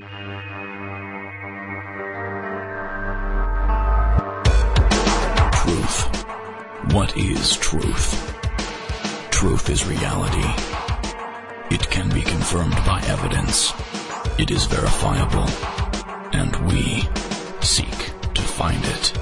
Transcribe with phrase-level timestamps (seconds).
[0.00, 0.08] Truth.
[6.94, 8.40] What is truth?
[9.30, 10.48] Truth is reality.
[11.70, 13.74] It can be confirmed by evidence.
[14.38, 15.46] It is verifiable.
[16.32, 17.06] And we
[17.60, 19.12] seek to find it.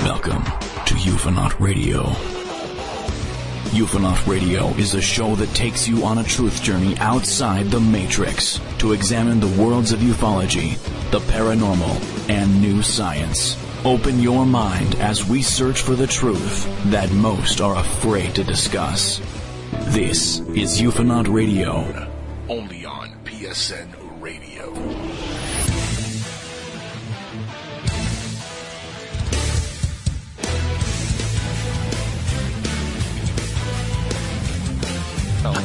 [0.00, 0.44] Welcome
[0.86, 2.33] to Ufonaut Radio.
[3.74, 8.60] Ufonaut Radio is a show that takes you on a truth journey outside the Matrix
[8.78, 10.78] to examine the worlds of ufology,
[11.10, 13.56] the paranormal, and new science.
[13.84, 19.20] Open your mind as we search for the truth that most are afraid to discuss.
[19.88, 22.08] This is Ufonaut Radio.
[22.48, 23.93] Only on PSN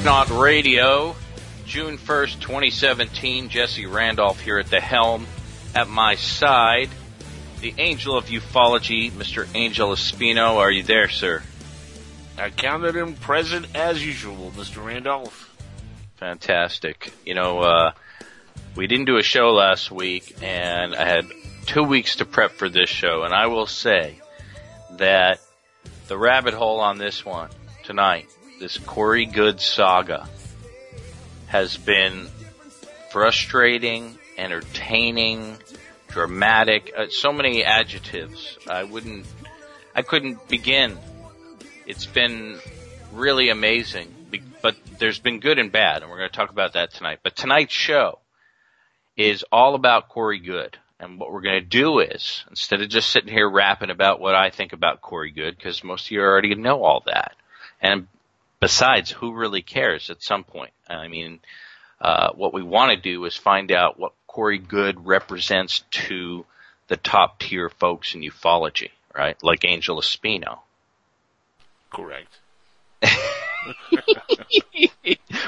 [0.09, 1.15] Not Radio,
[1.67, 3.49] June 1st, 2017.
[3.49, 5.27] Jesse Randolph here at the helm.
[5.75, 6.89] At my side,
[7.61, 9.47] the angel of ufology, Mr.
[9.53, 10.55] Angel Espino.
[10.55, 11.43] Are you there, sir?
[12.39, 14.83] I counted him present as usual, Mr.
[14.83, 15.55] Randolph.
[16.15, 17.13] Fantastic.
[17.23, 17.91] You know, uh,
[18.75, 21.25] we didn't do a show last week, and I had
[21.67, 24.19] two weeks to prep for this show, and I will say
[24.97, 25.39] that
[26.07, 27.51] the rabbit hole on this one
[27.83, 28.27] tonight,
[28.59, 30.27] this Corey Goode saga,
[31.47, 32.27] has been
[33.11, 35.57] frustrating, entertaining,
[36.09, 38.57] dramatic, uh, so many adjectives.
[38.69, 39.25] I wouldn't,
[39.95, 40.97] I couldn't begin.
[41.87, 42.59] It's been
[43.13, 44.13] really amazing,
[44.61, 47.19] but there's been good and bad, and we're going to talk about that tonight.
[47.23, 48.19] But tonight's show
[49.17, 50.77] is all about Corey Goode.
[51.01, 54.35] And what we're going to do is, instead of just sitting here rapping about what
[54.35, 57.35] I think about Corey Goode, because most of you already know all that.
[57.81, 58.07] And
[58.59, 60.71] besides, who really cares at some point?
[60.89, 61.39] I mean,
[62.01, 66.45] uh, what we want to do is find out what Corey Goode represents to
[66.87, 69.37] the top tier folks in ufology, right?
[69.43, 70.59] Like Angel Espino.
[71.91, 72.39] Correct.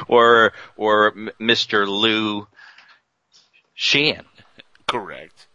[0.07, 1.87] or, or Mr.
[1.87, 2.47] Lou
[3.75, 4.25] Sheehan.
[4.87, 5.47] Correct.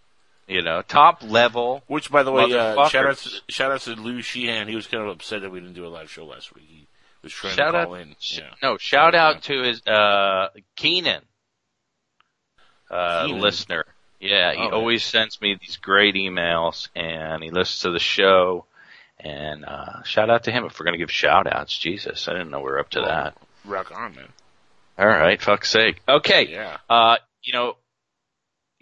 [0.47, 1.83] You know, top level.
[1.89, 4.69] Which, by the way, uh, shout out to, shout out to Lou Sheehan.
[4.69, 6.67] He was kind of upset that we didn't do a live show last week.
[6.69, 6.86] He
[7.27, 8.17] was trying Shout to out, in.
[8.21, 8.51] Yeah.
[8.63, 11.23] no, shout out to his, uh, Keenan,
[12.91, 13.41] uh, Keenan?
[13.41, 13.85] listener.
[14.21, 14.71] Yeah, he Oh, yeah.
[14.71, 18.67] always sends me these great emails and he listens to the show
[19.19, 21.77] and, uh, shout out to him if we're gonna give shout outs.
[21.77, 23.37] Jesus, I didn't know we were up to that.
[23.65, 24.29] Rock on, man.
[24.99, 26.01] Alright, fuck's sake.
[26.09, 26.49] Okay.
[26.49, 26.79] Yeah.
[26.89, 27.77] Uh, you know,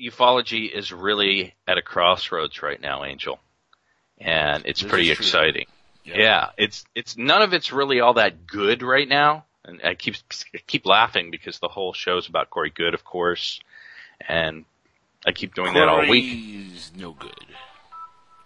[0.01, 3.41] ufology is really at a crossroads right now, Angel.
[4.19, 5.67] And it's This pretty exciting.
[6.05, 6.51] Yeah.
[6.57, 10.17] it's it's none of it's really all that good right now, and I keep
[10.55, 13.61] I keep laughing because the whole show's about Corey Goode, of course,
[14.27, 14.65] and
[15.27, 16.31] I keep doing that all week.
[16.31, 17.47] Corey's no good.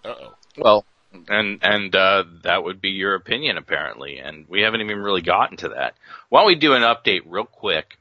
[0.05, 0.35] Uh oh.
[0.57, 0.85] Well,
[1.29, 5.57] and and uh, that would be your opinion apparently, and we haven't even really gotten
[5.59, 5.95] to that.
[6.29, 7.99] Why don't we do an update real quick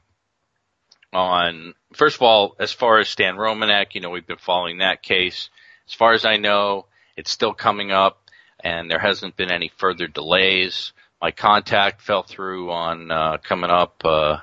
[1.12, 5.02] on first of all, as far as Stan Romanek, you know, we've been following that
[5.02, 5.50] case.
[5.88, 6.86] As far as I know,
[7.16, 8.27] it's still coming up,
[8.62, 10.92] and there hasn't been any further delays.
[11.20, 14.38] My contact fell through on uh, coming up uh,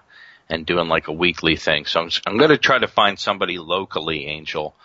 [0.50, 3.58] and doing like a weekly thing, so I'm I'm going to try to find somebody
[3.58, 4.76] locally, Angel,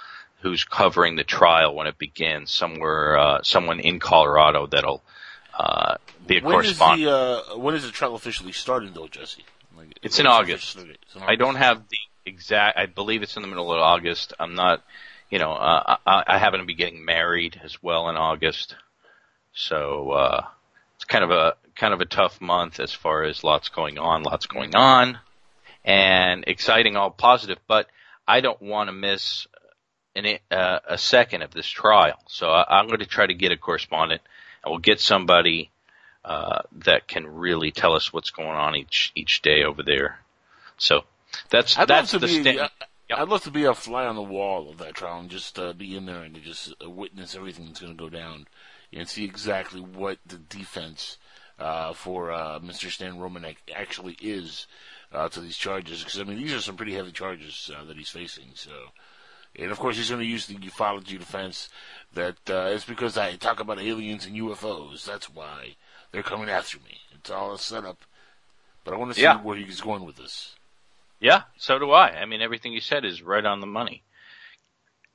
[0.42, 5.02] who's covering the trial when it begins somewhere, uh, someone in Colorado that'll
[5.58, 5.96] uh,
[6.26, 7.02] be a When is correspondent.
[7.02, 7.10] the
[7.54, 9.44] uh, when is the trial officially starting, though, Jesse?
[9.76, 10.76] Like, It's in August.
[10.78, 12.78] it's in I don't have the exact.
[12.78, 14.32] I believe it's in the middle of August.
[14.38, 14.82] I'm not.
[15.28, 18.74] You know, uh, I, I happen to be getting married as well in August,
[19.52, 20.46] so uh,
[20.96, 24.22] it's kind of a kind of a tough month as far as lots going on,
[24.22, 25.18] lots going on,
[25.84, 27.58] and exciting, all positive.
[27.66, 27.86] But
[28.26, 29.46] I don't want to miss
[30.14, 33.52] an, uh, a second of this trial, so I, I'm going to try to get
[33.52, 34.20] a correspondent,
[34.62, 35.70] and we'll get somebody
[36.24, 40.20] uh, that can really tell us what's going on each each day over there.
[40.76, 41.02] So
[41.50, 42.40] that's I'd that's the be.
[42.40, 42.60] stand.
[42.60, 42.70] I-
[43.12, 45.72] I'd love to be a fly on the wall of that trial and just uh,
[45.72, 48.46] be in there and just uh, witness everything that's going to go down
[48.92, 51.18] and see exactly what the defense
[51.58, 52.90] uh, for uh, Mr.
[52.90, 54.66] Stan Romanek actually is
[55.12, 56.02] uh, to these charges.
[56.02, 58.50] Because I mean, these are some pretty heavy charges uh, that he's facing.
[58.54, 58.70] So,
[59.56, 61.68] and of course, he's going to use the ufology defense
[62.14, 65.04] that uh, it's because I talk about aliens and UFOs.
[65.04, 65.76] That's why
[66.12, 66.98] they're coming after me.
[67.14, 67.98] It's all a setup.
[68.84, 69.36] But I want to see Yeah.
[69.42, 70.56] where he's going with this.
[71.20, 72.08] Yeah, so do I.
[72.12, 74.02] I mean, everything you said is right on the money.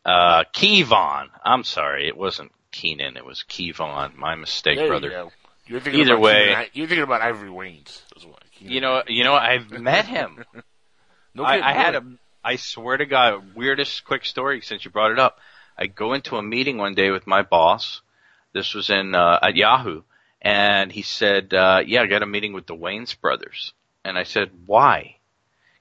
[0.05, 1.29] Uh, Kevon.
[1.43, 3.17] I'm sorry, it wasn't Keenan.
[3.17, 4.15] It was Kevon.
[4.15, 5.09] My mistake, There brother.
[5.09, 5.31] you.
[5.67, 8.01] You're thinking Either about way- Keenan- you're thinking about Ivory Wayans.
[8.13, 8.37] That's why.
[8.53, 10.43] Keenan- You know, you know, I've met him.
[11.33, 12.03] no I, I had a,
[12.43, 15.39] I swear to God, weirdest quick story since you brought it up.
[15.77, 18.01] I go into a meeting one day with my boss.
[18.53, 20.03] This was in uh, at Yahoo,
[20.41, 23.73] and he said, uh, "Yeah, I got a meeting with the Wayans brothers."
[24.05, 25.17] And I said, "Why?"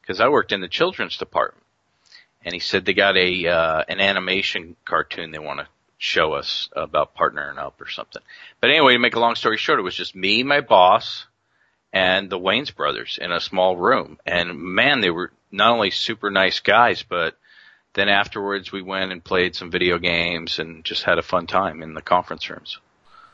[0.01, 1.65] Because I worked in the children's department,
[2.45, 5.69] and he said they got a uh, an animation cartoon they want to
[6.05, 8.21] show us about partnering up or something.
[8.61, 11.25] But anyway, to make a long story short, it was just me, my boss,
[11.93, 14.19] and the Wayans brothers in a small room.
[14.27, 17.39] And man, they were not only super nice guys, but
[17.95, 21.83] then afterwards we went and played some video games and just had a fun time
[21.83, 22.79] in the conference rooms.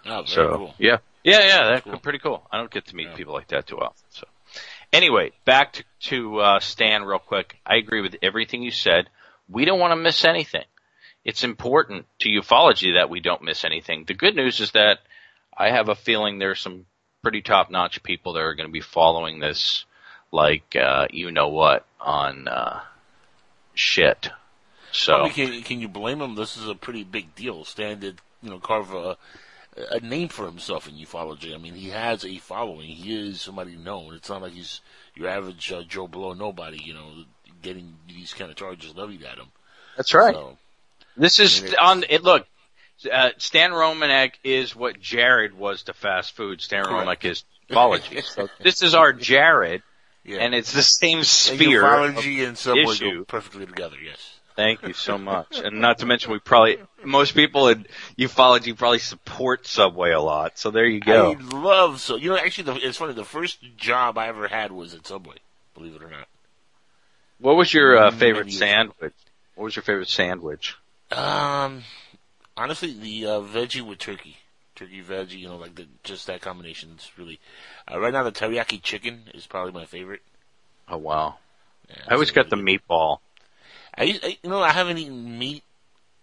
[0.07, 0.75] Oh, very So cool.
[0.79, 1.99] yeah, yeah, yeah, that's Cool.
[1.99, 2.47] pretty cool.
[2.53, 3.17] I don't get to meet Yeah.
[3.17, 4.05] people like that too often.
[4.11, 4.27] So
[4.93, 7.57] anyway, back to, to uh, Stan real quick.
[7.67, 9.09] I agree with everything you said.
[9.49, 10.65] We don't want to miss anything.
[11.25, 14.05] It's important to ufology that we don't miss anything.
[14.05, 15.01] The good news is that
[15.57, 16.87] I have a feeling there's some
[17.23, 19.85] pretty top notch people that are going to be following this,
[20.33, 22.81] like uh, you know what on uh,
[23.75, 24.31] shit.
[24.93, 26.35] So I mean, can, can you blame him?
[26.35, 27.65] This is a pretty big deal.
[27.65, 29.17] Stan did, you know, carve a,
[29.91, 31.55] a name for himself in ufology.
[31.55, 32.89] I mean, he has a following.
[32.89, 34.15] He is somebody known.
[34.15, 34.81] It's not like he's
[35.15, 37.25] your average uh, Joe Blow nobody, you know,
[37.63, 39.49] getting these kind of charges levied at him.
[39.97, 40.35] that's right.
[40.35, 40.59] So,
[41.17, 42.23] This is on it.
[42.23, 42.47] Look,
[43.11, 46.61] uh, Stan Romanek is what Jared was to fast food.
[46.61, 47.25] Stan Correct.
[47.25, 48.23] Romanek is ufology.
[48.25, 49.83] so this is our Jared,
[50.25, 50.39] yeah.
[50.39, 51.83] and it's the same sphere.
[51.83, 54.41] ufology and Subway go perfectly together, yes.
[54.57, 55.59] Thank you so much.
[55.59, 57.87] And not to mention, we probably most people in
[58.19, 60.59] ufology probably support Subway a lot.
[60.59, 61.33] So there you go.
[61.33, 62.17] I love so.
[62.17, 63.15] You know, actually, the, it's funny.
[63.15, 65.37] The first job I ever had was at Subway.
[65.75, 66.27] Believe it or not.
[67.39, 69.15] What was your uh, favorite sandwich?
[69.55, 70.77] What was your favorite sandwich?
[71.11, 71.85] Um,
[72.57, 74.39] honestly, the uh, veggie with turkey,
[74.75, 75.39] turkey veggie.
[75.39, 77.41] You know, like the just that combination is really.
[77.91, 80.23] Uh, right now, the teriyaki chicken is probably my favorite.
[80.89, 81.37] Oh wow!
[81.89, 83.19] Yeah, I always got the really meatball.
[83.97, 85.65] I, I, you know, I haven't eaten meat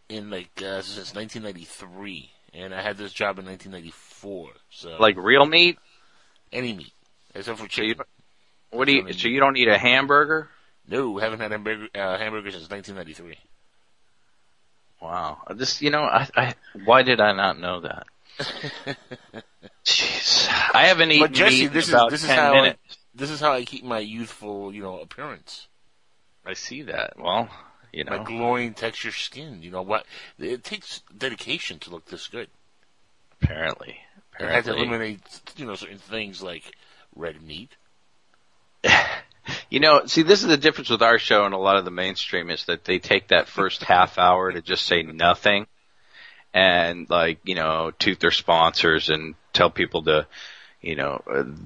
[0.10, 4.50] in like uh, since 1993, and I had this job in 1994.
[4.70, 5.78] So Like real meat?
[6.52, 6.94] any meat
[7.36, 7.96] except for So you.
[8.72, 9.14] What do you?
[9.14, 10.50] So you don't eat a hamburger?
[10.88, 13.38] No, haven't had hamburger uh, hamburger since 1993.
[15.02, 15.38] Wow.
[15.54, 16.54] This, you know, I, I,
[16.86, 18.08] why did I not know that?
[19.86, 20.48] Jeez.
[20.74, 22.80] I haven't eaten But Jesse, this in about is this is 10 how minutes.
[22.90, 25.68] I, this is how I keep my youthful, you know, appearance.
[26.46, 27.14] I see that.
[27.20, 27.50] Well,
[27.92, 29.62] you know, My glowing texture skin.
[29.62, 30.06] You know what?
[30.40, 32.50] It takes dedication to look this good.
[33.42, 33.98] apparently,
[34.34, 35.20] apparently, I had to eliminate,
[35.58, 36.76] you know, certain things like
[37.16, 37.76] red meat.
[39.70, 41.92] You know, see, this is the difference with our show and a lot of the
[41.92, 45.68] mainstream is that they take that first half hour to just say nothing
[46.54, 50.28] and like, you know, toot their sponsors and tell people to,
[50.82, 51.22] you know,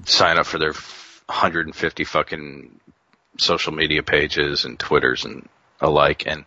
[0.06, 2.80] sign up for their 150 fucking
[3.38, 5.48] social media pages and Twitters and
[5.80, 6.24] alike.
[6.26, 6.46] And,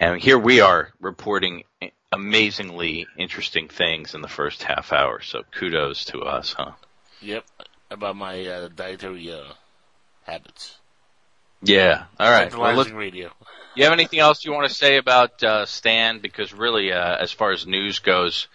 [0.00, 1.62] and here we are reporting
[2.12, 5.20] amazingly interesting things in the first half hour.
[5.22, 6.72] So kudos to us, huh?
[7.20, 7.44] Yep,
[7.90, 9.52] about my uh, dietary uh,
[10.24, 10.78] habits.
[11.62, 12.04] Yeah.
[12.18, 12.54] All right.
[12.56, 13.30] Well, let's, radio.
[13.74, 16.20] You have anything else you want to say about uh, Stan?
[16.20, 18.48] Because really, uh, as far as news goes,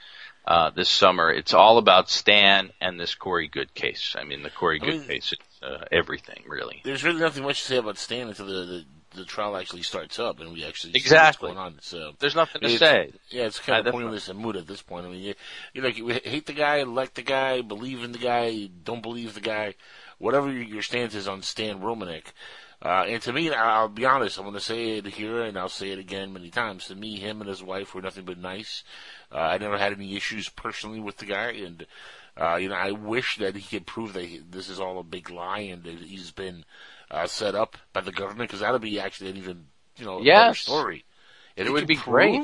[0.46, 4.16] uh, this summer, it's all about Stan and this Corey Goode case.
[4.18, 6.82] I mean, the Corey I Good mean- case is uh, everything, really.
[6.84, 10.20] There's really nothing much to say about Stan until the, the the trial actually starts
[10.20, 11.50] up and we actually Exactly.
[11.50, 11.80] see what's going on.
[11.82, 13.12] So There's nothing to It's- say.
[13.30, 15.06] Yeah, it's kind of pointless and moot at this point.
[15.06, 15.34] I mean, you,
[15.74, 19.34] you like you hate the guy, like the guy, believe in the guy, don't believe
[19.34, 19.76] the guy,
[20.18, 22.24] whatever your, your stance is on Stan Romanek.
[22.84, 25.70] Uh, and to me, I'll be honest, I'm going to say it here and I'll
[25.70, 26.88] say it again many times.
[26.88, 28.84] To me, him and his wife were nothing but nice.
[29.32, 31.86] Uh, I never had any issues personally with the guy, and
[32.36, 35.04] uh, you know, I wish that he could prove that he, this is all a
[35.04, 36.66] big lie and that he's been
[37.12, 39.66] uh, set up by the government, because that would be actually an even
[39.98, 40.60] you know better Yes.
[40.60, 41.06] story.
[41.56, 42.42] If It would be great.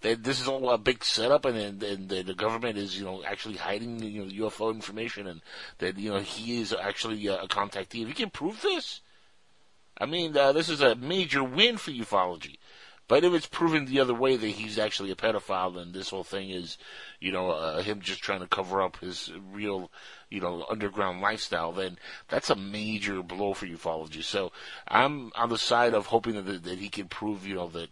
[0.00, 3.04] That this is all a big setup, and and, and the, the government is you
[3.04, 5.42] know actually hiding you know UFO information, and
[5.78, 8.02] that you know he is actually a contactee.
[8.02, 9.02] If he can prove this,
[10.00, 12.56] I mean, uh, this is a major win for ufology.
[13.06, 16.22] But if it's proven the other way that he's actually a pedophile then this whole
[16.22, 16.78] thing is,
[17.18, 19.90] you know, uh, him just trying to cover up his real,
[20.30, 24.22] you know, underground lifestyle, then that's a major blow for ufology.
[24.22, 24.52] So
[24.86, 27.88] I'm on the side of hoping that, that he can prove, you know, that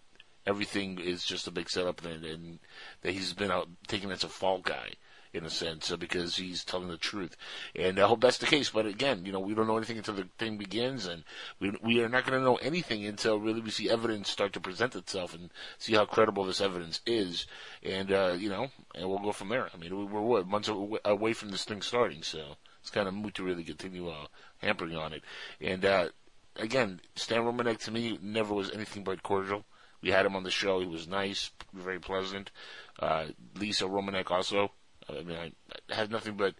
[0.46, 2.58] everything is just a big setup and, and
[3.02, 4.92] that he's been out taken as a fall guy
[5.32, 7.36] in a sense uh, because he's telling the truth.
[7.74, 8.70] And I hope that's the case.
[8.70, 11.24] But again, you know, we don't know anything until the thing begins, and
[11.60, 14.60] we we are not going to know anything until really we see evidence start to
[14.60, 17.46] present itself and see how credible this evidence is.
[17.82, 19.68] And uh, you know, and we'll go from there.
[19.72, 23.14] I mean, we- we're what months away from this thing starting, so it's kind of
[23.14, 24.26] moot to really continue uh,
[24.58, 25.22] hampering on it.
[25.60, 26.08] And uh,
[26.56, 29.64] again, Stan Romanek to me never was anything but cordial.
[30.00, 30.78] We had him on the show.
[30.80, 32.52] He was nice, very pleasant.
[33.00, 34.70] Uh, Lisa Romanek also.
[35.08, 35.52] I mean, I,
[35.90, 36.54] I had nothing but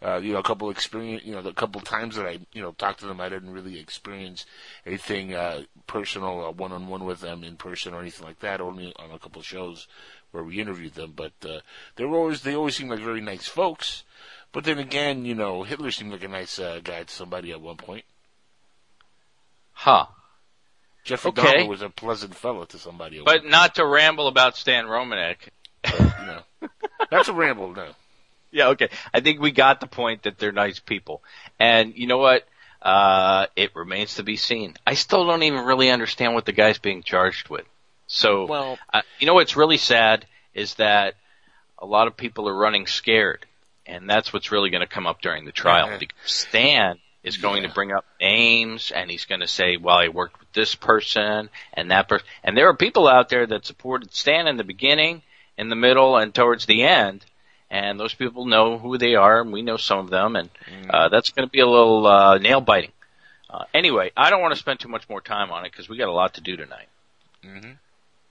[0.00, 2.70] uh, you know, a couple experience, you know, the couple times that I, you know,
[2.72, 4.46] talked to them, I didn't really experience
[4.86, 8.60] anything uh, personal, uh, one-on-one with them in person or anything like that.
[8.60, 9.88] Only on a couple shows
[10.30, 11.60] where we interviewed them, but uh,
[11.96, 14.04] they were always they always seemed like very nice folks.
[14.52, 17.60] But then again, you know, Hitler seemed like a nice uh, guy to somebody at
[17.60, 18.04] one point.
[19.72, 20.06] Huh.
[21.04, 21.64] Jeffrey Okay.
[21.64, 23.18] Dahmer was a pleasant fellow to somebody.
[23.18, 25.36] At But not to ramble about Stan Romanek.
[25.84, 26.42] point, you know,
[27.10, 27.72] that's a ramble.
[27.72, 27.88] No,
[28.50, 28.88] Yeah, okay.
[29.12, 31.22] I think we got the point that they're nice people.
[31.58, 32.46] And you know what?
[32.80, 34.74] Uh, it remains to be seen.
[34.86, 37.66] I still don't even really understand what the guy's being charged with.
[38.06, 41.14] So, Well- uh, you know what's really sad is that
[41.78, 43.46] a lot of people are running scared.
[43.86, 45.98] And that's what's really going to come up during the trial.
[45.98, 50.08] Because Stan is going to bring up names and he's going to say, well, I
[50.08, 52.26] worked with this person and that person.
[52.44, 55.22] And there are people out there that supported Stan in the beginning,
[55.58, 57.24] in the middle, and towards the end
[57.70, 60.48] and those people know who they are, and we know some of them, and
[60.88, 62.92] uh, that's going to be a little uh, nail biting.
[63.50, 65.98] Uh, anyway, I don't want to spend too much more time on it because we
[65.98, 66.88] got a lot to do tonight.
[67.44, 67.76] Mhm.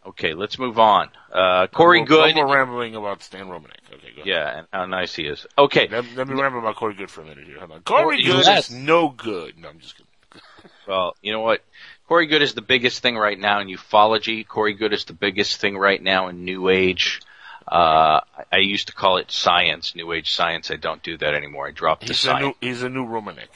[0.08, 1.10] Okay, let's move on.
[1.32, 3.76] Uh, Corey more- Good, more rambling about Stan Romanek.
[3.94, 4.26] Okay, go ahead.
[4.26, 5.46] yeah, and how nice he is.
[5.58, 7.60] Okay, Let, let me ramble about Corey Goode for a minute here.
[7.60, 7.82] Hold on.
[7.82, 8.70] Corey Corey- Good yes.
[8.70, 9.58] is no good.
[9.60, 10.42] No, I'm just kidding.
[10.88, 11.62] well, you know what?
[12.08, 14.48] Corey Goode is the biggest thing right now in ufology.
[14.48, 17.22] Corey Goode is the biggest thing right now in New Age.
[17.68, 18.22] Uh,
[18.52, 20.72] I- used to call it science, New Age science.
[20.72, 21.68] I don't do that anymore.
[21.68, 22.56] I dropped the He's a science.
[22.62, 23.50] new he's a new Romanek.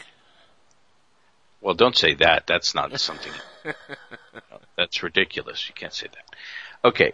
[1.61, 2.45] Well, don't say that.
[2.47, 3.31] That's not something.
[4.75, 5.67] That's ridiculous.
[5.69, 6.35] You can't say that.
[6.89, 7.13] Okay.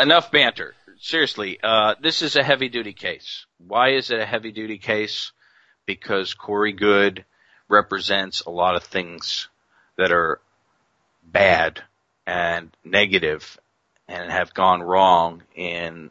[0.00, 0.74] Enough banter.
[1.00, 3.46] Seriously, uh, this is a heavy duty case.
[3.58, 5.32] Why is it a heavy duty case?
[5.86, 7.24] Because Corey Goode
[7.68, 9.48] represents a lot of things
[9.96, 10.40] that are
[11.32, 11.82] bad
[12.26, 13.58] and negative
[14.08, 16.10] and have gone wrong in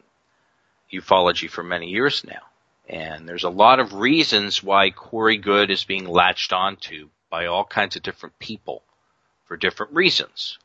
[0.92, 2.42] ufology for many years now.
[2.88, 7.64] And there's a lot of reasons why Corey Goode is being latched onto by all
[7.64, 8.82] kinds of different people
[9.46, 10.58] for different reasons.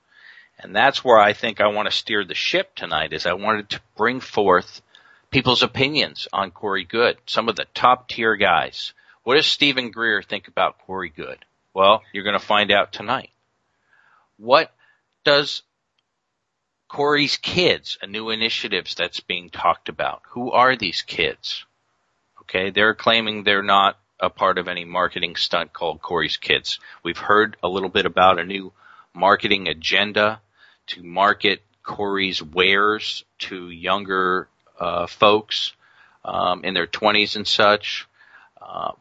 [0.59, 3.69] And that's where I think I want to steer the ship tonight is I wanted
[3.71, 4.81] to bring forth
[5.29, 8.93] people's opinions on Corey Goode, some of the top tier guys.
[9.23, 11.43] What does Stephen Greer think about Corey Goode?
[11.73, 13.29] Well, you're going to find out tonight.
[14.37, 14.73] What
[15.23, 15.63] does
[16.87, 20.21] Corey's kids, a new initiatives that's being talked about?
[20.29, 21.65] Who are these kids?
[22.41, 26.79] Okay, they're claiming they're not a part of any marketing stunt called Corey's Kids.
[27.03, 28.71] We've heard a little bit about a new
[29.13, 30.41] marketing agenda
[30.87, 34.47] to market Corey's wares to younger
[34.79, 35.73] uh, folks
[36.23, 38.07] um, in their 20s and such.
[38.61, 38.91] Uh,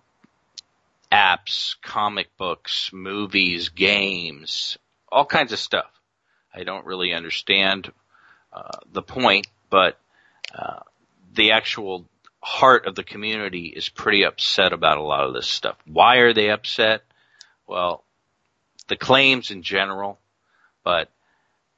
[1.13, 4.79] apps, comic books, movies, games,
[5.15, 5.91] all kinds of stuff.
[6.53, 7.93] I don't really understand
[8.53, 9.97] uh, the point, but
[10.53, 10.81] uh,
[11.35, 12.05] the actual
[12.43, 15.77] heart of the community is pretty upset about a lot of this stuff.
[15.87, 17.05] Why are they upset?
[17.69, 18.03] Well,
[18.89, 20.19] the claims in general,
[20.83, 21.09] but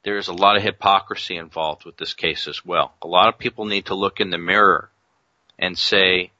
[0.02, 2.94] there's a lot of hypocrisy involved with this case as well.
[3.02, 4.88] A lot of people need to look in the mirror
[5.58, 6.30] and say,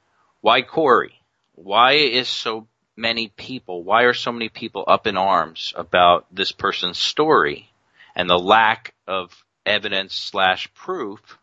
[0.41, 1.21] why Corey?
[1.57, 6.53] Why is so many people, why are so many people up in arms about this
[6.53, 7.71] person's story
[8.15, 11.39] and the lack of evidence slash proof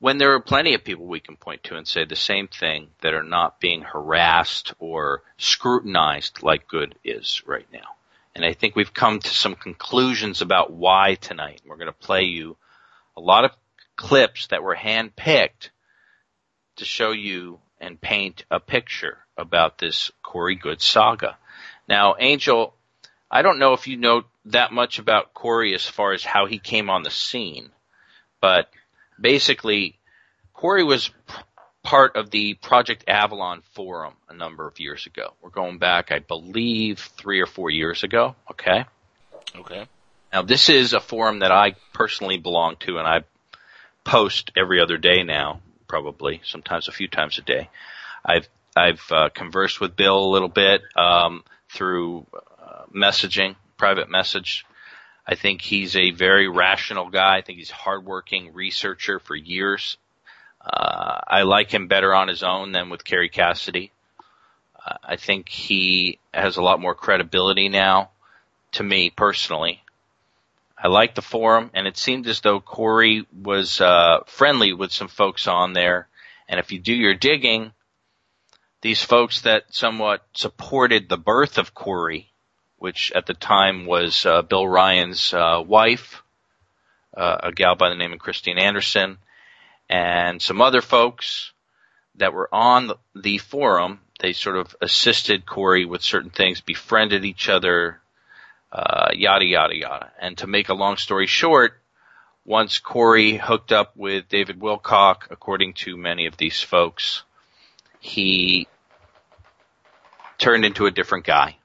[0.00, 2.88] when there are plenty of people we can point to and say the same thing
[3.00, 7.96] that are not being harassed or scrutinized like Goode is right now.
[8.34, 11.62] And I think we've come to some conclusions about why tonight.
[11.66, 12.56] We're going to play you
[13.16, 13.50] a lot of
[13.96, 15.70] clips that were handpicked
[16.76, 21.36] to show you and paint a picture about this Corey Goode saga.
[21.88, 22.74] Now, Angel,
[23.30, 26.58] I don't know if you know that much about Corey as far as how he
[26.58, 27.70] came on the scene,
[28.40, 28.68] but
[29.20, 29.98] basically,
[30.52, 31.10] Corey was
[31.82, 35.34] part of the Project Avalon forum a number of years ago.
[35.40, 38.34] We're going back, I believe, three or four years ago.
[38.50, 38.84] Okay.
[39.56, 39.86] Okay.
[40.32, 43.24] Now, this is a forum that I personally belong to, and I
[44.04, 47.68] post every other day now, probably sometimes a few times a day.
[48.24, 54.64] I've I've uh, conversed with Bill a little bit um, through uh, messaging, private message.
[55.26, 57.38] I think he's a very rational guy.
[57.38, 59.96] I think he's a hardworking researcher for years.
[60.60, 63.90] Uh, I like him better on his own than with Kerry Cassidy.
[64.86, 68.10] Uh, I think he has a lot more credibility now,
[68.72, 69.82] to me personally.
[70.80, 75.08] I like the forum, and it seemed as though Corey was uh, friendly with some
[75.08, 76.08] folks on there.
[76.48, 77.72] And if you do your digging,
[78.80, 82.32] these folks that somewhat supported the birth of Corey
[82.78, 86.22] which at the time was uh, Bill Ryan's uh, wife,
[87.16, 89.18] uh, a gal by the name of Christine Anderson,
[89.88, 91.52] and some other folks
[92.16, 94.00] that were on the forum.
[94.20, 98.00] They sort of assisted Corey with certain things, befriended each other,
[98.72, 100.12] uh, yada yada yada.
[100.20, 101.80] And to make a long story short,
[102.44, 107.22] once Corey hooked up with David Wilcock, according to many of these folks,
[108.00, 108.66] he
[110.38, 111.56] turned into a different guy.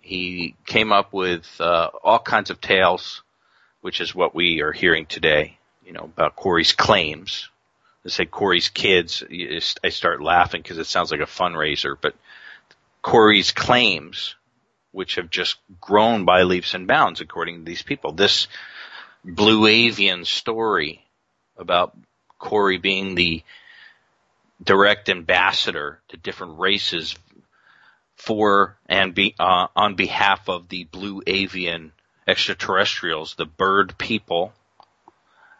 [0.00, 3.22] He came up with uh, all kinds of tales,
[3.80, 5.58] which is what we are hearing today.
[5.84, 7.48] You know about Corey's claims.
[8.04, 9.22] They say Corey's kids.
[9.84, 12.14] I start laughing because it sounds like a fundraiser, but
[13.02, 14.36] Corey's claims,
[14.92, 18.12] which have just grown by leaps and bounds, according to these people.
[18.12, 18.48] This
[19.24, 21.04] blue avian story
[21.56, 21.96] about
[22.38, 23.42] Corey being the
[24.62, 27.14] direct ambassador to different races
[28.16, 31.92] for and be uh, on behalf of the blue avian
[32.26, 34.52] extraterrestrials, the bird people,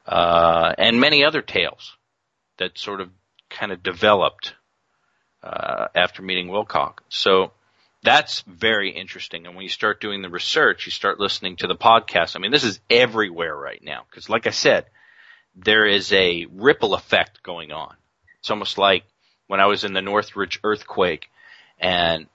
[0.06, 1.96] uh, and many other tales
[2.58, 3.10] that sort of
[3.48, 4.54] kind of developed
[5.42, 6.98] uh, after meeting Wilcock.
[7.08, 7.52] So
[8.02, 9.46] that's very interesting.
[9.46, 12.34] And when you start doing the research, you start listening to the podcast.
[12.34, 14.86] I mean, this is everywhere right now because, like I said,
[15.54, 17.94] there is a ripple effect going on.
[18.40, 19.04] It's almost like
[19.48, 21.28] when I was in the Northridge earthquake
[21.78, 22.26] and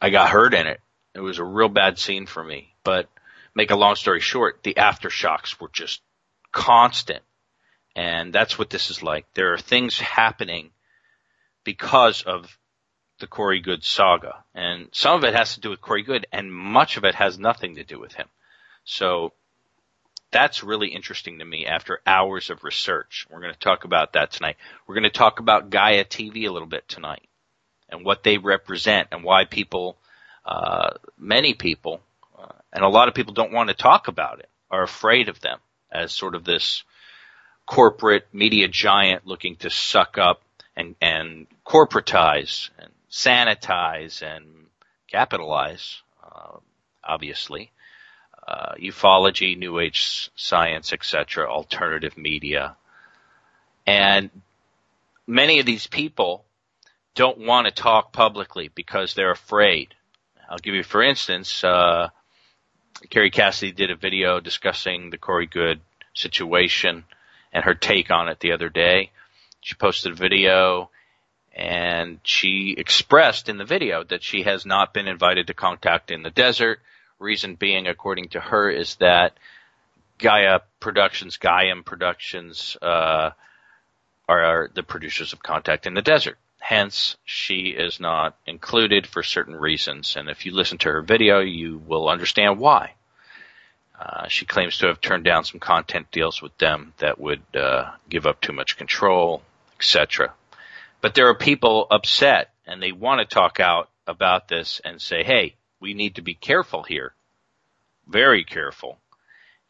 [0.00, 0.80] I got hurt in it.
[1.14, 2.74] It was a real bad scene for me.
[2.82, 3.08] But
[3.54, 6.02] make a long story short, the aftershocks were just
[6.52, 7.22] constant.
[7.96, 9.24] And that's what this is like.
[9.34, 10.70] There are things happening
[11.62, 12.58] because of
[13.20, 14.44] the Corey Goode saga.
[14.54, 17.38] And some of it has to do with Corey Goode, and much of it has
[17.38, 18.28] nothing to do with him.
[18.84, 19.32] So
[20.30, 23.26] that's really interesting to me after hours of research.
[23.30, 24.56] We're going to talk about that tonight.
[24.86, 27.28] We're going to talk about Gaia TV a little bit tonight
[27.88, 29.96] and what they represent and why people,
[30.44, 32.00] uh, many people,
[32.36, 35.40] uh, and a lot of people don't want to talk about it, are afraid of
[35.40, 35.60] them
[35.92, 36.82] as sort of this
[37.66, 40.42] corporate media giant looking to suck up
[40.76, 44.44] and, and corporatize and sanitize and
[45.08, 46.58] capitalize, uh,
[47.04, 47.70] obviously.
[48.46, 52.76] Uh, ufology, New Age science, etc., alternative media.
[53.86, 54.30] And
[55.26, 56.44] many of these people
[57.14, 59.94] don't want to talk publicly because they're afraid.
[60.50, 62.08] I'll give you, for instance, uh,
[63.10, 65.80] Kerry Cassidy did a video discussing the Corey Goode
[66.14, 67.04] situation
[67.52, 69.12] and her take on it the other day.
[69.60, 70.90] She posted a video
[71.54, 76.22] and she expressed in the video that she has not been invited to contact in
[76.22, 76.80] the desert.
[77.20, 79.38] Reason being, according to her, is that
[80.18, 83.30] Gaia Productions, Gaiam Productions, uh,
[84.28, 86.38] are the producers of Contact in the Desert.
[86.58, 90.16] Hence, she is not included for certain reasons.
[90.16, 92.94] And if you listen to her video, you will understand why.
[94.00, 97.92] Uh, she claims to have turned down some content deals with them that would uh,
[98.08, 99.42] give up too much control,
[99.78, 100.32] etc.
[101.04, 105.22] But there are people upset and they want to talk out about this and say,
[105.22, 107.12] hey, we need to be careful here.
[108.08, 108.96] Very careful.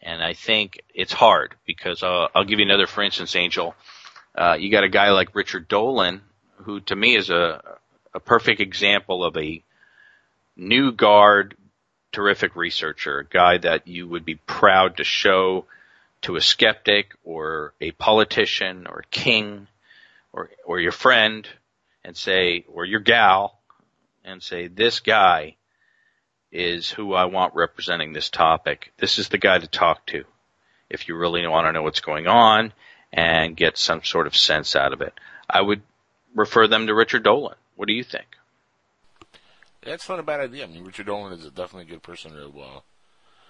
[0.00, 3.74] And I think it's hard because uh, I'll give you another, for instance, Angel.
[4.32, 6.20] Uh, you got a guy like Richard Dolan
[6.58, 7.78] who to me is a,
[8.14, 9.60] a perfect example of a
[10.56, 11.56] new guard,
[12.12, 15.64] terrific researcher, a guy that you would be proud to show
[16.22, 19.66] to a skeptic or a politician or king
[20.34, 21.48] or, or your friend
[22.04, 23.60] and say, or your gal
[24.24, 25.56] and say, this guy
[26.50, 28.92] is who I want representing this topic.
[28.98, 30.24] This is the guy to talk to
[30.90, 32.72] if you really want to know what's going on
[33.12, 35.14] and get some sort of sense out of it.
[35.48, 35.82] I would
[36.34, 37.56] refer them to Richard Dolan.
[37.76, 38.26] What do you think?
[39.82, 40.64] That's not a bad idea.
[40.64, 42.60] I mean, Richard Dolan is a definitely a good person to.
[42.60, 42.80] Uh,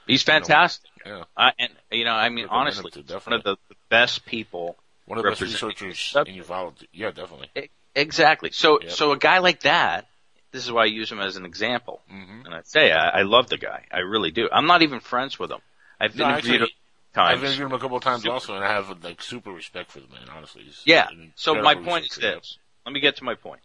[0.07, 0.91] He's fantastic.
[1.05, 1.47] You know, yeah.
[1.47, 4.77] Uh, and you know, I mean, honestly, to, one of the, the best people.
[5.07, 6.87] One of the best researchers in ufology.
[6.93, 7.71] Yeah, definitely.
[7.95, 8.51] Exactly.
[8.53, 8.91] So, yep.
[8.91, 10.07] so a guy like that.
[10.51, 12.01] This is why I use him as an example.
[12.13, 12.47] Mm-hmm.
[12.47, 13.87] And I say I, I love the guy.
[13.91, 14.49] I really do.
[14.51, 15.59] I'm not even friends with him.
[16.01, 16.75] I've no, interviewed actually,
[17.15, 17.39] Times.
[17.39, 18.35] I've interviewed him a couple of times super.
[18.35, 20.23] also, and I have like super respect for the man.
[20.37, 21.07] Honestly, He's yeah.
[21.37, 23.61] So my point is this: let me get to my point.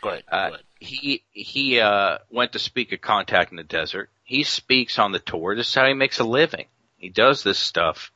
[0.00, 0.24] Go ahead.
[0.26, 0.64] Uh, Go ahead.
[0.80, 4.08] He he uh, went to speak at Contact in the Desert.
[4.24, 5.54] He speaks on the tour.
[5.54, 6.64] This is how he makes a living.
[6.96, 8.10] He does this stuff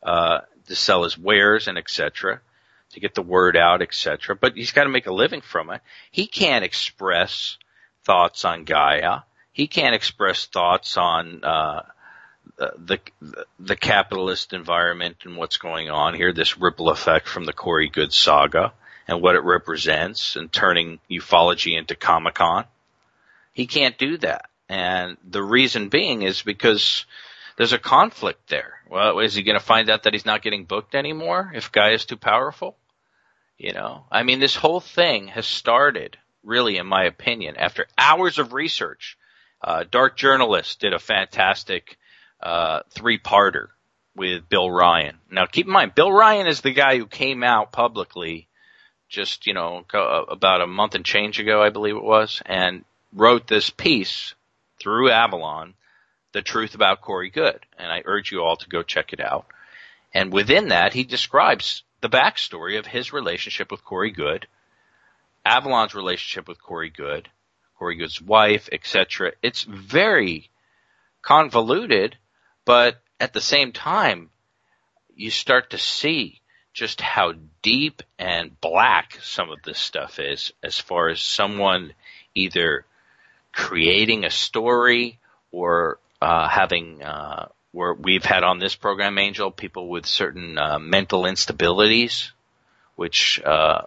[0.00, 2.40] uh, to sell his wares and etc.
[2.92, 4.34] To get the word out, etc.
[4.34, 5.80] But he's got to make a living from it.
[6.10, 7.58] He can't express
[8.04, 9.20] thoughts on Gaia.
[9.52, 11.82] He can't express thoughts on uh,
[12.56, 12.98] the
[13.58, 16.32] the capitalist environment and what's going on here.
[16.32, 18.72] This ripple effect from the Corey Goode saga
[19.08, 22.64] and what it represents and turning ufology into Comic Con.
[23.52, 24.48] He can't do that.
[24.68, 27.06] And the reason being is because
[27.60, 28.80] there's a conflict there.
[28.88, 31.92] Well, is he going to find out that he's not getting booked anymore if Gaia
[31.92, 32.74] is too powerful?
[33.58, 38.38] You know, I mean, this whole thing has started, really, in my opinion, after hours
[38.38, 39.18] of research.
[39.62, 41.98] Uh, Dark Journalist did a fantastic
[42.42, 43.66] uh, three-parter
[44.16, 45.18] with Bill Ryan.
[45.30, 48.48] Now, keep in mind, Bill Ryan is the guy who came out publicly
[49.10, 53.46] just, you know, about a month and change ago, I believe it was, and wrote
[53.46, 54.34] this piece
[54.78, 55.74] through Avalon,
[56.32, 57.66] The Truth About Corey Goode.
[57.78, 59.46] And I urge you all to go check it out.
[60.12, 64.46] And within that, he describes the backstory of his relationship with Corey Goode,
[65.44, 67.28] Avalon's relationship with Corey Goode,
[67.78, 69.32] Corey Goode's wife, etc.
[69.42, 70.50] It's very
[71.22, 72.16] convoluted,
[72.64, 74.30] but at the same time,
[75.14, 76.40] you start to see
[76.72, 81.92] just how deep and black some of this stuff is as far as someone
[82.34, 82.86] either
[83.52, 85.18] creating a story
[85.50, 90.78] or uh, having uh, where we've had on this program, Angel, people with certain uh,
[90.78, 92.30] mental instabilities,
[92.96, 93.82] which uh,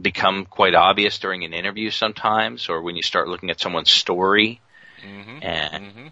[0.00, 4.60] become quite obvious during an interview sometimes, or when you start looking at someone's story.
[5.06, 5.38] Mm-hmm.
[5.42, 6.06] And mm-hmm.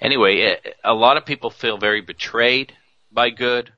[0.00, 2.72] anyway, a lot of people feel very betrayed
[3.12, 3.72] by Goode.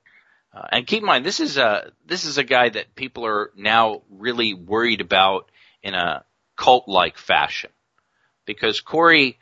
[0.55, 3.51] Uh, and keep in mind, this is a this is a guy that people are
[3.55, 5.51] now really worried about
[5.83, 6.25] in a
[6.57, 7.71] cult-like fashion,
[8.47, 9.39] because Corey,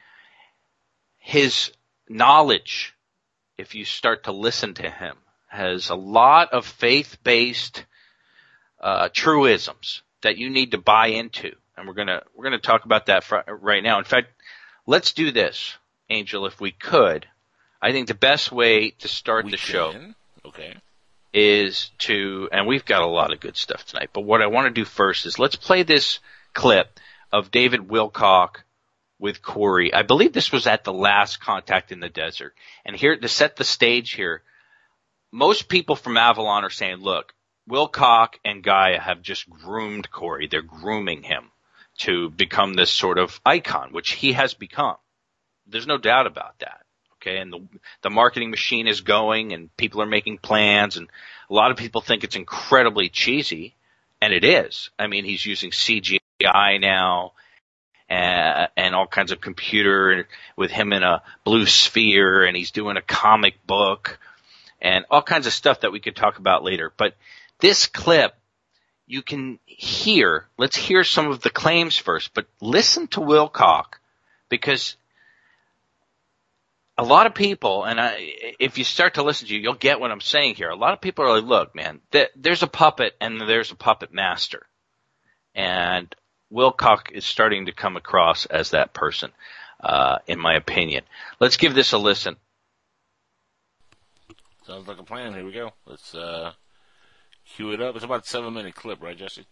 [1.19, 1.71] his
[2.09, 2.95] knowledge
[3.59, 5.17] if you start to listen to him,
[5.49, 7.85] has a lot of faith-based
[8.81, 13.07] uh, truisms that you need to buy into, and we're gonna we're gonna talk about
[13.07, 13.99] that fr- right now.
[13.99, 14.29] In fact,
[14.87, 15.77] let's do this,
[16.11, 17.27] Angel, if we could.
[17.81, 19.67] I think the best way to start we the can.
[19.67, 20.15] show,
[20.47, 20.75] okay,
[21.33, 24.11] is to, and we've got a lot of good stuff tonight.
[24.13, 26.19] But what I want to do first is let's play this
[26.55, 26.99] clip
[27.33, 28.63] of David Wilcock
[29.19, 29.93] with Corey.
[29.93, 32.55] I believe this was at the last contact in the desert.
[32.85, 34.43] And here to set the stage here,
[35.33, 37.35] most people from Avalon are saying, look,
[37.69, 40.47] Wilcock and Gaia have just groomed Corey.
[40.47, 41.51] They're grooming him
[41.99, 44.97] to become this sort of icon, which he has become.
[45.67, 46.83] There's no doubt about that.
[47.17, 47.39] Okay.
[47.39, 47.67] And the,
[48.03, 51.09] the marketing machine is going and people are making plans and
[51.51, 53.75] a lot of people think it's incredibly cheesy
[54.21, 54.91] and it is.
[54.99, 56.21] I mean, he's using CGI
[56.81, 57.33] now
[58.09, 62.97] and, and all kinds of computer with him in a blue sphere and he's doing
[62.97, 64.19] a comic book
[64.81, 66.93] and all kinds of stuff that we could talk about later.
[66.97, 67.15] But
[67.59, 68.35] this clip,
[69.07, 73.99] you can hear, let's hear some of the claims first, but listen to Wilcock
[74.49, 74.97] because
[76.99, 78.17] a lot of people, and I,
[78.59, 80.71] if you start to listen to you, you'll get what I'm saying here.
[80.71, 83.77] A lot of people are like, look, man, th- there's a puppet and there's a
[83.77, 84.67] puppet master.
[85.55, 86.15] And
[86.53, 89.31] Wilcock is starting to come across as that person,
[89.81, 91.05] uh, in my opinion.
[91.41, 92.37] Let's give this a listen.
[94.67, 95.35] Sounds like a plan.
[95.35, 95.73] Here we go.
[95.87, 96.53] Let's uh,
[97.55, 97.95] cue it up.
[97.95, 99.47] It's about a seven minute clip, right, Jesse?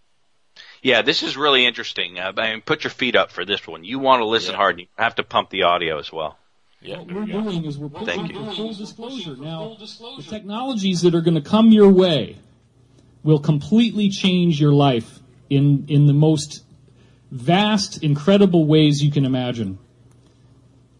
[0.82, 2.18] Yeah, this is really interesting.
[2.18, 3.84] Uh, I mean, put your feet up for this one.
[3.84, 4.58] You want to listen Yeah.
[4.58, 4.80] hard.
[4.80, 6.38] You have to pump the audio as well.
[6.80, 6.98] Yeah.
[6.98, 8.44] What we're we doing is we're pushing Thank you.
[8.44, 9.36] for full disclosure.
[9.36, 12.38] Now, the technologies that are going to come your way
[13.22, 16.63] will completely change your life in in the most
[17.30, 19.78] vast, incredible ways you can imagine.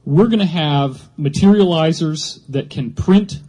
[0.05, 3.41] We're going to have materializers that can print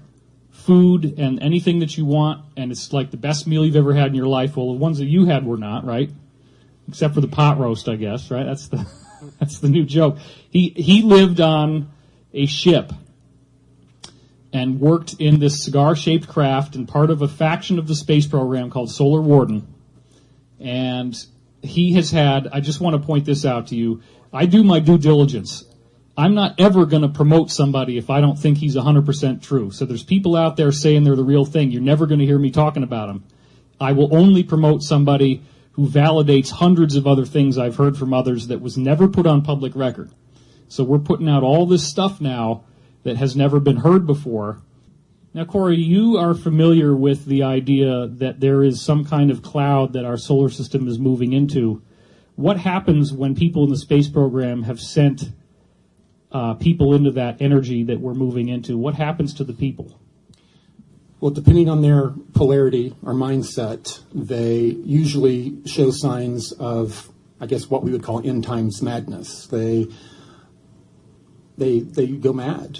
[0.51, 4.07] food and anything that you want, and it's like the best meal you've ever had
[4.07, 4.57] in your life.
[4.57, 6.09] Well, the ones that you had were not, right?
[6.87, 8.45] Except for the pot roast, I guess, right?
[8.45, 8.87] That's the
[9.39, 10.17] that's the new joke.
[10.49, 11.91] He he lived on
[12.33, 12.91] a ship
[14.51, 18.69] and worked in this cigar-shaped craft and part of a faction of the space program
[18.69, 19.67] called Solar Warden.
[20.59, 21.13] And
[21.61, 24.01] he has had, I just want to point this out to you.
[24.33, 25.63] I do my due diligence.
[26.17, 29.71] I'm not ever going to promote somebody if I don't think he's 100% true.
[29.71, 31.71] So there's people out there saying they're the real thing.
[31.71, 33.25] You're never going to hear me talking about them.
[33.79, 38.47] I will only promote somebody who validates hundreds of other things I've heard from others
[38.47, 40.09] that was never put on public record.
[40.69, 42.63] So we're putting out all this stuff now
[43.03, 44.61] that has never been heard before.
[45.35, 49.91] Now, Corey, you are familiar with the idea that there is some kind of cloud
[49.91, 51.81] that our solar system is moving into.
[52.37, 55.31] What happens when people in the space program have sent
[56.31, 58.77] uh, people into that energy that we're moving into?
[58.77, 59.99] What happens to the people?
[61.19, 67.83] Well, depending on their polarity or mindset, they usually show signs of, I guess, what
[67.83, 69.47] we would call end times madness.
[69.47, 69.87] They
[71.57, 72.79] they they go mad.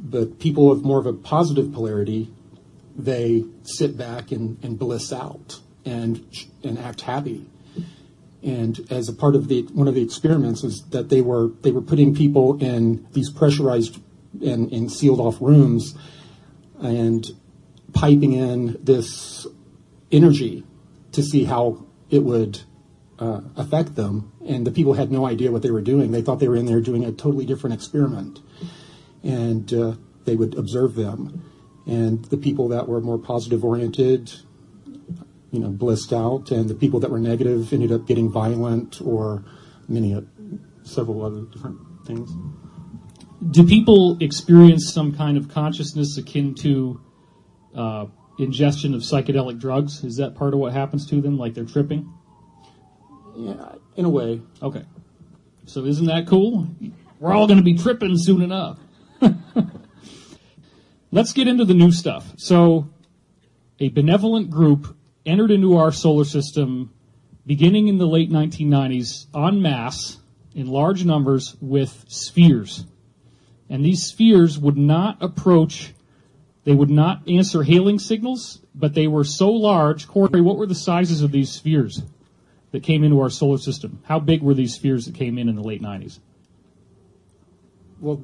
[0.00, 2.30] But people with more of a positive polarity,
[2.96, 6.24] they sit back and, and bliss out and
[6.62, 7.46] and act happy.
[8.42, 11.72] And as a part of the one of the experiments was that they were they
[11.72, 14.00] were putting people in these pressurized
[14.44, 15.94] and, and sealed off rooms
[16.80, 17.26] and
[17.92, 19.46] piping in this
[20.12, 20.64] energy
[21.12, 22.60] to see how it would
[23.18, 24.32] uh, affect them.
[24.46, 26.12] And the people had no idea what they were doing.
[26.12, 28.40] They thought they were in there doing a totally different experiment.
[29.28, 31.44] And uh, they would observe them.
[31.86, 34.32] And the people that were more positive oriented,
[35.50, 36.50] you know, blissed out.
[36.50, 39.44] And the people that were negative ended up getting violent or
[39.88, 40.22] many, uh,
[40.82, 42.30] several other different things.
[43.50, 47.00] Do people experience some kind of consciousness akin to
[47.74, 48.06] uh,
[48.38, 50.04] ingestion of psychedelic drugs?
[50.04, 52.12] Is that part of what happens to them, like they're tripping?
[53.36, 54.40] Yeah, in a way.
[54.62, 54.82] Okay.
[55.66, 56.68] So isn't that cool?
[57.20, 58.78] We're all going to be tripping soon enough.
[61.10, 62.34] Let's get into the new stuff.
[62.36, 62.90] So,
[63.80, 66.92] a benevolent group entered into our solar system
[67.46, 70.18] beginning in the late 1990s en masse
[70.54, 72.84] in large numbers with spheres.
[73.70, 75.94] And these spheres would not approach,
[76.64, 80.08] they would not answer hailing signals, but they were so large.
[80.08, 82.02] Corey, what were the sizes of these spheres
[82.72, 84.02] that came into our solar system?
[84.04, 86.18] How big were these spheres that came in in the late 90s?
[88.00, 88.22] Well,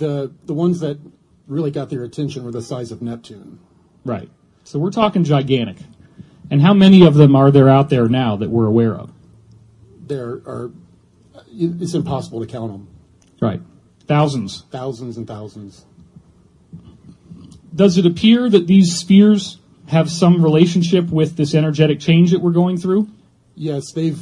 [0.00, 0.98] the the ones that
[1.46, 3.60] really got their attention were the size of Neptune.
[4.04, 4.28] Right.
[4.64, 5.76] So we're talking gigantic.
[6.50, 9.12] And how many of them are there out there now that we're aware of?
[10.06, 10.72] There are,
[11.52, 12.88] it's impossible to count them.
[13.40, 13.60] Right.
[14.06, 14.64] Thousands.
[14.70, 15.84] Thousands and thousands.
[17.74, 19.58] Does it appear that these spheres
[19.88, 23.08] have some relationship with this energetic change that we're going through?
[23.54, 24.20] Yes, they've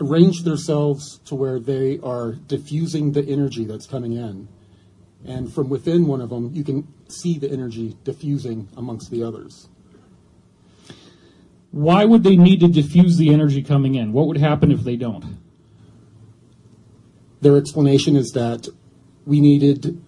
[0.00, 4.48] arranged themselves to where they are diffusing the energy that's coming in.
[5.26, 9.68] And from within one of them, you can see the energy diffusing amongst the others.
[11.72, 14.12] Why would they need to diffuse the energy coming in?
[14.12, 15.38] What would happen if they don't?
[17.40, 18.68] Their explanation is that
[19.26, 20.02] we needed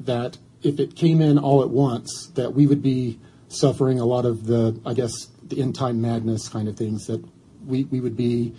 [0.00, 4.24] that if it came in all at once, that we would be suffering a lot
[4.24, 5.12] of the, I guess,
[5.42, 7.24] the end time madness kind of things, that
[7.66, 8.54] we, we would be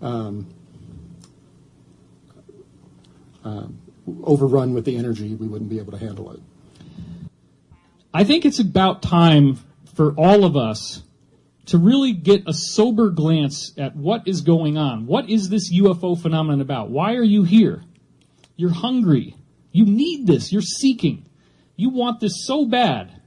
[0.00, 0.52] um,
[3.44, 3.66] uh,
[4.24, 6.40] overrun with the energy, we wouldn't be able to handle it.
[8.14, 9.58] I think it's about time
[9.94, 11.02] for all of us
[11.66, 15.06] to really get a sober glance at what is going on.
[15.06, 16.90] What is this UFO phenomenon about?
[16.90, 17.82] Why are you here?
[18.56, 19.36] You're hungry.
[19.70, 20.52] You need this.
[20.52, 21.24] You're seeking.
[21.76, 23.20] You want this so bad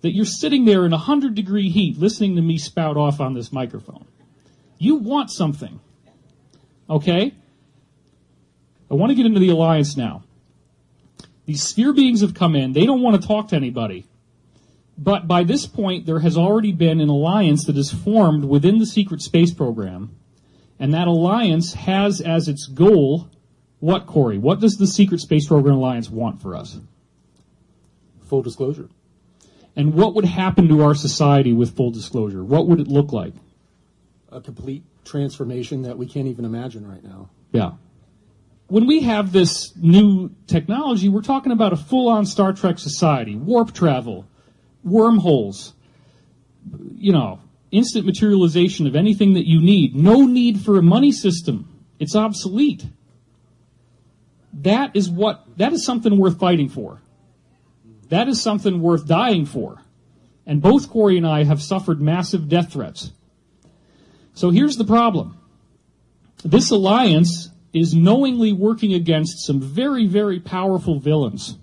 [0.00, 3.52] that you're sitting there in 100 degree heat listening to me spout off on this
[3.52, 4.06] microphone.
[4.78, 5.80] You want something.
[6.90, 7.34] Okay?
[8.90, 10.22] I want to get into the alliance now.
[11.46, 12.72] These sphere beings have come in.
[12.72, 14.06] They don't want to talk to anybody.
[14.96, 18.86] But by this point, there has already been an alliance that is formed within the
[18.86, 20.14] secret space program.
[20.78, 23.28] And that alliance has as its goal
[23.80, 24.38] what, Corey?
[24.38, 26.78] What does the secret space program alliance want for us?
[28.28, 28.88] Full disclosure.
[29.76, 32.42] And what would happen to our society with full disclosure?
[32.42, 33.34] What would it look like?
[34.32, 37.28] A complete transformation that we can't even imagine right now.
[37.52, 37.72] Yeah
[38.68, 43.36] when we have this new technology, we're talking about a full on Star Trek society,
[43.36, 44.26] warp travel,
[44.82, 45.74] wormholes,
[46.94, 49.94] you know, instant materialization of anything that you need.
[49.94, 51.68] No need for a money system.
[51.98, 52.86] It's obsolete.
[54.52, 57.02] That is what, that is something worth fighting for.
[58.08, 59.82] That is something worth dying for.
[60.46, 63.12] And both Corey and I have suffered massive death threats.
[64.34, 65.38] So here's the problem.
[66.44, 71.58] This alliance is knowingly working against some very, very powerful villains.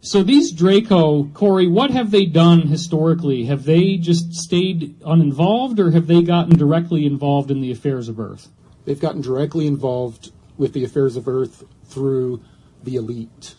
[0.00, 3.44] So these Draco, Corey, what have they done historically?
[3.46, 8.18] Have they just stayed uninvolved or have they gotten directly involved in the affairs of
[8.18, 8.48] Earth?
[8.84, 12.42] They've gotten directly involved with the affairs of Earth through
[12.84, 13.54] the elite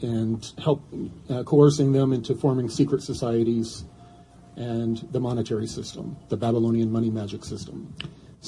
[0.00, 0.82] and help
[1.30, 3.84] uh, coercing them into forming secret societies
[4.56, 7.94] and the monetary system, the Babylonian money magic system.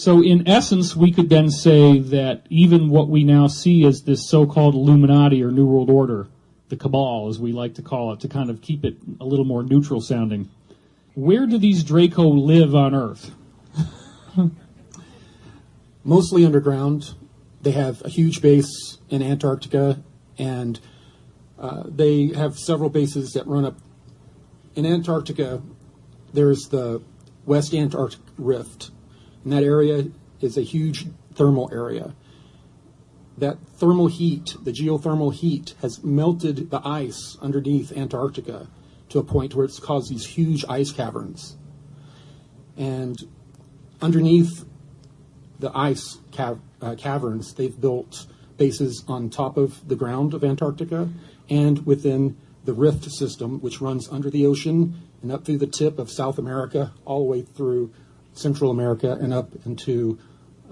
[0.01, 4.27] So in essence, we could then say that even what we now see as this
[4.31, 6.27] so-called Illuminati or New World Order,
[6.71, 9.45] the cabal as we like to call it, to kind of keep it a little
[9.45, 10.49] more neutral sounding,
[11.13, 13.33] where do these Draco live on Earth?
[16.03, 17.13] Mostly underground.
[17.61, 20.03] They have a huge base in Antarctica,
[20.39, 20.81] and
[21.59, 23.77] uh, they have several bases that run up.
[24.75, 25.61] In Antarctica,
[26.33, 27.03] there's the
[27.45, 28.93] West Antarctic Rift,
[29.45, 30.07] and that area
[30.41, 32.15] is a huge thermal area.
[33.39, 38.69] That thermal heat, the geothermal heat, has melted the ice underneath Antarctica
[39.09, 41.57] to a point where it's caused these huge ice caverns.
[42.77, 43.19] And
[44.01, 44.65] underneath
[45.59, 48.27] the ice uh, caverns, they've built
[48.57, 51.09] bases on top of the ground of Antarctica
[51.49, 55.99] and within the rift system, which runs under the ocean and up through the tip
[55.99, 57.93] of South America, all the way through
[58.41, 60.19] Central America and up into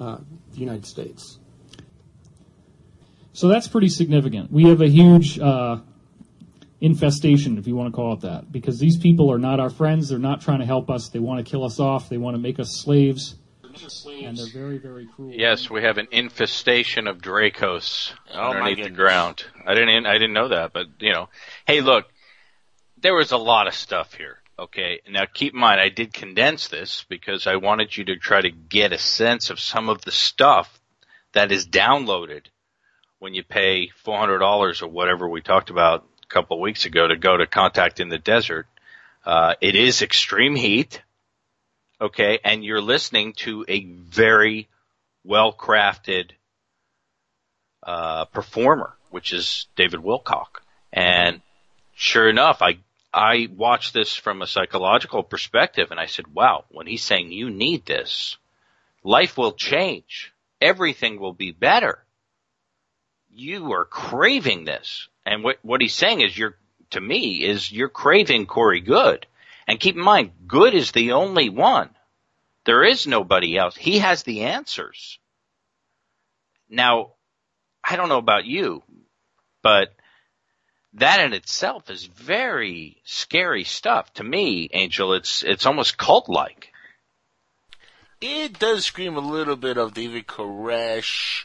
[0.01, 0.19] uh,
[0.53, 1.39] the United States.
[3.33, 4.51] So that's pretty significant.
[4.51, 5.79] We have a huge uh,
[6.81, 10.09] infestation, if you want to call it that, because these people are not our friends.
[10.09, 11.09] They're not trying to help us.
[11.11, 12.09] They want to kill us off.
[12.09, 13.37] They want to make us slaves.
[14.27, 15.33] And they're very, very cruel.
[15.33, 19.45] Yes, we have an infestation of Dracos Oh, underneath the ground.
[19.65, 21.29] I didn't, I didn't know that, but you know,
[21.65, 22.07] hey, look,
[23.01, 24.38] there was a lot of stuff here.
[24.59, 28.41] Okay, now keep in mind, I did condense this because I wanted you to try
[28.41, 30.81] to get a sense of some of the stuff
[31.33, 32.47] that is downloaded
[33.21, 36.87] when you pay four hundred dollars or whatever we talked about a couple of weeks
[36.87, 38.67] ago to go to Contact in the Desert.
[39.25, 41.03] Uh, it is extreme heat.
[42.01, 44.69] Okay, and you're listening to a very
[45.25, 46.31] well crafted
[47.85, 50.63] uh, performer, which is David Wilcock.
[50.93, 51.43] And
[51.95, 52.79] sure enough, I
[53.13, 57.51] I watched this from a psychological perspective, and I said, "Wow!" When he's saying you
[57.51, 58.37] need this,
[59.03, 62.05] life will change, everything will be better.
[63.31, 66.59] You are craving this, and what what he's saying is you're
[66.91, 69.27] to me is you're craving Corey Goode,
[69.67, 71.91] and keep in mind, Goode is the only one.
[72.65, 73.77] There is nobody else.
[73.77, 75.19] He has the answers.
[76.69, 77.13] Now,
[77.83, 78.83] I don't know about you,
[79.63, 79.95] but
[80.99, 84.13] that in itself is very scary stuff.
[84.15, 86.73] To me, Angel, it's it's almost cult like.
[88.21, 91.45] It does scream a little bit of David Koresh,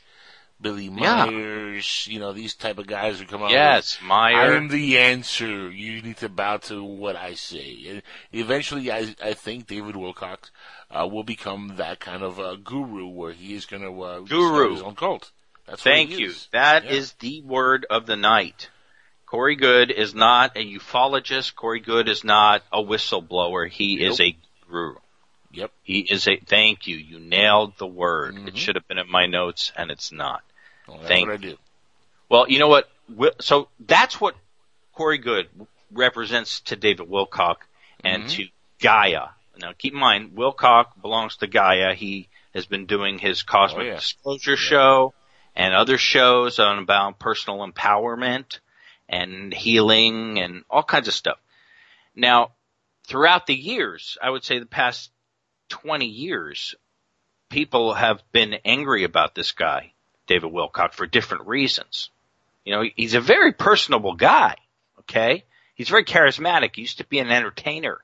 [0.59, 1.81] Billy Meier, Yeah.
[2.05, 3.51] You know, these type of guys who come out.
[3.51, 4.35] Yes, with, Meier.
[4.53, 5.69] I am the answer.
[5.69, 7.85] You need to bow to what I say.
[7.89, 10.49] And eventually, I, I think David Wilcock
[10.89, 14.73] uh, will become that kind of uh, guru where he is going to uh, Guru.
[14.73, 15.31] his own cult.
[15.67, 16.27] That's what Thank you.
[16.29, 16.47] is.
[16.53, 17.29] That is Yeah.
[17.29, 18.69] the word of the night.
[19.33, 21.55] Corey Goode is not a ufologist.
[21.55, 23.67] Corey Goode is not a whistleblower.
[23.67, 24.37] He is a
[24.69, 24.93] guru.
[25.51, 25.71] Yep.
[25.81, 26.97] He is a, thank you.
[26.97, 28.35] You nailed the word.
[28.35, 28.49] Mhm.
[28.49, 30.43] It should have been in my notes and it's not.
[30.87, 31.57] Well, that's Thank what I do.
[32.29, 32.91] Well, you know what?
[33.41, 34.35] So that's what
[34.93, 35.49] Corey Goode
[35.91, 37.55] represents to David Wilcock
[38.03, 38.35] and Mhm.
[38.35, 38.47] to
[38.81, 39.29] Gaia.
[39.57, 41.95] Now keep in mind, Wilcock belongs to Gaia.
[41.95, 43.95] He has been doing his Cosmic Oh, yeah.
[43.95, 45.15] Disclosure show
[45.55, 48.59] and other shows on about personal empowerment
[49.09, 51.37] and healing and all kinds of stuff.
[52.15, 52.51] Now,
[53.07, 55.11] throughout the years, I would say the past
[55.69, 56.75] 20 years,
[57.49, 59.93] people have been angry about this guy,
[60.27, 62.09] David Wilcock, for different reasons.
[62.65, 64.55] You know, he's a very personable guy,
[64.99, 65.43] okay?
[65.75, 66.75] He's very charismatic.
[66.75, 67.99] He used to be an entertainer.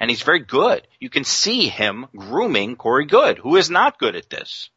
[0.00, 0.86] And he's very good.
[0.98, 4.68] You can see him grooming Corey Goode, who is not good at this.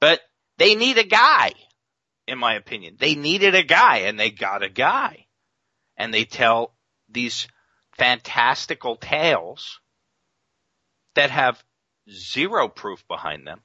[0.00, 0.20] But
[0.56, 1.52] they need a guy,
[2.28, 2.96] in my opinion.
[2.98, 5.26] They needed a guy, and they got a guy.
[5.96, 6.74] And they tell
[7.08, 7.48] these
[7.96, 9.80] fantastical tales
[11.14, 11.62] that have
[12.08, 13.62] zero proof behind them,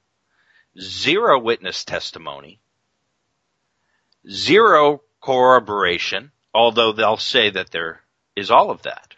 [0.80, 2.60] zero witness testimony,
[4.28, 8.00] zero corroboration, although they'll say that there
[8.34, 9.14] is all of that.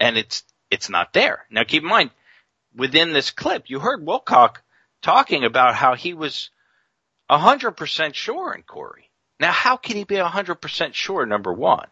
[0.00, 1.44] And it's, it's not there.
[1.50, 2.10] Now keep in mind,
[2.74, 4.58] within this clip, you heard Wilcock
[5.02, 6.50] talking about how he was
[7.28, 9.10] a hundred percent sure in Corey.
[9.40, 11.88] Now how can he be a hundred percent sure, number one?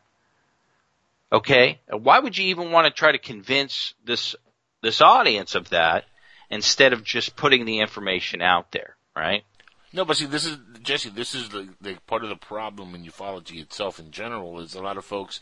[1.32, 1.80] Okay?
[1.90, 4.36] Why would you even want to try to convince this,
[4.82, 6.04] this audience of that
[6.50, 9.44] instead of just putting the information out there, right?
[9.92, 11.08] No, but see, this is Jesse.
[11.08, 14.60] This is the, the part of the problem in ufology itself in general.
[14.60, 15.40] Is a lot of folks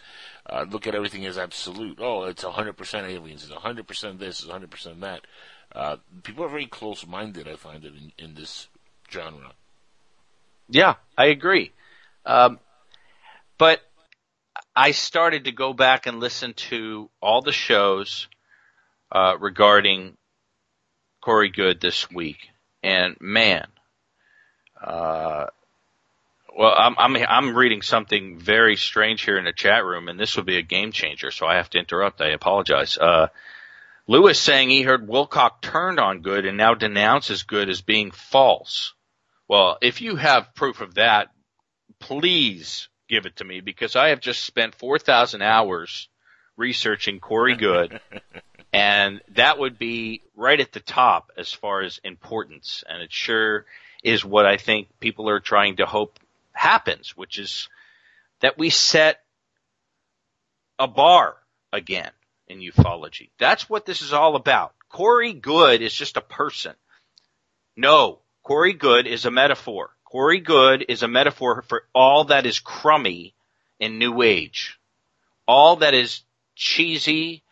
[0.49, 1.99] uh, look at everything as absolute.
[2.01, 3.43] Oh, it's hundred percent aliens.
[3.43, 4.41] It's hundred percent this.
[4.41, 5.23] It's hundred percent that.
[5.73, 7.49] Uh, people are very close-minded.
[7.49, 8.69] I find it in, in this
[9.11, 9.53] genre.
[10.69, 11.73] Yeah, I agree.
[12.25, 12.59] Um,
[13.59, 13.81] but
[14.75, 18.29] I started to go back and listen to all the shows
[19.13, 20.17] uh, regarding
[21.21, 22.49] Corey Goode this week,
[22.83, 23.67] and man,
[24.83, 25.47] uh,
[26.57, 30.37] well, I'm I'm I'm reading something very strange here in the chat room, and this
[30.37, 32.21] will be a game changer, so I have to interrupt.
[32.21, 32.99] I apologize.
[32.99, 33.29] Uh,
[34.07, 38.93] Lewis saying he heard Wilcock turned on Goode and now denounces Goode as being false.
[39.49, 41.29] Well, if you have proof of that,
[41.99, 46.09] please give it to me because I have just spent 4,000 hours
[46.57, 48.01] researching Corey Goode
[48.75, 52.83] and that would be right at the top as far as importance.
[52.89, 53.67] And it sure
[54.03, 56.19] is what I think people are trying to hope
[56.53, 57.69] happens, which is
[58.41, 59.21] that we set
[60.77, 61.37] a bar
[61.73, 62.11] again
[62.49, 63.31] in ufology.
[63.39, 64.75] That's what this is all about.
[64.89, 66.75] Corey Goode is just a person.
[67.77, 69.91] No, Corey Goode is a metaphor.
[70.05, 73.35] Corey Goode is a metaphor for all that is crummy
[73.81, 74.79] in New Age.
[75.49, 76.21] All that is
[76.55, 77.43] cheesy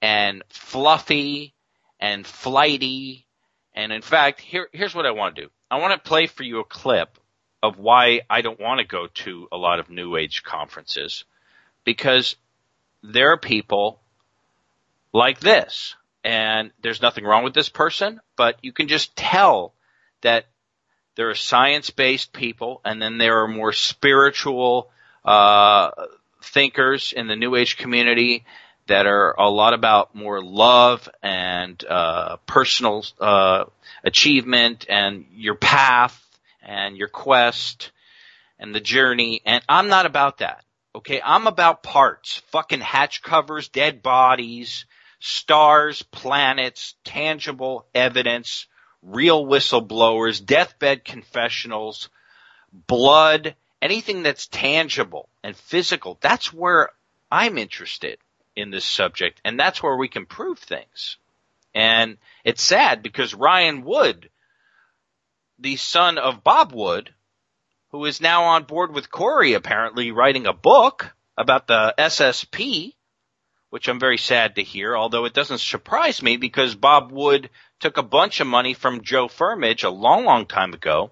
[0.00, 1.52] and fluffy
[2.00, 3.26] and flighty.
[3.74, 5.50] And in fact, here, here's what I want to do.
[5.70, 7.18] I want to play for you a clip
[7.62, 11.24] of why I don't want to go to a lot of New Age conferences
[11.84, 12.36] because
[13.02, 14.00] there are people
[15.12, 15.94] like this
[16.24, 19.74] and there's nothing wrong with this person, but you can just tell
[20.22, 20.46] that
[21.16, 24.90] there are science-based people and then there are more spiritual,
[25.24, 25.90] uh,
[26.42, 28.44] thinkers in the New Age community
[28.86, 33.64] that are a lot about more love and uh, personal uh,
[34.02, 36.24] achievement and your path
[36.62, 37.92] and your quest
[38.58, 39.42] and the journey.
[39.44, 40.64] And I'm not about that.
[40.94, 44.86] Okay, I'm about parts, fucking hatch covers, dead bodies,
[45.20, 48.66] stars, planets, tangible evidence,
[49.02, 52.08] real whistleblowers, deathbed confessionals,
[52.72, 56.18] blood, anything that's tangible and physical.
[56.20, 56.90] That's where
[57.30, 58.18] I'm interested
[58.56, 61.16] in this subject, and that's where we can prove things.
[61.74, 64.30] And it's sad because Ryan Wood,
[65.58, 67.14] the son of Bob Wood,
[67.90, 72.94] who is now on board with Corey apparently writing a book about the SSP,
[73.70, 77.96] which I'm very sad to hear, although it doesn't surprise me because Bob Wood took
[77.96, 81.10] a bunch of money from Joe Firmage a long, long time ago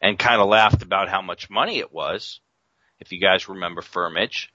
[0.00, 2.40] and kind of laughed about how much money it was,
[3.00, 4.48] if you guys remember Firmage,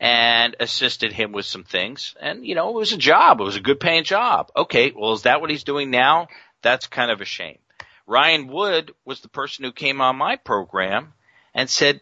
[0.00, 2.14] and assisted him with some things.
[2.20, 3.40] And, you know, it was a job.
[3.40, 4.50] It was a good paying job.
[4.56, 6.28] Okay, well, is that what he's doing now?
[6.62, 7.58] That's kind of a shame.
[8.06, 11.12] Ryan Wood was the person who came on my program
[11.54, 12.00] and said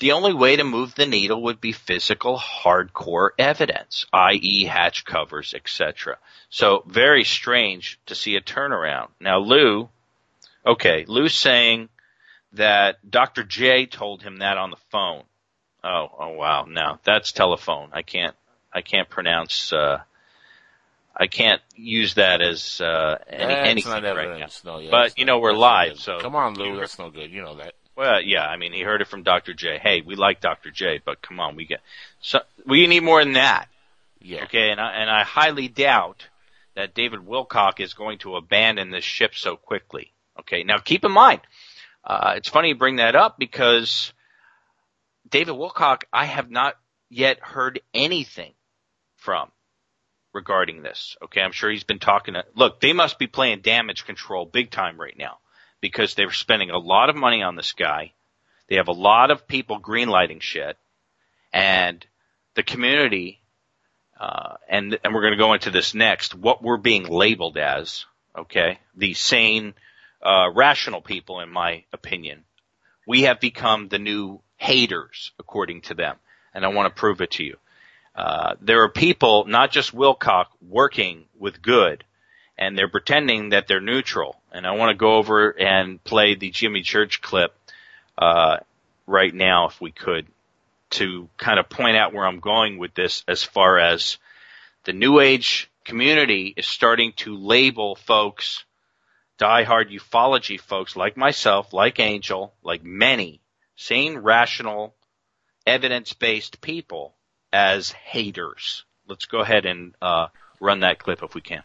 [0.00, 4.64] the only way to move the needle would be physical hardcore evidence, i.e.
[4.64, 6.18] hatch covers, etc.
[6.48, 9.08] So very strange to see a turnaround.
[9.20, 9.88] Now Lou,
[10.66, 11.90] okay, Lou's saying
[12.54, 13.44] that Dr.
[13.44, 15.22] J told him that on the phone.
[15.84, 17.90] Oh, oh wow, Now that's telephone.
[17.92, 18.34] I can't,
[18.72, 20.00] I can't pronounce, uh,
[21.14, 24.30] I can't use that as uh, any, That's anything not right now.
[24.30, 24.64] evidence.
[24.64, 27.30] No, yeah, but you know we're live, so come on, Lou, that's no good.
[27.30, 27.74] You know that.
[28.00, 29.52] Well, yeah, I mean he heard it from Dr.
[29.52, 29.78] J.
[29.78, 30.70] Hey, we like Dr.
[30.70, 31.82] J, but come on, we get
[32.22, 33.68] so we need more than that.
[34.22, 34.44] Yeah.
[34.44, 36.26] Okay, and I, and I highly doubt
[36.76, 40.14] that David Wilcock is going to abandon this ship so quickly.
[40.38, 41.42] Okay, now keep in mind,
[42.02, 44.14] uh, it's funny you bring that up because
[45.28, 46.76] David Wilcock, I have not
[47.10, 48.54] yet heard anything
[49.16, 49.50] from
[50.32, 51.18] regarding this.
[51.24, 54.70] Okay, I'm sure he's been talking to, look, they must be playing damage control big
[54.70, 55.36] time right now
[55.80, 58.12] because they're spending a lot of money on this guy.
[58.68, 60.76] They have a lot of people greenlighting shit
[61.52, 62.04] and
[62.54, 63.40] the community,
[64.18, 68.04] uh, and, and we're going to go into this next, what we're being labeled as,
[68.36, 69.74] okay, the sane,
[70.22, 72.44] uh, rational people in my opinion,
[73.06, 76.16] we have become the new haters according to them.
[76.54, 77.56] And I want to prove it to you.
[78.14, 82.04] Uh, there are people, not just Wilcock, working with Goode,
[82.60, 84.38] and they're pretending that they're neutral.
[84.52, 87.54] And I want to go over and play the Jimmy Church clip
[88.18, 88.58] uh,
[89.06, 90.26] right now, if we could,
[90.90, 94.18] to kind of point out where I'm going with this as far as
[94.84, 98.64] the New Age community is starting to label folks,
[99.38, 103.40] diehard ufology folks like myself, like Angel, like many
[103.76, 104.94] sane, rational,
[105.66, 107.14] evidence-based people
[107.50, 108.84] as haters.
[109.08, 110.26] Let's go ahead and uh,
[110.60, 111.62] run that clip if we can.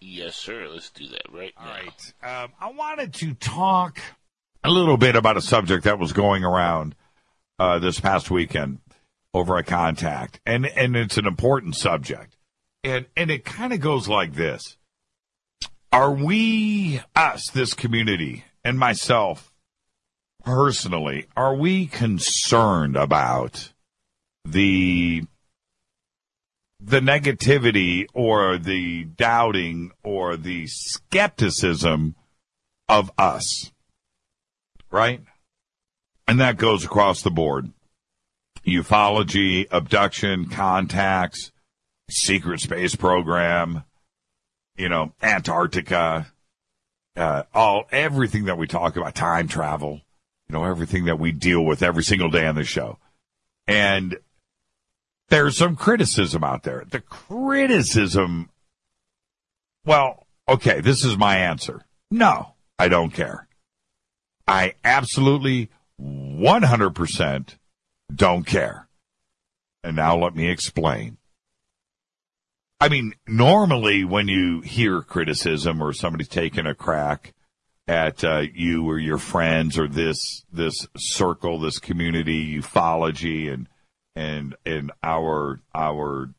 [0.00, 0.68] Yes, sir.
[0.68, 1.72] Let's do that right All now.
[1.72, 2.42] right.
[2.44, 4.00] Um, I wanted to talk
[4.62, 6.94] a little bit about a subject that was going around
[7.58, 8.80] uh, this past weekend
[9.32, 12.36] over a Contact, and and it's an important subject,
[12.82, 14.76] and and it kind of goes like this:
[15.92, 19.52] Are we us, this community, and myself
[20.44, 23.72] personally, are we concerned about
[24.44, 25.24] the
[26.86, 32.14] the negativity or the doubting or the skepticism
[32.88, 33.72] of us.
[34.90, 35.22] Right?
[36.28, 37.72] And that goes across the board.
[38.66, 41.52] Ufology, abduction, contacts,
[42.10, 43.84] secret space program,
[44.76, 46.32] you know, Antarctica,
[47.16, 50.00] uh, all, everything that we talk about, time travel,
[50.48, 52.98] you know, everything that we deal with every single day on the show.
[53.66, 54.16] And
[55.28, 56.84] there's some criticism out there.
[56.88, 58.50] The criticism,
[59.84, 61.84] well, okay, this is my answer.
[62.10, 63.48] No, I don't care.
[64.46, 65.70] I absolutely
[66.00, 67.56] 100%
[68.14, 68.88] don't care.
[69.82, 71.18] And now let me explain.
[72.80, 77.32] I mean, normally when you hear criticism or somebody's taking a crack
[77.86, 83.68] at uh, you or your friends or this this circle, this community, ufology, and
[84.16, 86.30] and and our our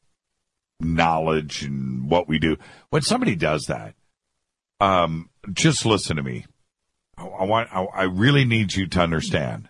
[0.80, 2.57] knowledge and what we do.
[2.89, 3.95] When somebody does that,
[4.80, 6.45] um, just listen to me.
[7.17, 7.69] I, I want.
[7.73, 9.69] I, I really need you to understand.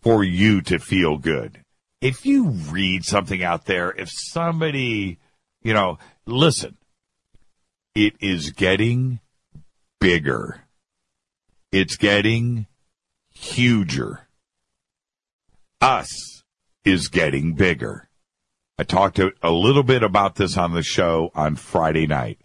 [0.00, 1.64] For you to feel good,
[2.00, 5.18] if you read something out there, if somebody,
[5.62, 6.76] you know, listen,
[7.96, 9.18] it is getting
[10.00, 10.60] bigger.
[11.72, 12.66] It's getting
[13.34, 14.28] huger.
[15.80, 16.37] Us
[16.88, 18.08] is getting bigger.
[18.78, 22.38] I talked a, little bit about this on the show on Friday night.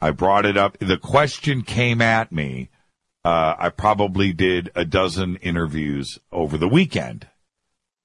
[0.00, 0.76] I brought it up.
[0.78, 2.68] The question came at me.
[3.24, 7.26] Uh, I probably did a dozen interviews over the weekend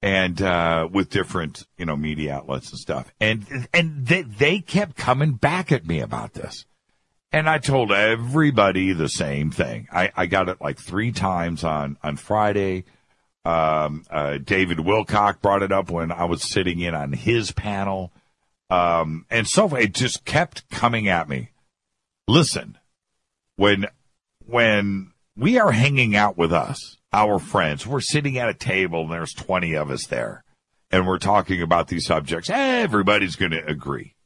[0.04, 4.96] and uh, with different you know media outlets and stuff and and they, they kept
[4.96, 6.66] coming back at me about this
[7.32, 11.96] and i told everybody the same thing i, I got it like three times on
[12.02, 12.84] on friday
[13.44, 18.12] um, uh, david wilcock brought it up when i was sitting in on his panel
[18.70, 21.50] um, and so it just kept coming at me
[22.26, 22.78] listen
[23.56, 23.86] when
[24.46, 27.86] when we are hanging out with us our friends.
[27.86, 30.44] We're sitting at a table and there's 20 of us there
[30.90, 32.50] and we're talking about these subjects.
[32.50, 34.16] Everybody's going to agree,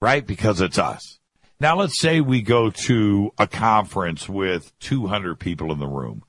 [0.00, 0.26] right?
[0.26, 1.18] Because it's us.
[1.58, 6.22] Now let's say we go to a conference with 200 people in the room,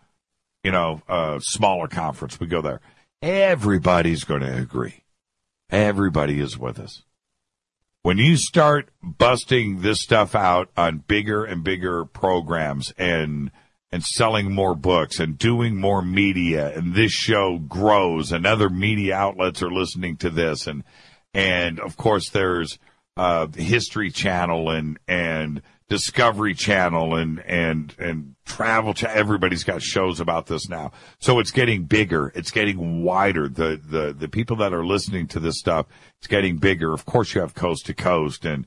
[0.64, 2.40] you know, a smaller conference.
[2.40, 2.82] We go there.
[3.22, 5.04] Everybody's going to agree.
[5.70, 7.04] Everybody is with us.
[8.02, 13.52] When you start busting this stuff out on bigger and bigger programs and
[13.92, 19.16] and selling more books and doing more media and this show grows and other media
[19.16, 20.84] outlets are listening to this and
[21.34, 22.78] and of course there's
[23.18, 30.20] uh history channel and and discovery channel and and and travel to everybody's got shows
[30.20, 30.92] about this now.
[31.20, 32.32] So it's getting bigger.
[32.36, 33.50] It's getting wider.
[33.50, 35.88] The the the people that are listening to this stuff
[36.20, 36.94] it's getting bigger.
[36.94, 38.66] Of course you have coast to coast and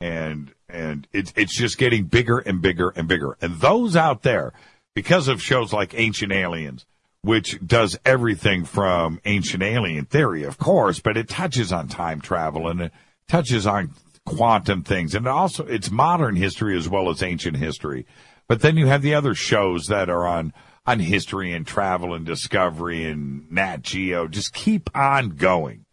[0.00, 3.36] and and it's it's just getting bigger and bigger and bigger.
[3.40, 4.52] And those out there,
[4.94, 6.86] because of shows like Ancient Aliens,
[7.22, 12.68] which does everything from ancient alien theory, of course, but it touches on time travel
[12.68, 12.92] and it
[13.28, 13.90] touches on
[14.24, 18.06] quantum things, and also it's modern history as well as ancient history.
[18.48, 20.52] But then you have the other shows that are on
[20.84, 24.26] on history and travel and discovery and Nat Geo.
[24.26, 25.84] Just keep on going.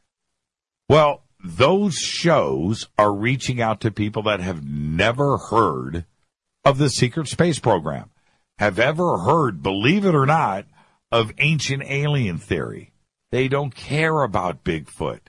[0.88, 6.06] Well, those shows are reaching out to people that have never heard
[6.66, 8.10] of the secret space program,
[8.58, 10.66] have ever heard, believe it or not,
[11.12, 12.92] of ancient alien theory.
[13.32, 15.22] They don't care about Bigfoot.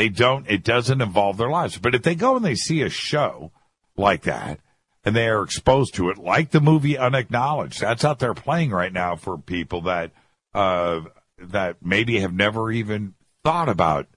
[0.00, 1.76] They don't, it doesn't involve their lives.
[1.76, 3.52] But if they go and they see a show
[3.98, 4.58] like that
[5.04, 8.94] and they are exposed to it, like the movie Unacknowledged, that's out there playing right
[8.94, 10.12] now for people that,
[10.54, 11.02] uh,
[11.38, 13.12] that maybe have never even
[13.44, 14.08] thought about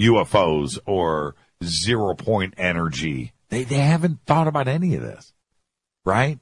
[0.00, 3.32] UFOs or zero point energy.
[3.48, 5.32] They, they haven't thought about any of this,
[6.04, 6.38] right?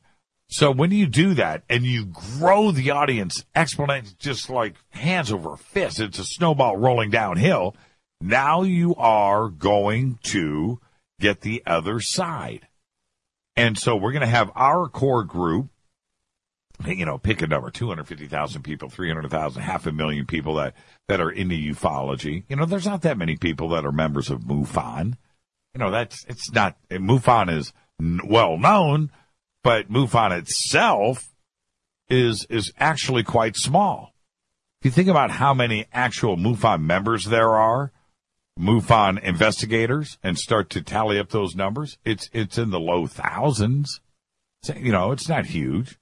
[0.49, 5.57] So when you do that and you grow the audience exponentially, just like hands over
[5.57, 7.74] fists, it's a snowball rolling downhill.
[8.23, 10.81] Now you are going to
[11.20, 12.68] get the other side.
[13.57, 15.68] And so we're going to have our core group
[16.87, 20.75] you know, pick a number, 250,000 people, 300,000, half a million people that,
[21.09, 22.45] that are into ufology.
[22.49, 25.16] You know, there's not that many people that are members of MUFON.
[25.75, 29.11] You know, that's, it's not, MUFON is well known,
[29.62, 31.33] but MUFON itself
[32.09, 34.12] is, is actually quite small.
[34.81, 37.93] If you think about how many actual MUFON members there are,
[38.59, 44.00] MUFON investigators, and start to tally up those numbers, it's, it's in the low thousands.
[44.76, 45.98] You know, it's not huge.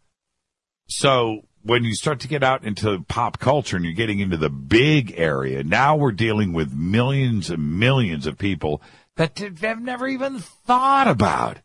[0.88, 4.51] So when you start to get out into pop culture and you're getting into the
[4.51, 8.82] big area, now we're dealing with millions and millions of people
[9.16, 11.59] that have never even thought about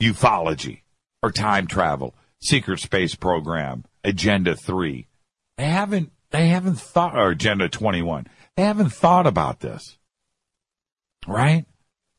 [0.00, 0.82] ufology
[1.22, 5.06] or time travel, secret space program, agenda three.
[5.56, 8.26] They haven't, they haven't thought, or agenda 21.
[8.56, 9.98] They haven't thought about this.
[11.26, 11.64] Right?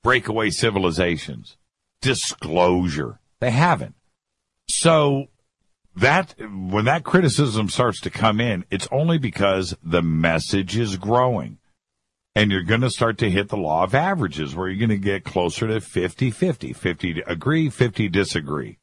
[0.03, 1.57] Breakaway civilizations,
[2.01, 3.19] disclosure.
[3.39, 3.95] They haven't.
[4.67, 5.27] So
[5.95, 11.57] that when that criticism starts to come in, it's only because the message is growing.
[12.37, 15.03] And you're going to start to hit the law of averages where you're going to
[15.03, 16.73] get closer to 50 50.
[16.73, 18.77] 50 agree, 50 disagree.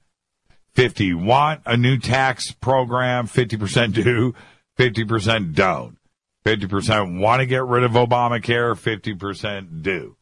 [0.74, 4.34] 50 want a new tax program, 50% do,
[4.78, 5.98] 50% don't.
[6.44, 10.16] 50% want to get rid of Obamacare, 50% do.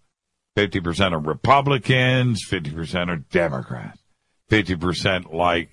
[0.57, 3.99] 50% are Republicans, 50% are Democrats.
[4.51, 5.71] 50% like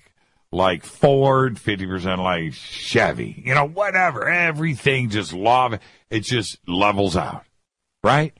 [0.50, 3.42] like Ford, 50% like Chevy.
[3.44, 4.28] You know, whatever.
[4.28, 5.78] Everything just love
[6.10, 7.44] it just levels out.
[8.02, 8.32] Right?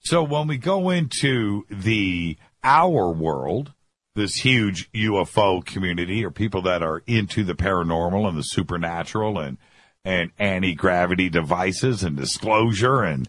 [0.00, 3.72] So when we go into the our world,
[4.14, 9.58] this huge UFO community or people that are into the paranormal and the supernatural and
[10.06, 13.28] and anti-gravity devices and disclosure and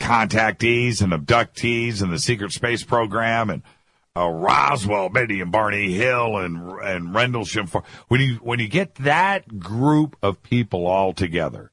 [0.00, 3.62] contactees and abductees and the secret space program and
[4.16, 7.66] uh, Roswell, Betty and Barney Hill and and Rendlesham.
[8.08, 11.72] When you when you get that group of people all together,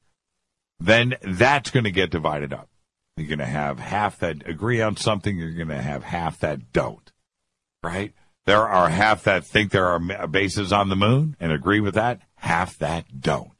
[0.80, 2.68] then that's going to get divided up.
[3.16, 5.36] You're going to have half that agree on something.
[5.36, 7.12] You're going to have half that don't.
[7.82, 8.14] Right?
[8.46, 12.20] There are half that think there are bases on the moon and agree with that.
[12.36, 13.59] Half that don't.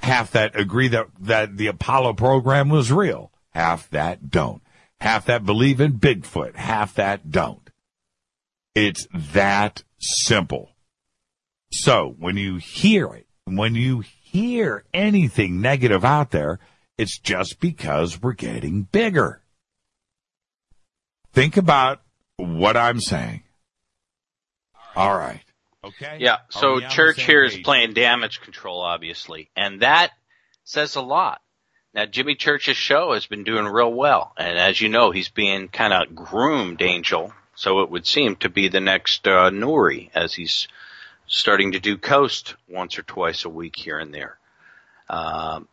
[0.00, 3.32] Half that agree that that the Apollo program was real.
[3.50, 4.62] Half that don't.
[5.00, 6.56] Half that believe in Bigfoot.
[6.56, 7.70] Half that don't.
[8.74, 10.70] It's that simple.
[11.72, 16.58] So when you hear it, when you hear anything negative out there,
[16.96, 19.42] it's just because we're getting bigger.
[21.32, 22.02] Think about
[22.36, 23.42] what I'm saying.
[24.96, 25.42] All right.
[25.84, 26.18] Okay.
[26.20, 26.38] Yeah.
[26.48, 30.10] So church here is playing damage control, obviously, and that
[30.64, 31.40] says a lot.
[31.94, 35.68] Now, Jimmy Church's show has been doing real well, and as you know, he's being
[35.68, 39.50] kind of groomed, Angel, so it would seem to be the next uh,
[40.14, 40.68] as he's
[41.26, 44.38] starting to do Coast once or twice a week here and there.
[45.08, 45.68] Um,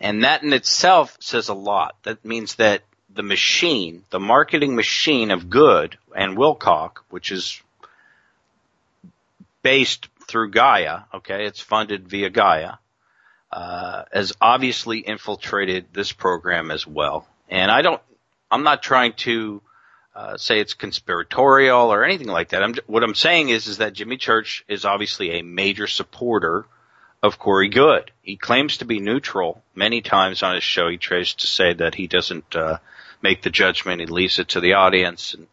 [0.00, 1.96] and that in itself says a lot.
[2.02, 7.62] That means that the machine, the marketing machine of Goode and Wilcock, which is
[9.62, 12.74] based through Gaia, okay, it's funded via Gaia,
[13.50, 17.26] uh, has obviously infiltrated this program as well.
[17.48, 18.00] And I don't,
[18.50, 19.62] I'm not trying to
[20.14, 22.62] uh, say it's conspiratorial or anything like that.
[22.62, 26.66] I'm, what I'm saying is, is that Jimmy Church is obviously a major supporter
[27.22, 28.10] of Corey Goode.
[28.22, 30.88] He claims to be neutral many times on his show.
[30.88, 32.78] He tries to say that he doesn't uh,
[33.22, 35.46] make the judgment; he leaves it to the audience and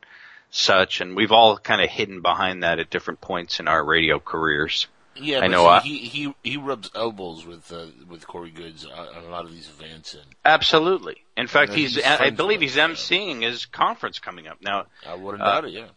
[0.49, 1.01] such.
[1.01, 4.87] And we've all kind of hidden behind that at different points in our radio careers.
[5.17, 5.79] Yeah, I know.
[5.79, 9.69] he, he he rubs elbows with uh, with Corey Goods on a lot of these
[9.69, 10.13] events.
[10.13, 11.23] And absolutely.
[11.37, 14.87] In fact, he's, he's I believe he's emceeing his conference coming up now.
[15.07, 15.71] I wouldn't uh, doubt it.
[15.71, 15.87] Yeah.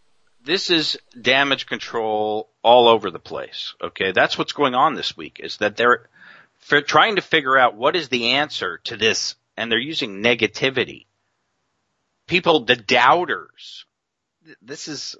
[0.44, 3.74] This is damage control all over the place.
[3.82, 5.40] Okay, that's what's going on this week.
[5.42, 6.06] Is that they're
[6.82, 11.06] trying to figure out what is the answer to this, and they're using negativity.
[12.28, 13.84] People, the doubters.
[14.62, 15.16] This is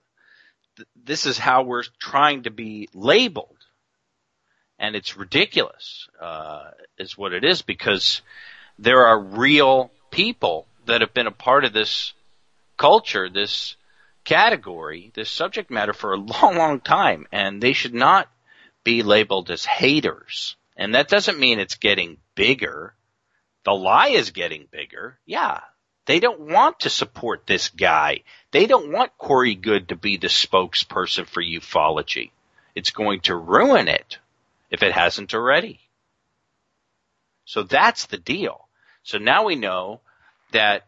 [0.94, 3.58] this is how we're trying to be labeled
[4.78, 8.22] and it's ridiculous, uh, is what it is because
[8.78, 12.12] there are real people that have been a part of this
[12.76, 13.76] culture, this
[14.24, 18.30] category, this subject matter for a long, long time, and they should not
[18.84, 20.56] be labeled as haters.
[20.76, 22.94] And that doesn't mean it's getting bigger.
[23.64, 25.18] The lie is getting bigger.
[25.26, 25.60] Yeah.
[26.08, 28.22] They don't want to support this guy.
[28.50, 32.30] They don't want Corey Goode to be the spokesperson for ufology.
[32.74, 34.16] It's going to ruin it
[34.70, 35.80] if it hasn't already.
[37.44, 38.68] So that's the deal.
[39.02, 40.00] So now we know
[40.52, 40.86] that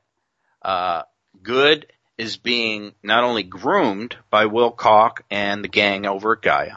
[0.62, 1.02] uh,
[1.42, 6.76] Goode is being not only groomed by Wilcock and the gang over at Gaia,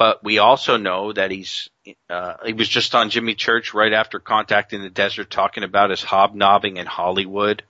[0.00, 1.68] but we also know that he's
[2.08, 5.90] uh, he was just on Jimmy Church right after Contact in the Desert, talking about
[5.90, 7.62] his hobnobbing in Hollywood,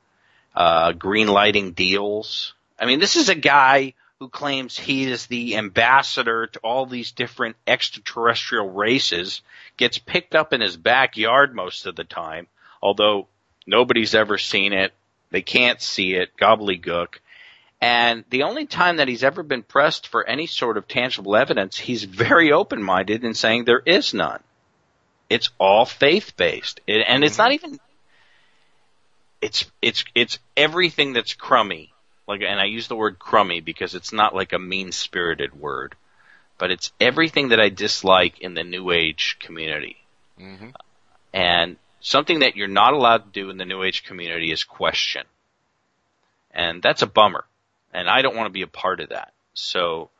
[0.55, 2.55] uh, green lighting deals.
[2.79, 7.11] I mean, this is a guy who claims he is the ambassador to all these
[7.11, 9.43] different extraterrestrial races
[9.77, 12.47] gets picked up in his backyard most of the time,
[12.81, 13.27] although
[13.67, 14.93] nobody's ever seen it.
[15.33, 17.17] They can't see it, gobbledygook.
[17.81, 21.79] And the only time that he's ever been pressed for any sort of tangible evidence,
[21.79, 24.43] he's very open-minded in saying there is none.
[25.31, 26.81] It's all faith-based.
[26.87, 27.81] and it's not even,
[29.41, 31.93] it's, it's, it's everything that's crummy
[32.31, 35.97] like, and I use the word crummy because it's not like a mean spirited word,
[36.59, 39.97] but it's everything that I dislike in the New Age community.
[40.41, 40.69] Mm-hmm.
[41.35, 45.25] And something that you're not allowed to do in the New Age community is question.
[46.53, 47.45] And that's a bummer.
[47.93, 49.33] And I don't want to be a part of that.
[49.55, 50.11] So,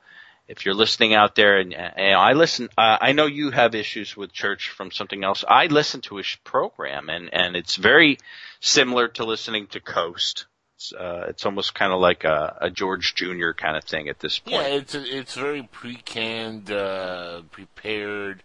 [0.49, 4.17] if you're listening out there and, and I listen, uh, I know you have issues
[4.17, 5.45] with church from something else.
[5.47, 8.19] I listen to his program and, and it's very
[8.59, 10.47] similar to listening to Coast
[10.81, 13.51] it's uh, it's almost kind of like a, a, George Jr.
[13.53, 14.57] kind of thing at this point.
[14.57, 18.43] Yeah, it's a, it's very pre-canned, uh, prepared,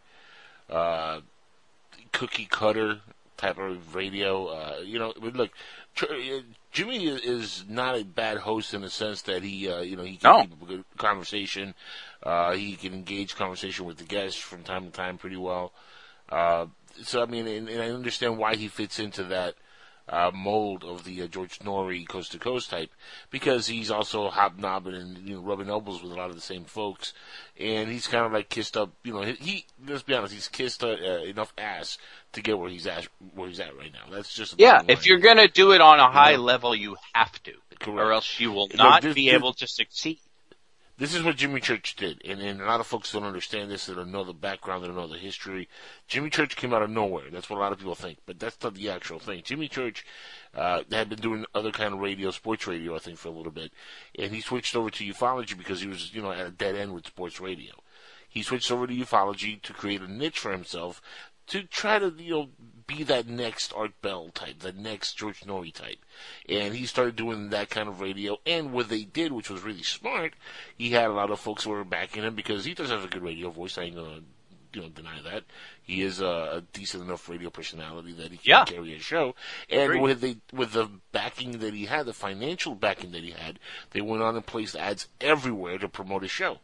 [0.69, 1.21] uh,
[2.11, 2.99] cookie cutter
[3.37, 4.47] type of radio.
[4.47, 5.51] Uh, you know, look,
[6.75, 10.19] Jimmy is not a bad host in the sense that he, uh, you know, he
[10.21, 10.41] No.
[10.41, 11.73] can keep a good conversation.
[12.21, 15.71] Uh, he can engage conversation with the guests from time to time pretty well.
[16.27, 16.65] Uh,
[17.01, 19.55] so I mean, and, and I understand why he fits into that
[20.07, 22.91] uh, mold of the uh, George Noory coast to coast type
[23.31, 26.63] because he's also hobnobbing and you know rubbing elbows with a lot of the same
[26.65, 27.13] folks,
[27.59, 28.91] and he's kind of like kissed up.
[29.03, 31.97] You know, he, he let's be honest, he's kissed uh, uh, enough ass
[32.33, 34.13] to get where he's at where he's at right now.
[34.15, 36.37] That's just Yeah, if you're gonna do it on a high Yeah.
[36.37, 37.99] level, you have to, Correct.
[37.99, 40.19] or else you will Look, not this- be this- able to succeed.
[40.97, 43.85] This is what Jimmy Church did, and, and a lot of folks don't understand this.
[43.85, 45.67] They don't know the background, they don't know the history.
[46.07, 47.29] Jimmy Church came out of nowhere.
[47.29, 49.41] That's what a lot of people think, but that's not the actual thing.
[49.43, 50.05] Jimmy Church
[50.53, 53.51] uh, had been doing other kind of radio, sports radio, I think, for a little
[53.51, 53.73] bit,
[54.17, 56.93] and he switched over to ufology because he was, you know, at a dead end
[56.93, 57.73] with sports radio.
[58.29, 61.01] He switched over to ufology to create a niche for himself
[61.47, 62.49] to try to, you know,
[62.87, 65.97] be that next Art Bell type, the next George Noory type.
[66.47, 68.37] And he started doing that kind of radio.
[68.45, 70.33] And what they did, which was really smart,
[70.77, 73.07] he had a lot of folks who were backing him because he does have a
[73.07, 73.77] good radio voice.
[73.77, 74.19] I ain't gonna,
[74.73, 75.43] you know, deny that.
[75.81, 78.65] He is a, a decent enough radio personality that he can Yeah.
[78.65, 79.35] carry a show.
[79.69, 80.01] And Agreed.
[80.01, 83.59] with the with the backing that he had, the financial backing that he had,
[83.91, 86.59] they went on and placed ads everywhere to promote his show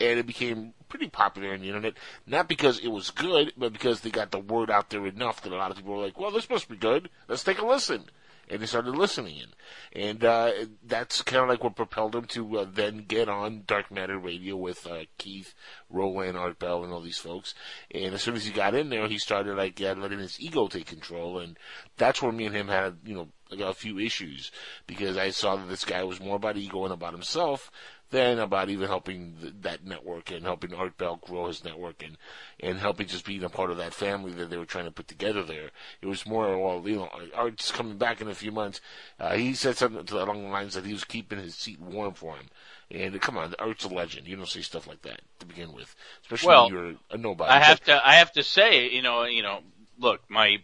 [0.00, 1.94] and it became pretty popular on the internet.
[2.26, 5.52] Not because it was good, but because they got the word out there enough that
[5.52, 7.10] a lot of people were like, "Well, this must be good.
[7.28, 8.04] Let's take a listen."
[8.46, 10.02] And they started listening, in.
[10.02, 10.52] and uh,
[10.86, 14.54] that's kind of like what propelled him to uh, then get on Dark Matter Radio
[14.54, 15.54] with uh, Keith,
[15.88, 17.54] Roland, Art Bell, and all these folks.
[17.90, 20.84] And as soon as he got in there, he started like letting his ego take
[20.84, 21.58] control, and
[21.96, 23.28] that's where me and him had, you know,
[23.62, 24.50] a few issues
[24.86, 27.70] because I saw that this guy was more about ego and about himself
[28.10, 32.16] than about even helping th- that network and helping Art Bell grow his network and
[32.60, 35.08] and helping just being a part of that family that they were trying to put
[35.08, 35.70] together there.
[36.00, 38.80] It was more, well, you know, Art's coming back in a few months.
[39.18, 42.14] Uh, he said something to, along the lines that he was keeping his seat warm
[42.14, 42.46] for him.
[42.90, 44.28] And uh, come on, Art's a legend.
[44.28, 47.50] You don't say stuff like that to begin with, especially Well, when you're a nobody.
[47.50, 48.08] I have to.
[48.08, 49.60] I have to say, you know, you know,
[49.98, 50.58] look, my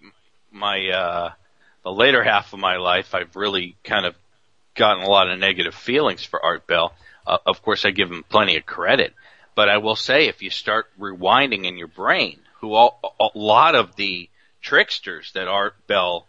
[0.53, 1.32] my uh,
[1.82, 4.14] the later half of my life, I've really kind of
[4.74, 6.93] gotten a lot of negative feelings for Art Bell.
[7.26, 9.14] Uh, of course, I give him plenty of credit,
[9.54, 13.74] but I will say, if you start rewinding in your brain, who all, a lot
[13.74, 14.28] of the
[14.62, 16.26] tricksters that Art Bell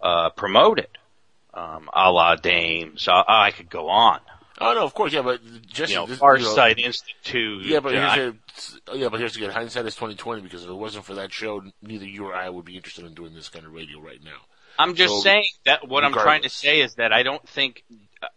[0.00, 0.88] uh, promoted,
[1.54, 4.20] um, a la Dames, uh, I could go on.
[4.60, 7.64] Oh no, of course, yeah, but Jesse, You know, this, Farsight Institute.
[7.64, 10.62] Yeah, but uh, here's a, yeah, but here's the good hindsight is twenty twenty because
[10.62, 13.34] if it wasn't for that show, neither you or I would be interested in doing
[13.34, 14.38] this kind of radio right now.
[14.78, 17.84] I'm just So, saying that what I'm trying to say is that I don't think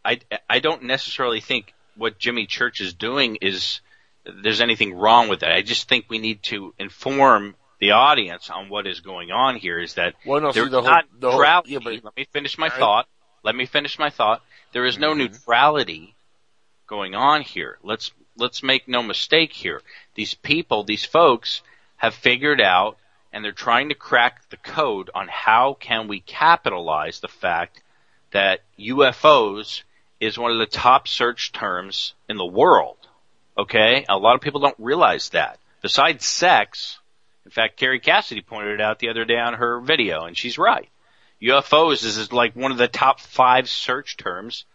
[0.04, 0.20] I
[0.50, 3.82] I don't necessarily think what Jimmy Church is doing is
[4.26, 5.52] there's anything wrong with that.
[5.52, 9.80] I just think we need to inform the audience on what is going on here.
[9.80, 11.72] Is that Well, no, there's the whole- not the whole- neutrality.
[11.74, 13.08] yeah, but- Let me finish my I- thought.
[13.44, 14.42] Let me finish my thought.
[14.72, 15.20] There is no Mm-hmm.
[15.34, 16.16] neutrality
[16.88, 17.78] going on here.
[17.84, 19.82] Let's let's make no mistake here.
[20.16, 21.62] These people, these folks
[21.98, 22.98] have figured out
[23.32, 27.82] and they're trying to crack the code on how can we capitalize the fact
[28.32, 29.84] that UFOs
[30.20, 32.98] is one of the top search terms in the world.
[33.58, 34.06] Okay?
[34.08, 35.60] A lot of people don't realize that.
[35.82, 37.00] Besides sex,
[37.46, 40.58] in fact, Kerry Cassidy pointed it out the other day on her video, and she's
[40.58, 40.90] right.
[41.42, 44.66] UFOs is, like one of the top five search terms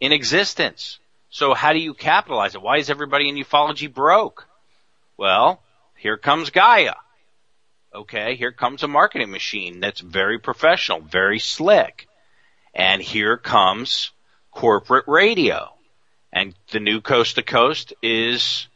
[0.00, 0.98] in existence.
[1.30, 2.62] So how do you capitalize it?
[2.62, 4.46] Why is everybody in ufology broke?
[5.16, 5.62] Well,
[5.96, 6.94] here comes Gaia.
[7.94, 12.08] Okay, here comes a marketing machine that's very professional, very slick.
[12.74, 14.10] And here comes
[14.52, 15.72] corporate radio.
[16.32, 18.68] And the new coast to coast is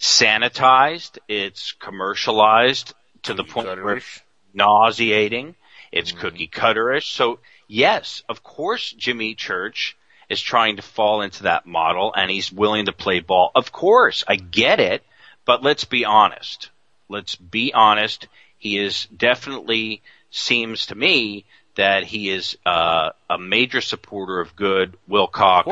[0.00, 4.20] sanitized, it's commercialized to the point where Cutterish.
[4.54, 5.54] nauseating.
[5.92, 6.20] It's mm-hmm.
[6.20, 7.12] cookie cutterish.
[7.12, 9.96] So yes, of course, Jimmy Church
[10.28, 13.52] is trying to fall into that model and he's willing to play ball.
[13.54, 15.04] Of course, I get it,
[15.44, 16.70] but let's be honest.
[17.08, 18.26] Let's be honest.
[18.58, 21.44] He is definitely seems to me
[21.76, 25.66] that he is uh, a major supporter of Goode Wilcock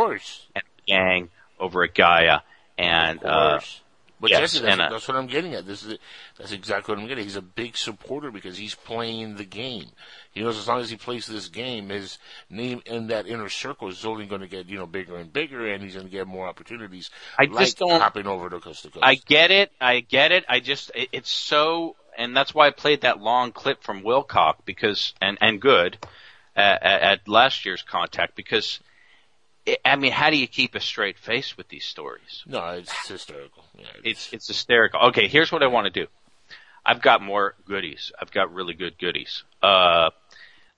[0.55, 2.41] and the gang over at Gaia
[2.79, 3.65] and of uh.
[4.21, 5.67] But yes, Jesse, that's, uh, that's what I'm getting at.
[5.67, 5.99] This is
[6.39, 7.25] that's exactly what I'm getting.
[7.25, 9.89] He's a big supporter because he's playing the game.
[10.33, 12.17] He knows as long as he plays this game, his
[12.49, 15.71] name in that inner circle is only going to get you know bigger and bigger,
[15.71, 17.11] and he's going to get more opportunities.
[17.39, 19.05] I like just don't- hopping over to coast to coast.
[19.05, 19.73] I get it.
[19.79, 20.47] I get it.
[20.49, 24.57] I just it, it's so, and that's why I played that long clip from Wilcock
[24.65, 25.99] because and and Goode
[26.57, 28.81] at, at last year's contact because
[29.67, 32.43] it, I mean, how do you keep a straight face with these stories?
[32.47, 33.65] no, it's hysterical.
[33.79, 35.01] Yeah, It's it's hysterical.
[35.09, 36.07] Okay, here's what I want to do.
[36.87, 38.12] I've got more goodies.
[38.21, 39.43] I've got really good goodies.
[39.62, 40.11] Uh,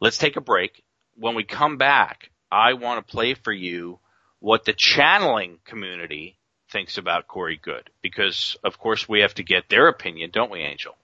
[0.00, 0.82] let's take a break.
[1.16, 3.98] when we come back, I want to play for you
[4.38, 6.38] what the channeling community
[6.70, 10.60] thinks about Corey Goode, because of course we have to get their opinion, don't we,
[10.60, 10.94] Angel?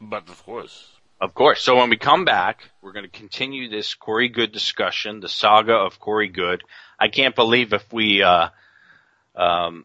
[0.00, 0.90] But of course.
[1.20, 1.60] Of course.
[1.62, 5.74] So when we come back, we're going to continue this Corey Goode discussion, the saga
[5.74, 6.62] of Corey Goode.
[6.98, 8.50] I can't believe if we, uh,
[9.34, 9.84] um,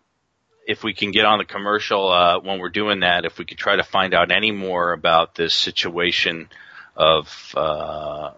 [0.68, 3.58] if we can get on the commercial uh, when we're doing that, if we could
[3.58, 6.50] try to find out any more about this situation
[6.96, 8.32] of uh,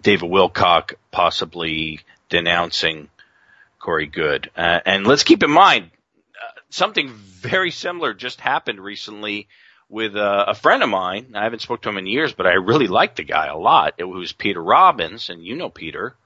[0.00, 3.08] David Wilcock possibly denouncing
[3.78, 4.50] Corey Goode.
[4.56, 5.90] Uh, and let's keep in mind
[6.34, 9.46] uh, something very similar just happened recently
[9.88, 11.32] with uh, a friend of mine.
[11.34, 13.94] I haven't spoken to him in years, but I really like the guy a lot.
[13.98, 16.16] It was Peter Robbins, and you know Peter,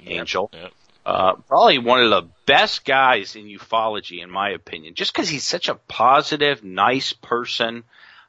[0.00, 0.50] yep, Angel.
[0.52, 0.72] Yep.
[1.04, 5.44] Uh, probably one of the best guys in ufology, in my opinion, just because he's
[5.44, 7.84] such a positive, nice person.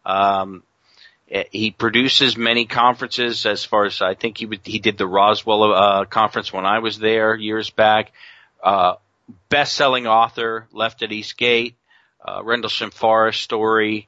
[0.05, 0.63] Um,
[1.29, 5.07] eh, he produces many conferences as far as I think he would, he did the
[5.07, 8.11] Roswell, uh, conference when I was there years back.
[8.61, 8.95] Uh,
[9.49, 11.75] best-selling author, left at Eastgate,
[12.23, 14.07] uh, Rendlesham Forest story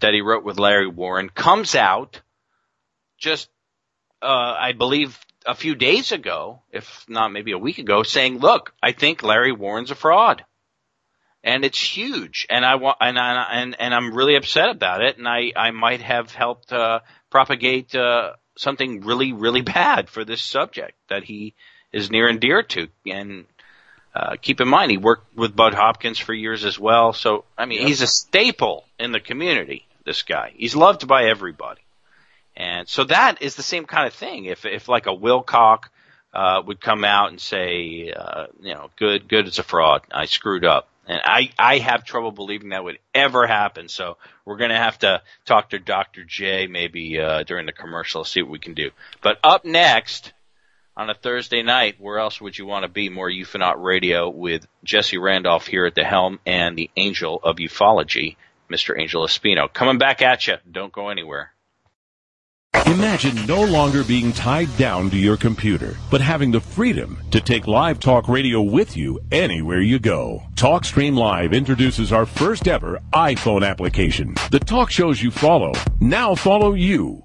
[0.00, 2.20] that he wrote with Larry Warren comes out
[3.18, 3.48] just,
[4.22, 8.74] uh, I believe a few days ago, if not maybe a week ago, saying, "Look,
[8.82, 10.44] I think Larry Warren's a fraud."
[11.42, 15.16] And it's huge, and I want, and I, and and I'm really upset about it,
[15.16, 17.00] and I I might have helped uh,
[17.30, 21.54] propagate uh, something really really bad for this subject that he
[21.92, 23.46] is near and dear to, and
[24.14, 27.12] uh, keep in mind he worked with Bud Hopkins for years as well.
[27.12, 27.88] So I mean, yep.
[27.88, 29.86] he's a staple in the community.
[30.04, 31.80] This guy, he's loved by everybody.
[32.56, 34.46] And so that is the same kind of thing.
[34.46, 35.84] If, if like a Wilcock,
[36.32, 40.02] uh, would come out and say, uh, you know, Goode, Goode, is a fraud.
[40.12, 40.88] I screwed up.
[41.06, 43.88] And I, I have trouble believing that would ever happen.
[43.88, 46.22] So we're going to have to talk to Dr.
[46.24, 48.90] J maybe, uh, during the commercial, see what we can do.
[49.20, 50.32] But up next,
[50.96, 53.08] on a Thursday night, where else would you want to be?
[53.08, 58.36] More Ufonaut Radio with Jesse Randolph here at the helm and the angel of ufology,
[58.70, 58.98] Mr.
[58.98, 59.72] Angel Espino.
[59.72, 60.56] Coming back at you.
[60.70, 61.52] Don't go anywhere.
[62.86, 67.66] Imagine no longer being tied down to your computer, but having the freedom to take
[67.66, 70.42] live talk radio with you anywhere you go.
[70.54, 74.34] TalkStream Live introduces our first ever iPhone application.
[74.50, 77.24] The talk shows you follow now follow you.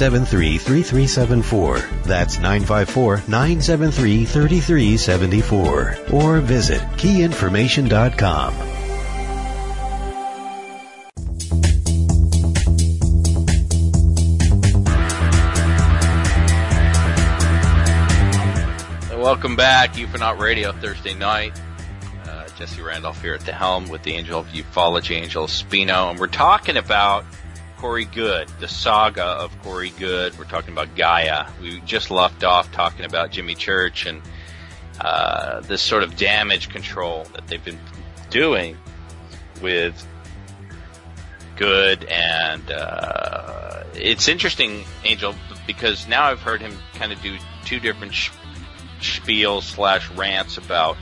[0.00, 1.78] 973 3374.
[2.04, 5.96] That's 954 973 3374.
[6.10, 8.54] Or visit keyinformation.com.
[19.20, 21.60] Welcome back, Ufonaut Radio, Thursday night.
[22.24, 26.18] Uh, Jesse Randolph here at the helm with the angel of ufology, Angel Espino, and
[26.18, 27.26] we're talking about
[27.80, 30.38] Corey Goode, the saga of Corey Goode.
[30.38, 31.46] We're talking about Gaia.
[31.62, 34.20] We just left off talking about Jimmy Church and
[35.00, 37.78] uh, this sort of damage control that they've been
[38.28, 38.76] doing
[39.62, 40.06] with
[41.56, 45.34] Goode, and uh, it's interesting, Angel,
[45.66, 48.30] because now I've heard him kind of do two different sh-
[49.00, 50.96] spiels slash rants about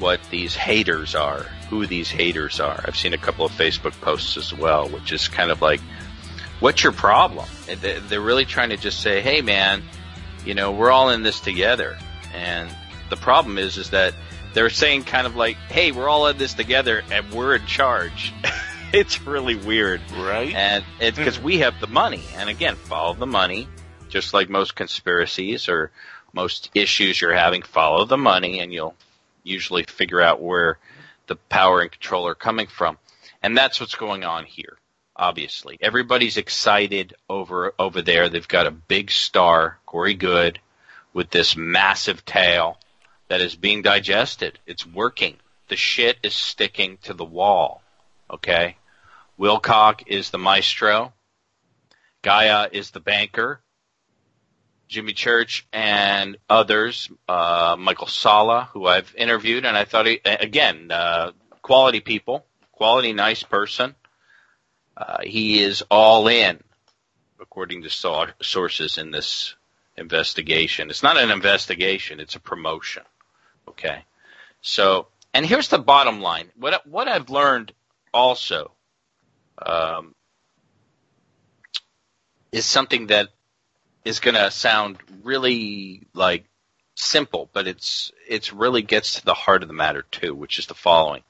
[0.00, 2.84] what these haters are, who these haters are.
[2.86, 5.80] I've seen a couple of Facebook posts as well, which is kind of like,
[6.60, 7.46] what's your problem?
[7.80, 9.82] They're really trying to just say, hey man,
[10.44, 11.96] you know, we're all in this together.
[12.34, 12.68] And
[13.08, 14.12] the problem is, is that
[14.52, 18.34] they're saying kind of like, hey, we're all in this together and we're in charge.
[18.92, 20.02] it's really weird.
[20.14, 20.54] Right.
[20.54, 22.22] And it's because we have the money.
[22.36, 23.66] And again, follow the money,
[24.10, 25.90] just like most conspiracies or
[26.34, 28.94] most issues you're having, follow the money and you'll
[29.42, 30.76] usually figure out where
[31.32, 32.98] the power and control are coming from.
[33.42, 34.76] And that's what's going on here.
[35.16, 38.28] Obviously, everybody's excited over over there.
[38.28, 40.58] They've got a big star, Corey Goode,
[41.14, 42.78] with this massive tale
[43.28, 44.58] that is being digested.
[44.66, 45.36] It's working.
[45.68, 47.82] The shit is sticking to the wall.
[48.30, 48.76] Okay,
[49.38, 51.12] Wilcock is the maestro.
[52.22, 53.61] Gaia is the banker.
[54.92, 60.90] Jimmy Church and others, uh, Michael Salla, who I've interviewed, and I thought he, again,
[60.90, 61.32] uh,
[61.62, 63.94] quality people, quality, nice person.
[64.94, 66.62] Uh, he is all in,
[67.40, 69.54] according to so- sources in this
[69.96, 70.90] investigation.
[70.90, 73.02] It's not an investigation; it's a promotion.
[73.66, 74.04] Okay,
[74.60, 77.72] so and here's the bottom line: what what I've learned
[78.12, 78.72] also
[79.64, 80.14] um,
[82.52, 83.30] is something that
[84.04, 86.44] is going to sound really like
[86.94, 90.66] simple, but it's it's really gets to the heart of the matter too, which is
[90.66, 91.22] the following: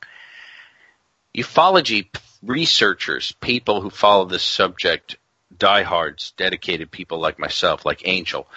[1.36, 2.06] ufology
[2.42, 5.16] researchers, people who follow this subject,
[5.56, 8.48] diehards, dedicated people like myself, like Angel,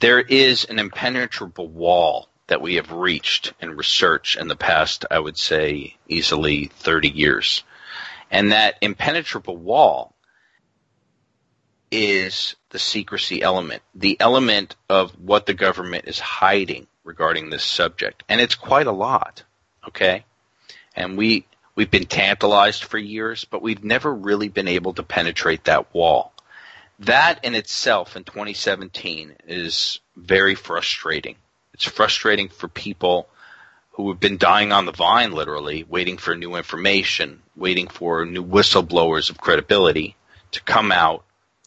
[0.00, 5.18] there is an impenetrable wall that we have reached in research in the past, I
[5.18, 7.62] would say, easily 30 years.
[8.30, 10.14] And that impenetrable wall
[11.90, 18.24] is the secrecy element, the element of what the government is hiding regarding this subject.
[18.28, 19.44] And it's quite a lot,
[19.86, 20.24] okay?
[20.96, 21.46] And we,
[21.76, 26.32] we've been tantalized for years, but we've never really been able to penetrate that wall.
[26.98, 31.36] That in itself in 2017 is very frustrating.
[31.74, 33.28] It's frustrating for people
[33.92, 38.44] who have been dying on the vine, literally, waiting for new information, waiting for new
[38.44, 40.16] whistleblowers of credibility
[40.50, 41.23] to come out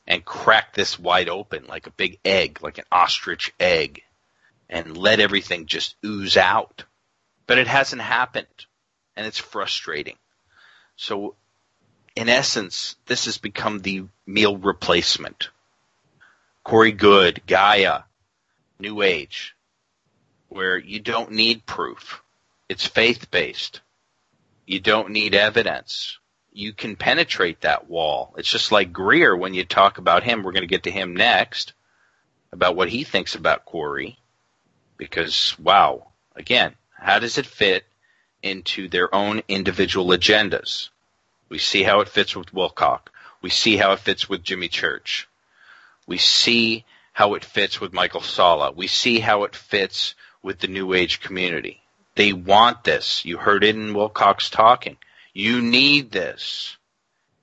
[0.07, 4.01] and crack this wide open like a big egg, like an ostrich egg,
[4.69, 6.85] and let everything just ooze out.
[7.45, 8.47] But it hasn't happened,
[9.15, 10.17] and it's frustrating.
[10.95, 11.35] So,
[12.15, 15.49] in essence, this has become the meal replacement.
[16.63, 18.01] Corey Goode, Gaia,
[18.79, 19.55] New Age,
[20.49, 22.21] where you don't need proof.
[22.69, 23.81] It's faith based.
[24.65, 26.19] You don't need evidence.
[26.57, 28.33] You can penetrate that wall.
[28.35, 30.41] It's just like Greer when you talk about him.
[30.41, 31.73] We're going to get to him next
[32.51, 34.17] about what he thinks about Corey.
[34.97, 37.85] Because, wow, again, how does it fit
[38.41, 40.89] into their own individual agendas?
[41.47, 43.09] We see how it fits with Wilcock.
[43.43, 45.29] We see how it fits with Jimmy Church.
[46.07, 48.71] We see how it fits with Michael Salla.
[48.71, 51.83] We see how it fits with the New Age community.
[52.15, 53.25] They want this.
[53.25, 54.97] You heard it in Wilcock's talking.
[55.37, 56.77] You need this.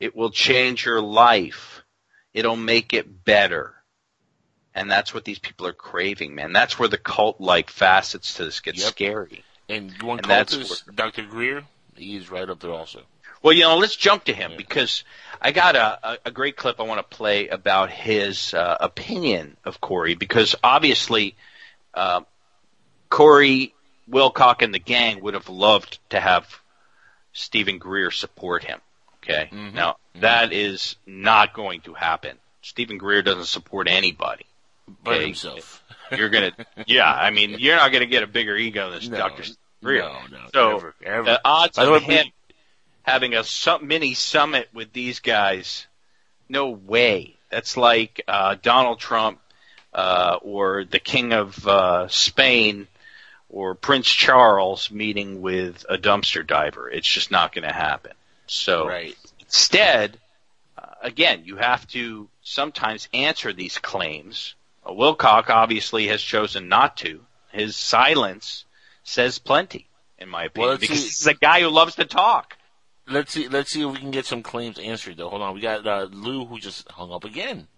[0.00, 1.84] It will change your life.
[2.32, 3.72] It'll make it better.
[4.74, 6.52] And that's what these people are craving, man.
[6.52, 8.88] That's where the cult like facets to this get Yep.
[8.88, 9.44] scary.
[9.68, 11.22] And one And that's cultist, Dr.
[11.22, 11.62] Greer,
[11.94, 13.02] he's right up there also.
[13.44, 15.04] Well, you know, let's jump to him because
[15.40, 19.56] I got a, a, a great clip I want to play about his uh, opinion
[19.64, 21.36] of Corey because obviously
[21.94, 22.22] uh,
[23.08, 23.72] Corey
[24.10, 26.60] Wilcock and the gang would have loved to have
[27.34, 28.80] Steven Greer support him.
[29.22, 32.38] Okay, now that is not going to happen.
[32.62, 34.46] Steven Greer doesn't support anybody.
[35.02, 35.24] But Okay?
[35.26, 35.82] himself.
[36.16, 36.52] You're gonna,
[36.86, 37.10] yeah.
[37.10, 39.44] I mean, you're not gonna get a bigger ego than No, Dr.
[39.82, 40.02] Greer.
[40.02, 41.24] no, no, so never, ever.
[41.24, 42.26] the odds of him
[43.02, 43.44] having a
[43.82, 45.86] mini summit with these guys,
[46.48, 47.34] no way.
[47.50, 49.40] That's like uh, Donald Trump
[49.94, 52.86] uh, or the King of uh, Spain
[53.48, 56.88] or Prince Charles meeting with a dumpster diver.
[56.90, 58.12] It's just not going to happen.
[58.46, 59.16] So Right.
[59.40, 60.18] instead,
[60.76, 64.54] uh, again, you have to sometimes answer these claims.
[64.84, 68.64] Uh, Wilcock obviously has chosen not to, his silence
[69.04, 69.86] says plenty,
[70.18, 72.56] in my opinion, Well, because see- he's a guy who loves to talk.
[73.06, 73.48] Let's see.
[73.48, 75.18] Let's see if we can get some claims answered.
[75.18, 75.54] Though, hold on.
[75.54, 77.68] We got uh, Lou who just hung up again.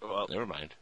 [0.00, 0.74] Well, Never mind.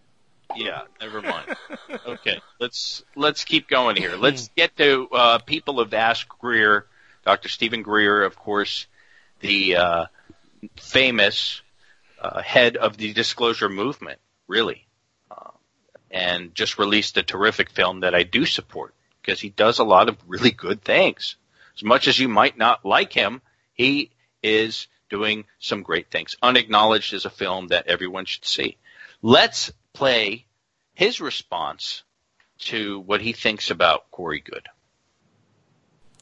[0.55, 1.57] Yeah, never mind.
[2.07, 4.17] okay, let's let's keep going here.
[4.17, 6.87] Let's get to uh, people have asked Greer,
[7.25, 7.49] Dr.
[7.49, 8.87] Steven Greer, of course,
[9.41, 10.07] the uh,
[10.77, 11.63] famous
[12.21, 14.87] uh, head of the disclosure movement, really,
[15.31, 15.51] uh,
[16.11, 20.09] and just released a terrific film that I do support because he does a lot
[20.09, 21.37] of really good things.
[21.77, 23.43] As much as you might not like him,
[23.75, 24.11] he
[24.43, 26.37] is doing some great things.
[26.43, 28.77] Unacknowledged is a film that everyone should see.
[29.23, 30.45] Let's play
[30.93, 32.03] his response
[32.59, 34.69] to what he thinks about Corey Goode.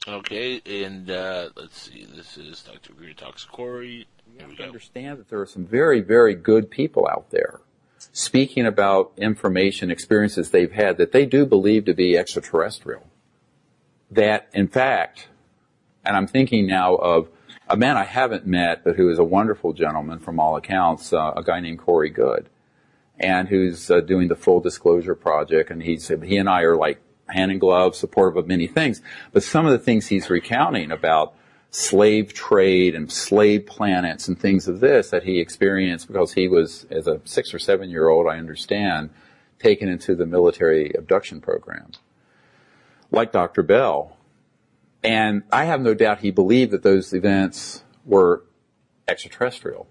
[0.07, 2.07] Okay, and uh, let's see.
[2.15, 2.93] This is Dr.
[2.93, 4.07] Greer talks to Corey.
[4.39, 4.65] Here we go.
[4.65, 7.61] understand that there are some very, very good people out there
[8.13, 13.07] speaking about information experiences they've had that they do believe to be extraterrestrial.
[14.11, 15.29] That, in fact,
[16.05, 17.29] and I'm thinking now of
[17.69, 21.33] a man I haven't met, but who is a wonderful gentleman from all accounts, uh,
[21.37, 22.49] a guy named Corey Goode,
[23.19, 27.01] and who's uh, doing the Full Disclosure Project, and he's he and I are like
[27.29, 29.01] hand in glove, supportive of many things.
[29.33, 31.35] But some of the things he's recounting about
[31.71, 36.87] slave trade and slave planets and things of this that he experienced because he was,
[36.91, 39.11] as a six or seven year old, I understand,
[39.59, 41.93] taken into the military abduction program,
[43.11, 43.63] like Dr.
[43.63, 44.17] Bell.
[45.03, 48.45] And I have no doubt he believed that those events were
[49.09, 49.89] extraterrestrial.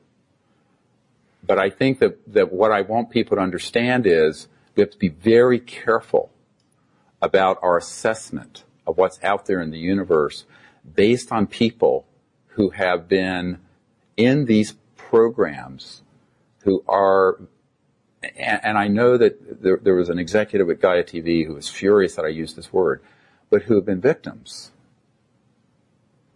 [1.45, 4.97] But I think that, that what I want people to understand is we have to
[4.97, 6.31] be very careful
[7.21, 10.45] about our assessment of what's out there in the universe
[10.95, 12.05] based on people
[12.47, 13.59] who have been
[14.17, 16.01] in these programs
[16.63, 17.39] who are
[18.37, 22.23] and, I know that there, was an executive at Gaia TV who was furious that
[22.23, 23.01] I used this word,
[23.49, 24.71] but who have been victims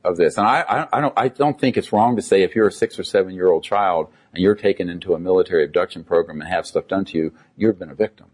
[0.03, 0.37] of this.
[0.37, 2.71] And I, I, I don't, I don't think it's wrong to say if you're a
[2.71, 6.47] six or seven year old child and you're taken into a military abduction program and
[6.47, 8.27] have stuff done to you, you've been a victim.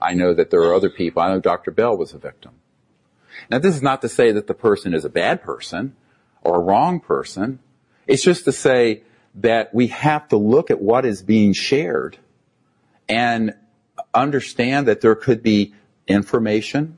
[0.00, 1.20] I know that there are other people.
[1.20, 1.70] I know Dr.
[1.70, 2.52] Bell was a victim.
[3.50, 5.96] Now, this is not to say that the person is a bad person
[6.40, 7.58] or a wrong person.
[8.06, 9.02] It's just to say
[9.34, 12.16] that we have to look at what is being shared
[13.06, 13.52] and
[14.14, 15.74] understand that there could be
[16.08, 16.96] information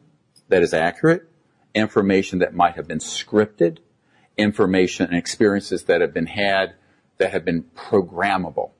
[0.50, 1.28] that is accurate,
[1.74, 3.78] information that might have been scripted,
[4.36, 6.76] information and experiences that have been had
[7.18, 8.70] that have been programmable.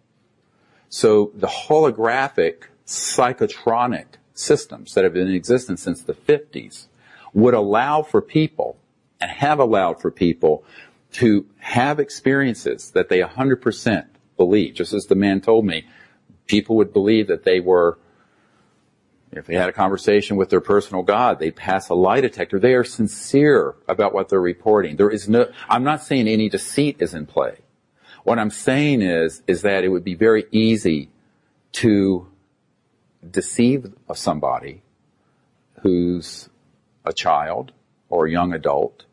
[0.88, 6.86] So the holographic psychotronic systems that have been in existence since the 50s
[7.32, 8.78] would allow for people
[9.20, 10.64] and have allowed for people
[11.12, 14.06] to have experiences that they 100%
[14.36, 14.74] believe.
[14.74, 15.86] Just as the man told me,
[16.46, 17.98] people would believe that they were,
[19.32, 22.58] if they had a conversation with their personal God, they'd pass a lie detector.
[22.58, 24.96] They are sincere about what they're reporting.
[24.96, 27.56] There is no, I'm not saying any deceit is in play.
[28.26, 31.10] What I'm saying is, is that it would be very easy
[31.74, 32.26] to
[33.30, 34.82] deceive somebody
[35.82, 36.48] who's
[37.04, 37.70] a child
[38.08, 39.04] or a young adult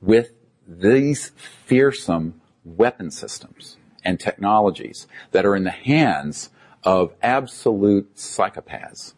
[0.00, 0.30] with
[0.64, 1.32] these
[1.64, 6.50] fearsome weapon systems and technologies that are in the hands
[6.84, 9.14] of absolute psychopaths.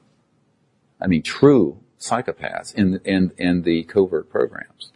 [0.99, 4.91] I mean, true psychopaths in, in, in the covert programs.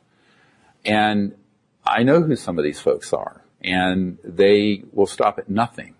[0.86, 1.34] And
[1.86, 5.94] I know who some of these folks are, and they will stop at nothing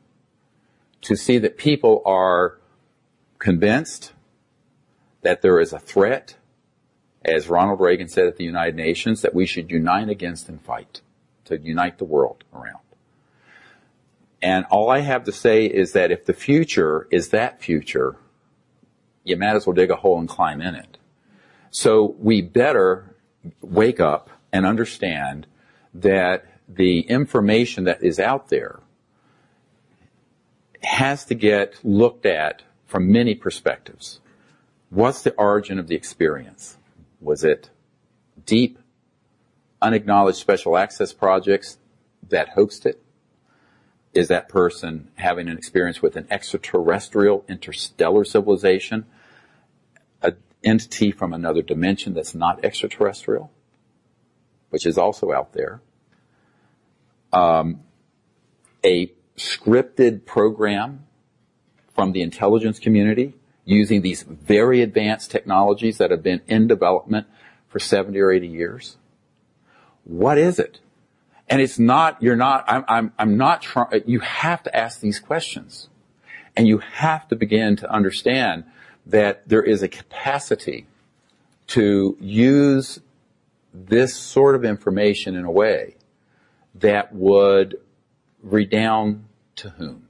[1.03, 2.59] to see that people are
[3.39, 4.13] convinced
[5.23, 6.37] that there is a threat,
[7.25, 11.01] as Ronald Reagan said at the United Nations, that we should unite against and fight,
[11.45, 12.79] to unite the world around.
[14.41, 18.17] And all I have to say is that if the future is that future,
[19.25, 20.99] you might as well dig a hole and climb in it.
[21.71, 23.17] So we better
[23.61, 25.47] wake up and understand
[25.93, 28.81] that the information that is out there
[30.83, 34.21] has to get looked at from many perspectives.
[34.91, 36.77] What's the origin of the experience?
[37.21, 37.71] Was it
[38.47, 38.79] deep,
[39.83, 41.79] unacknowledged special access projects
[42.29, 43.03] that hoaxed it?
[44.15, 49.05] Is that person having an experience with an extraterrestrial, interstellar civilization?
[50.23, 53.51] An entity from another dimension that's not extraterrestrial,
[54.71, 55.83] which is also out there.
[57.33, 57.81] Um,
[58.85, 61.07] a scripted program
[61.95, 63.35] from the intelligence community
[63.65, 67.27] using these very advanced technologies that have been in development
[67.69, 68.97] for 70 or 80 years?
[70.05, 70.81] What is it?
[71.49, 75.21] And it's not, you're not, I'm, I'm, I'm not trying, you have to ask these
[75.21, 75.89] questions.
[76.57, 78.65] And you have to begin to understand
[79.07, 80.87] that there is a capacity
[81.69, 83.01] to use
[83.73, 85.95] this sort of information in a way
[86.81, 87.79] that would
[88.43, 89.25] redound
[89.57, 90.09] to whom?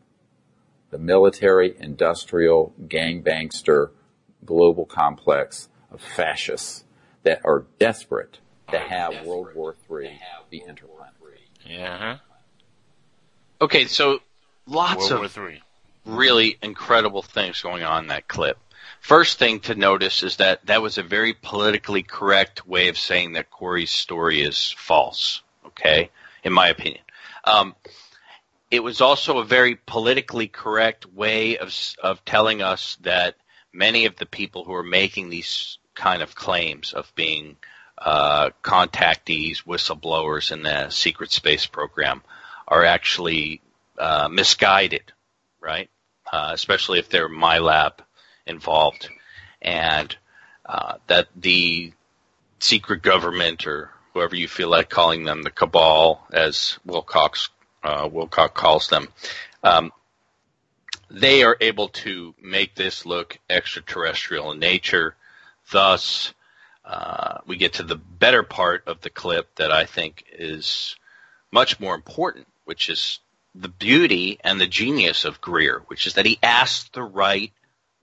[0.91, 3.91] The military, industrial, gangbangster,
[4.45, 6.85] global complex of fascists
[7.23, 8.39] that are desperate
[8.71, 10.19] to have World War III
[10.51, 11.41] be interplanetary.
[11.67, 11.95] Yeah.
[11.95, 12.17] Uh-huh.
[13.61, 14.21] Okay, so
[14.67, 15.63] lots World of War III.
[16.07, 18.59] really incredible things going on in that clip.
[19.01, 23.33] First thing to notice is that that was a very politically correct way of saying
[23.33, 25.43] that Corey's story is false.
[25.67, 26.11] Okay,
[26.49, 27.03] in my opinion.
[27.45, 27.77] Um,
[28.71, 31.73] it was also a very politically correct way of
[32.03, 33.37] of telling us that
[33.73, 37.57] many of the people who are making these kind of claims of being
[37.99, 42.23] uh, contactees, whistleblowers in the secret space program
[42.67, 43.61] are actually
[43.99, 45.13] uh, misguided,
[45.61, 45.91] right?
[46.33, 47.95] Uh, especially if they're MILAB
[48.47, 49.09] involved,
[49.61, 50.17] and
[50.67, 51.93] uh, that the
[52.61, 57.49] secret government or whoever you feel like calling them, the cabal, as Wilcock
[57.85, 59.07] uh, Wilcock calls them,
[59.63, 59.93] um,
[61.09, 65.15] they are able to make this look extraterrestrial in nature.
[65.71, 66.35] Thus,
[66.85, 70.97] uh, we get to the better part of the clip that I think is
[71.53, 73.21] much more important, which is
[73.55, 77.53] the beauty and the genius of Greer, which is that he asked the right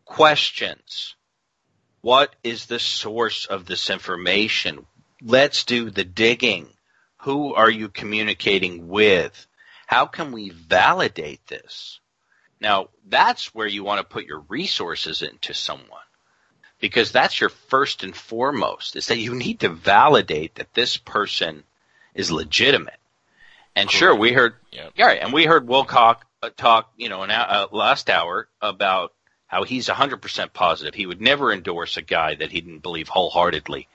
[0.06, 1.16] questions.
[2.00, 4.86] What is the source of this information?
[5.28, 6.70] Let's do the digging.
[7.22, 9.48] Who are you communicating with?
[9.88, 12.00] How can we validate this?
[12.62, 15.90] Now, that's where you want to put your resources into someone.
[16.80, 21.64] Because that's your first and foremost, is that you need to validate that this person
[22.14, 23.00] is legitimate.
[23.76, 24.92] And sure, we heard, Yep.
[24.96, 29.14] yeah, right, and we heard Wilcock uh, talk, you know, an, uh, last hour about
[29.48, 30.94] how he's 100% positive.
[30.94, 33.88] He would never endorse a guy that he didn't believe wholeheartedly.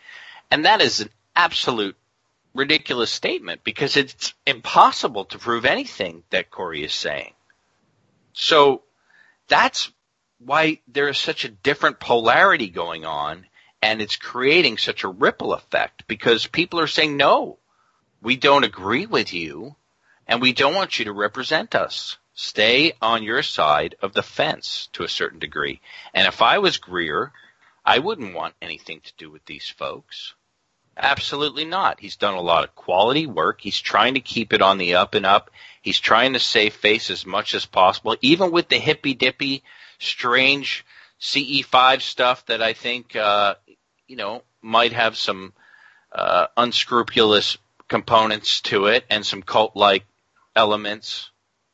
[0.51, 1.11] And that is an
[1.41, 1.97] absolute
[2.55, 7.33] ridiculous statement because it's impossible to prove anything that Corey is saying.
[8.35, 8.83] So
[9.49, 9.91] that's
[10.39, 13.47] why there is such a different polarity going on
[13.81, 17.59] and it's creating such a ripple effect because people are saying, no,
[18.21, 19.75] we don't agree with you
[20.27, 22.19] and we don't want you to represent us.
[22.35, 25.81] Stay on your side of the fence to a certain degree.
[26.13, 27.33] And if I was Greer,
[27.85, 30.35] I wouldn't want anything to do with these folks.
[31.03, 31.99] Absolutely not.
[31.99, 33.63] He's done a lot of quality work.
[33.63, 35.51] He's trying to keep it on the up and up.
[35.81, 39.63] He's trying to save face as much as possible, even with the hippy dippy,
[39.99, 40.85] strange
[41.19, 43.55] CE5 stuff that I think, uh,
[44.07, 45.55] you know, might have some,
[46.13, 47.57] uh, unscrupulous
[47.89, 50.05] components to it and some cult like
[50.55, 51.31] elements,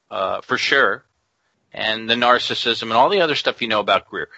[0.09, 1.05] uh, for sure.
[1.73, 4.29] And the narcissism and all the other stuff you know about Greer.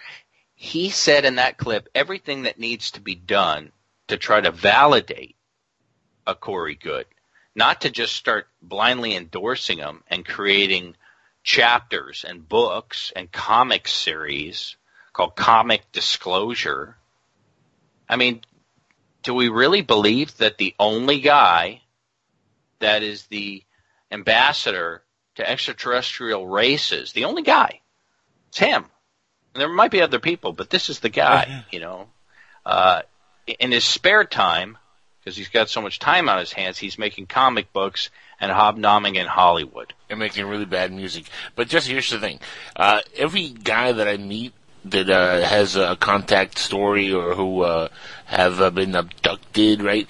[0.55, 3.71] He said in that clip everything that needs to be done
[4.09, 5.35] to try to validate
[6.27, 7.05] a Corey Goode,
[7.55, 10.95] not to just start blindly endorsing him and creating
[11.43, 14.75] chapters and books and comic series
[15.13, 16.97] called Comic Disclosure.
[18.07, 18.41] I mean,
[19.23, 21.81] do we really believe that the only guy
[22.79, 23.63] that is the
[24.11, 25.03] ambassador
[25.35, 27.81] to extraterrestrial races, the only guy,
[28.49, 28.85] it's him.
[29.53, 32.07] And there might be other people, but this is the guy, you know.
[32.65, 33.01] Uh,
[33.59, 34.77] in his spare time,
[35.19, 38.09] because he's got so much time on his hands, he's making comic books
[38.39, 39.93] and hobnobbing in Hollywood.
[40.09, 41.25] and making really bad music.
[41.55, 42.39] But just here's the thing:
[42.75, 44.53] uh, every guy that I meet
[44.85, 47.89] that uh, has a contact story or who uh,
[48.25, 50.07] have uh, been abducted, right?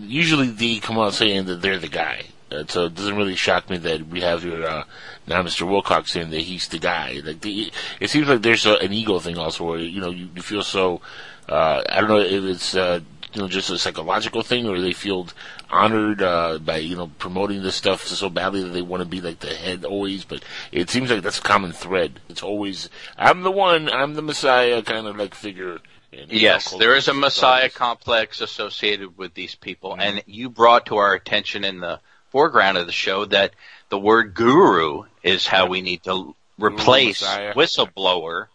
[0.00, 2.24] Usually they come out saying that they're the guy.
[2.50, 4.84] Uh, so it doesn't really shock me that we have here uh,
[5.26, 5.66] now Mr.
[5.66, 7.20] Wilcock saying that he's the guy.
[7.24, 10.28] Like the, it seems like there's a, an ego thing also, where you know you,
[10.34, 11.00] you feel so.
[11.48, 13.00] Uh, I don't know if it's uh,
[13.32, 15.28] you know just a psychological thing, or they feel
[15.70, 19.20] honored uh, by you know promoting this stuff so badly that they want to be
[19.20, 20.24] like the head always.
[20.24, 20.42] But
[20.72, 22.20] it seems like that's a common thread.
[22.28, 25.78] It's always I'm the one, I'm the Messiah kind of like figure.
[26.12, 27.14] in Yes, there is a.
[27.14, 32.00] Messiah complex associated with these people, and you brought to our attention in the
[32.30, 33.52] foreground of the show that
[33.88, 38.46] the word guru is how we need to replace whistleblower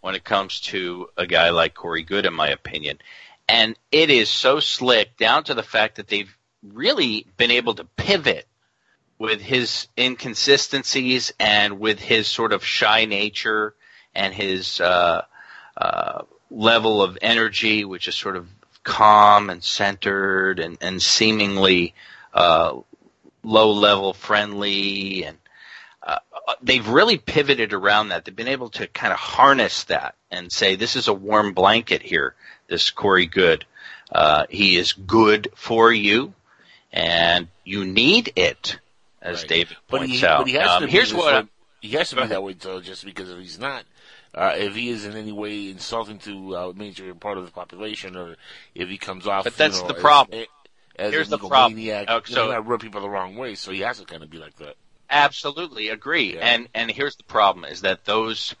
[0.00, 2.98] when it comes to a guy like Corey Goode, in my opinion.
[3.48, 7.84] And it is so slick down to the fact that they've really been able to
[7.84, 8.46] pivot
[9.18, 13.74] with his inconsistencies and with his sort of shy nature
[14.14, 15.22] and his uh,
[15.76, 18.48] uh, level of energy, which is sort of
[18.82, 21.94] calm and centered and, and seemingly
[22.34, 22.76] uh,
[23.42, 25.38] low level friendly and
[26.62, 28.24] they've really pivoted around that.
[28.24, 32.02] They've been able to kind of harness that and say, this is a warm blanket
[32.02, 32.34] here,
[32.68, 33.64] this Corey Goode.
[34.12, 36.32] Uh, he is good for you
[36.96, 38.78] and you need it,
[39.20, 39.48] as right.
[39.48, 40.38] David points but he, out.
[40.38, 41.50] But he has um, to here's what way,
[41.80, 43.84] he has to be that way though, just because if he's not,
[44.34, 47.52] uh, if he is in any way insulting to a uh, major part of the
[47.52, 48.36] population, or
[48.74, 50.40] if he comes off, but that's you know, the problem.
[50.40, 50.46] As,
[50.96, 51.74] as here's the problem.
[51.74, 54.22] Maniac, oh, so, you know, rub people the wrong way, so he has to kind
[54.22, 54.76] of be like that.
[55.10, 56.34] Absolutely agree.
[56.34, 56.40] Yeah.
[56.40, 58.54] And and here's the problem: is that those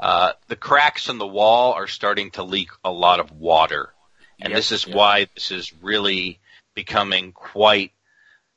[0.00, 3.92] uh, the cracks in the wall are starting to leak a lot of water,
[4.40, 6.40] and this is why this is really
[6.74, 7.92] becoming quite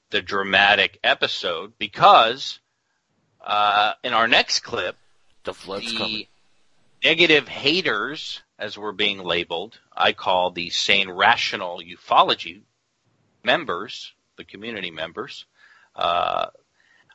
[0.10, 2.60] the dramatic episode because
[3.42, 4.96] uh, in our next clip,
[5.44, 6.28] the flood's the coming.
[7.04, 12.62] Negative haters, as we're being labeled, I call the sane, rational ufology
[13.44, 15.46] members, the community members,
[15.96, 16.48] uh,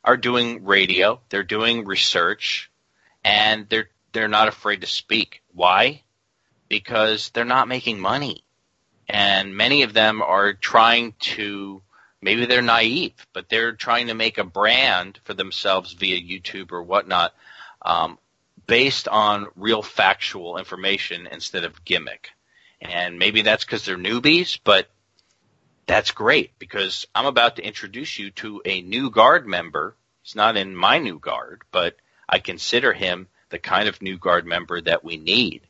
[0.05, 1.21] are doing radio.
[1.29, 2.71] They're doing research,
[3.25, 5.43] and they're they're not afraid to speak.
[5.53, 6.03] Why?
[6.69, 8.45] Because they're not making money,
[9.09, 11.83] and many of them are trying to
[12.21, 16.83] maybe they're naive, but they're trying to make a brand for themselves via YouTube or
[16.83, 17.35] whatnot,
[17.83, 18.19] um,
[18.67, 22.31] based on real factual information instead of gimmick.
[22.81, 24.89] And maybe that's because they're newbies, but
[25.87, 29.97] that's great because I'm about to introduce you to a new guard member.
[30.23, 31.97] He's not in my new guard, but
[32.29, 35.63] I consider him the kind of new guard member that we need.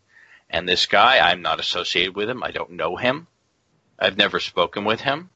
[0.50, 2.42] And this guy, I'm not associated with him.
[2.42, 3.26] I don't know him.
[3.98, 5.30] I've never spoken with him.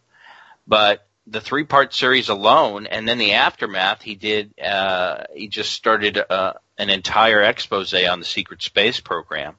[0.66, 4.52] But the three part series alone, and then the aftermath, he did.
[4.60, 9.54] Uh, he just started uh, an entire expose on the secret space program,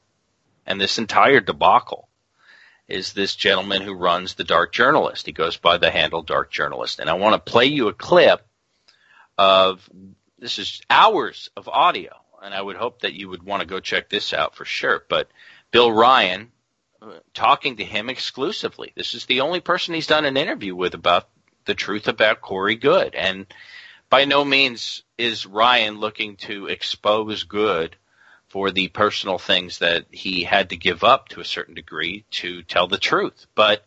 [0.65, 2.06] and this entire debacle
[2.87, 5.25] is this gentleman who runs the Dark Journalist.
[5.25, 8.45] He goes by the handle Dark Journalist, and I want to play you a clip
[9.37, 9.87] of
[10.39, 13.79] this is hours of audio, and I would hope that you would want to go
[13.79, 15.03] check this out for sure.
[15.09, 15.29] But
[15.71, 16.51] Bill Ryan
[17.01, 18.93] uh, talking to him exclusively.
[18.95, 21.27] This is the only person he's done an interview with about
[21.65, 23.15] the truth about Corey Goode.
[23.15, 23.45] And
[24.09, 27.95] by no means is Ryan looking to expose Goode
[28.47, 32.63] for the personal things that he had to give up to a certain degree to
[32.63, 33.45] tell the truth.
[33.55, 33.85] But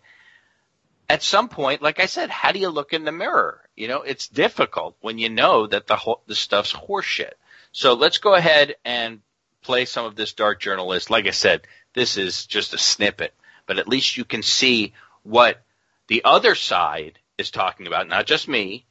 [1.08, 3.60] at some point, like I said, how do you look in the mirror?
[3.74, 7.32] You know, it's difficult when you know that the whole, the stuff's horseshit.
[7.72, 9.20] So let's go ahead and
[9.62, 11.10] play some of this dark journalist.
[11.10, 11.62] Like I said,
[11.94, 13.34] this is just a snippet,
[13.66, 14.92] but at least you can see
[15.22, 15.62] what
[16.06, 18.86] the other side is talking about, not just me,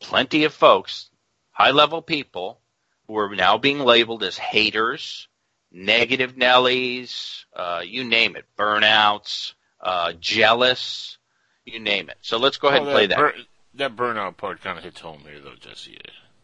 [0.00, 1.10] plenty of folks,
[1.50, 2.60] high level people
[3.06, 5.28] who are now being labeled as haters,
[5.70, 11.18] negative Nellies, uh, you name it, burnouts, uh, jealous,
[11.64, 12.18] you name it.
[12.20, 13.18] So let's go ahead and play that.
[13.18, 13.34] Bur-
[13.74, 15.98] that burnout part kind of hits home here, though, Jesse.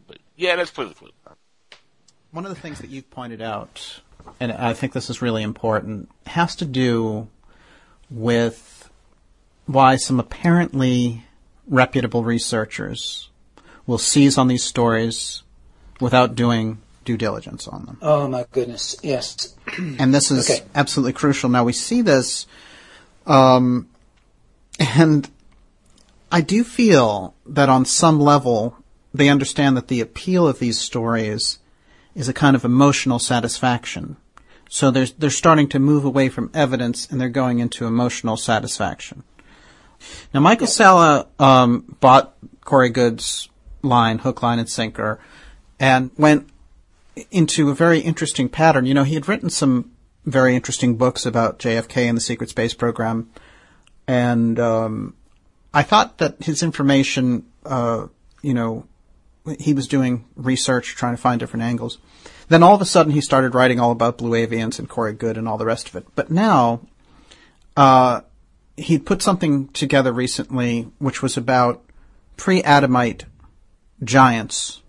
[0.06, 1.12] But yeah, let's play the clip.
[2.30, 4.01] One of the things that you've pointed out
[4.40, 7.28] and I think this is really important, has to do
[8.10, 8.90] with
[9.66, 11.24] why some apparently
[11.66, 13.30] reputable researchers
[13.86, 15.43] will seize on these stories
[16.03, 17.99] without doing due diligence on them.
[18.03, 19.55] Oh my goodness, yes.
[19.79, 20.65] and this is okay.
[20.74, 21.49] absolutely crucial.
[21.49, 22.47] Now we see this,
[23.27, 23.89] um,
[24.79, 25.29] and
[26.31, 28.77] I do feel that on some level
[29.15, 31.59] they understand that the appeal of these stories
[32.15, 34.16] is a kind of emotional satisfaction.
[34.69, 39.23] So they're, they're starting to move away from evidence and they're going into emotional satisfaction.
[40.33, 42.35] Now, Michael Salla um, bought
[42.65, 43.51] Corey Goode's
[43.83, 45.20] line, hook, line, and sinker,
[45.83, 46.49] and went
[47.33, 48.87] into a very interesting pattern.
[48.87, 49.91] You know, he had written some
[50.25, 53.29] very interesting books about JFK and the secret space program,
[54.07, 55.17] and um,
[55.75, 58.07] I thought that his information, uh,
[58.43, 58.87] you know,
[59.59, 61.99] he was doing research, trying to find different angles.
[62.49, 65.37] Then all of a sudden he started writing all about Blue Avians and Corey Goode
[65.37, 66.07] and all the rest of it.
[66.15, 66.83] But now,
[67.77, 68.21] uh,
[68.77, 71.83] he put something together recently which was about
[72.37, 73.25] pre-Adamite
[74.05, 74.82] giants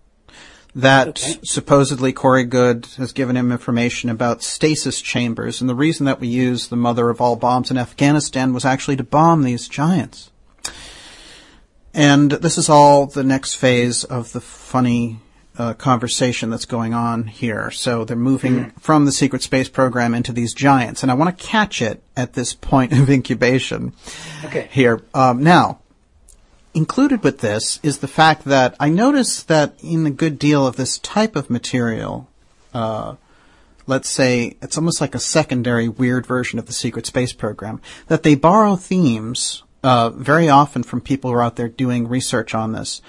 [0.74, 1.38] that okay.
[1.44, 5.60] supposedly Corey Goode has given him information about stasis chambers.
[5.60, 8.96] And the reason that we used the mother of all bombs in Afghanistan was actually
[8.96, 10.30] to bomb these giants.
[11.92, 15.20] And this is all the next phase of the funny
[15.56, 17.70] uh, conversation that's going on here.
[17.70, 18.78] So they're moving mm-hmm.
[18.80, 22.32] from the secret space program into these giants, and I want to catch it at
[22.32, 23.94] this point of incubation.
[24.44, 24.68] Okay.
[24.72, 25.80] Here um, now,
[26.74, 30.76] included with this is the fact that I notice that in a good deal of
[30.76, 32.28] this type of material,
[32.74, 33.14] uh,
[33.86, 38.24] let's say it's almost like a secondary weird version of the secret space program, that
[38.24, 42.72] they borrow themes uh, very often from people who are out there doing research on
[42.72, 43.00] this.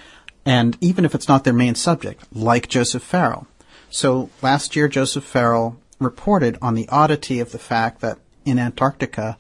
[0.46, 3.48] And even if it's not their main subject, like Joseph Farrell.
[3.90, 9.38] So last year, Joseph Farrell reported on the oddity of the fact that in Antarctica,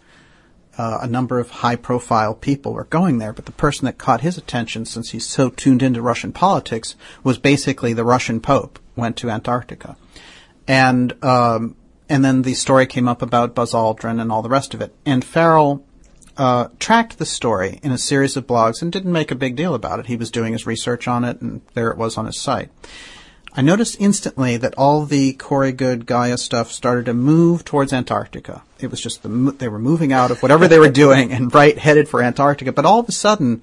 [0.78, 4.22] uh, a number of high profile people were going there, but the person that caught
[4.22, 9.18] his attention, since he's so tuned into Russian politics, was basically the Russian Pope went
[9.18, 9.96] to Antarctica.
[10.68, 11.76] And, um,
[12.10, 14.94] and then the story came up about Buzz Aldrin and all the rest of it.
[15.06, 15.86] And Farrell,
[16.38, 19.74] uh, tracked the story in a series of blogs and didn't make a big deal
[19.74, 20.08] about it.
[20.08, 22.70] He was doing his research on it and there it was on his site.
[23.58, 28.64] I noticed instantly that all the Corey Goode Gaia stuff started to move towards Antarctica.
[28.80, 31.78] It was just the, they were moving out of whatever they were doing and right
[31.78, 32.74] headed for Antarctica.
[32.74, 33.62] But all of a sudden,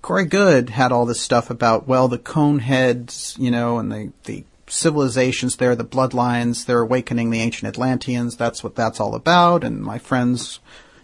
[0.00, 4.12] Corey Goode had all this stuff about, well, the cone heads, you know, and the,
[4.24, 8.36] the civilizations there, the bloodlines, they're awakening the ancient Atlanteans.
[8.36, 9.64] That's what that's all about.
[9.64, 10.60] And my friends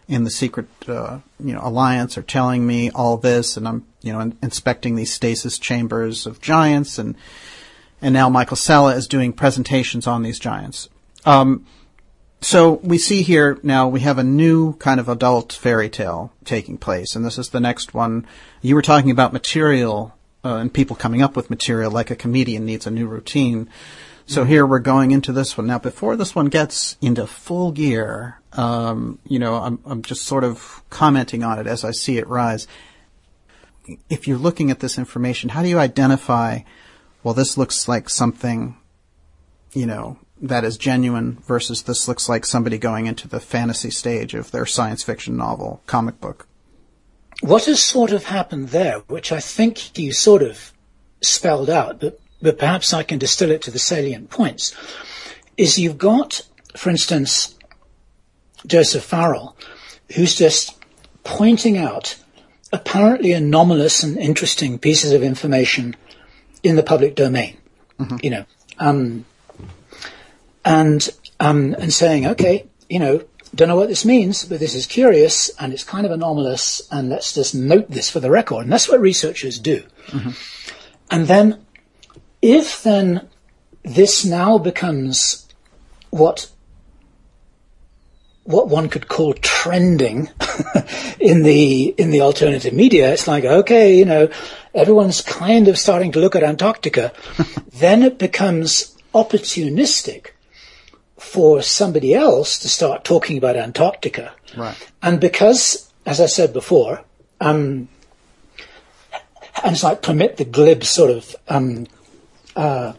[0.08, 4.12] in the secret, uh, you know, alliance are telling me all this, and I'm, you
[4.12, 7.14] know, in- inspecting these stasis chambers of giants, and
[8.02, 10.88] and now Michael Salla is doing presentations on these giants.
[11.24, 11.64] Um,
[12.40, 16.76] so we see here now we have a new kind of adult fairy tale taking
[16.76, 18.26] place, and this is the next one.
[18.60, 20.14] You were talking about material
[20.44, 23.70] uh, and people coming up with material like a comedian needs a new routine.
[24.26, 25.78] So here we're going into this one now.
[25.78, 30.82] Before this one gets into full gear, um, you know, I'm, I'm just sort of
[30.90, 32.66] commenting on it as I see it rise.
[34.08, 36.60] If you're looking at this information, how do you identify?
[37.22, 38.76] Well, this looks like something,
[39.72, 44.34] you know, that is genuine versus this looks like somebody going into the fantasy stage
[44.34, 46.48] of their science fiction novel, comic book.
[47.40, 50.72] What has sort of happened there, which I think you sort of
[51.20, 54.74] spelled out, but, but perhaps I can distill it to the salient points,
[55.56, 56.42] is you've got,
[56.76, 57.56] for instance,
[58.66, 59.56] Joseph Farrell,
[60.14, 60.76] who's just
[61.22, 62.16] pointing out
[62.72, 65.94] apparently anomalous and interesting pieces of information
[66.62, 67.56] in the public domain.
[67.98, 68.16] Mm-hmm.
[68.22, 68.44] You know,
[68.78, 69.24] um,
[70.64, 71.08] and
[71.40, 73.22] um, and saying, okay, you know,
[73.54, 77.08] don't know what this means, but this is curious and it's kind of anomalous, and
[77.08, 78.64] let's just note this for the record.
[78.64, 79.84] And that's what researchers do.
[80.06, 80.30] Mm-hmm.
[81.10, 81.66] And then,
[82.40, 83.28] if then
[83.82, 85.48] this now becomes
[86.10, 86.50] what
[88.44, 90.28] what one could call trending
[91.20, 94.30] in the in the alternative media, it's like okay, you know,
[94.74, 97.12] everyone's kind of starting to look at Antarctica.
[97.72, 100.28] then it becomes opportunistic
[101.16, 104.32] for somebody else to start talking about Antarctica.
[104.56, 104.76] Right.
[105.02, 107.04] And because, as I said before,
[107.40, 107.88] um,
[109.62, 111.86] and it's like permit the glib sort of um,
[112.56, 112.94] uh,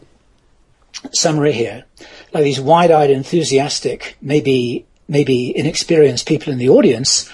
[1.12, 1.84] summary here,
[2.32, 7.30] like these wide-eyed, enthusiastic, maybe maybe inexperienced people in the audience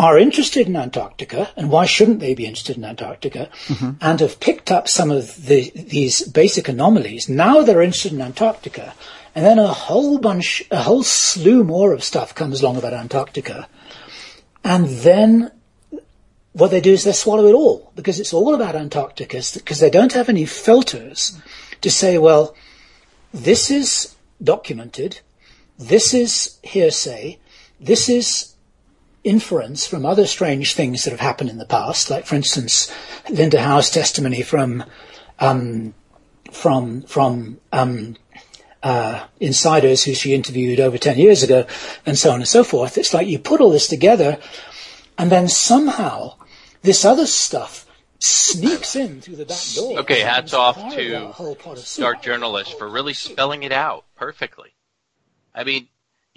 [0.00, 3.90] are interested in Antarctica, and why shouldn't they be interested in Antarctica, mm-hmm.
[4.00, 7.28] and have picked up some of the, these basic anomalies.
[7.28, 8.94] Now they're interested in Antarctica,
[9.34, 13.68] and then a whole bunch, a whole slew more of stuff comes along about Antarctica.
[14.64, 15.50] And then
[16.52, 19.90] what they do is they swallow it all because it's all about Antarctica because they
[19.90, 21.38] don't have any filters
[21.82, 22.54] to say, well,
[23.34, 25.20] this is documented.
[25.78, 27.38] This is hearsay.
[27.78, 28.49] This is
[29.24, 32.92] inference from other strange things that have happened in the past, like, for instance,
[33.28, 34.84] Linda Howe's testimony from
[35.38, 35.94] um,
[36.52, 38.16] from from um,
[38.82, 41.66] uh, insiders who she interviewed over 10 years ago,
[42.06, 42.98] and so on and so forth.
[42.98, 44.38] It's like you put all this together,
[45.18, 46.36] and then somehow
[46.82, 47.86] this other stuff
[48.18, 50.00] sneaks in through the back door.
[50.00, 51.34] Okay, hats off to
[51.98, 54.74] Dark journalists for really spelling it out perfectly.
[55.54, 55.88] I mean,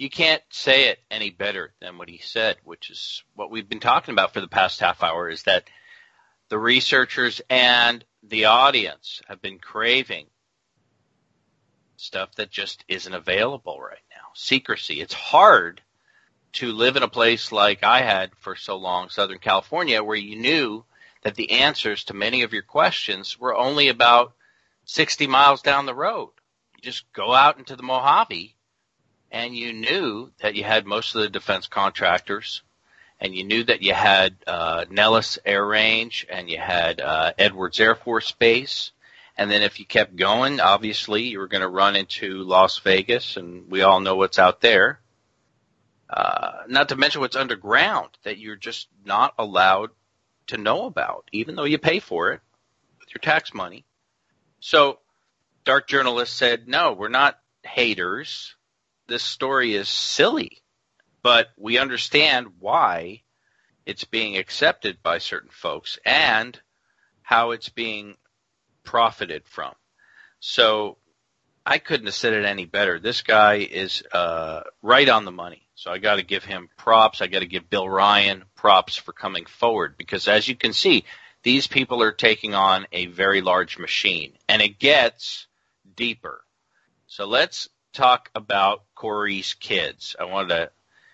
[0.04, 3.80] you can't say it any better than what he said, which is what we've been
[3.80, 5.64] talking about for the past half hour is that
[6.50, 10.26] the researchers and the audience have been craving
[11.96, 14.26] stuff that just isn't available right now.
[14.34, 15.00] Secrecy.
[15.00, 15.80] It's hard
[16.52, 20.36] to live in a place like I had for so long, Southern California, where you
[20.36, 20.84] knew
[21.22, 24.34] that the answers to many of your questions were only about
[24.84, 26.32] 60 miles down the road.
[26.76, 28.54] You just go out into the Mojave
[29.34, 32.62] and you knew that you had most of the defense contractors
[33.20, 37.80] and you knew that you had uh, Nellis Air Range and you had uh, Edwards
[37.80, 38.92] Air Force Base
[39.36, 43.36] and then if you kept going, obviously you were going to run into Las Vegas,
[43.36, 45.00] and we all know what's out there.
[46.08, 49.90] Uh, not to mention what's underground that you're just not allowed
[50.48, 52.40] to know about, even though you pay for it
[53.00, 53.84] with your tax money.
[54.60, 55.00] So,
[55.64, 58.54] Dark journalists said, no, we're not haters.
[59.06, 60.62] This story is silly,
[61.22, 63.22] but we understand why
[63.86, 65.98] it's being accepted by certain folks.
[66.04, 66.58] And
[67.24, 68.16] how it's being
[68.84, 69.72] profited from.
[70.38, 70.98] So
[71.66, 73.00] I couldn't have said it any better.
[73.00, 75.66] This guy is uh, right on the money.
[75.74, 77.20] So I got to give him props.
[77.20, 81.04] I got to give Bill Ryan props for coming forward because, as you can see,
[81.42, 85.46] these people are taking on a very large machine, and it gets
[85.96, 86.44] deeper.
[87.06, 90.14] So let's talk about Corey's kids.
[90.20, 90.70] I wanted to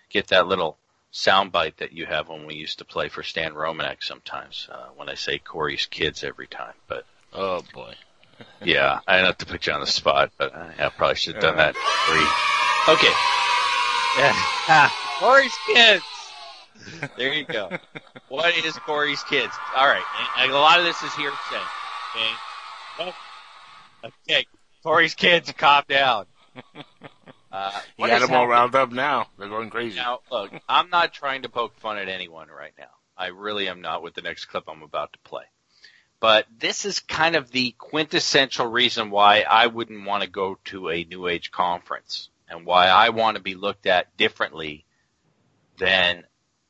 [0.09, 0.79] get that little
[1.13, 5.09] soundbite that you have when we used to play for Stan Romanek sometimes uh, when
[5.09, 6.75] I say Corey's kids every time.
[6.89, 7.95] But oh boy,
[8.63, 11.43] yeah, I have to put you on the spot, but uh, I probably should have
[11.43, 11.77] done that.
[11.77, 12.95] Free.
[12.95, 13.13] Okay.
[14.19, 14.91] Yeah.
[15.19, 16.05] Corey's kids.
[17.17, 17.71] There you go.
[18.29, 19.53] What is Corey's kids?
[19.77, 20.03] All right,
[20.39, 21.37] and a lot of this is hearsay.
[22.99, 23.13] Okay.
[24.05, 24.47] Okay.
[24.83, 26.25] Corey's kids, calm down.
[27.53, 29.29] Uh, he had them all round up now.
[29.39, 29.97] They're going crazy.
[29.97, 32.91] Now, look, I'm not trying to poke fun at anyone right now.
[33.17, 35.45] I really am not with the next clip I'm about to play.
[36.21, 40.91] But this is kind of the quintessential reason why I wouldn't want to go to
[40.91, 44.85] a New Age conference and why I want to be looked at differently
[45.79, 46.25] than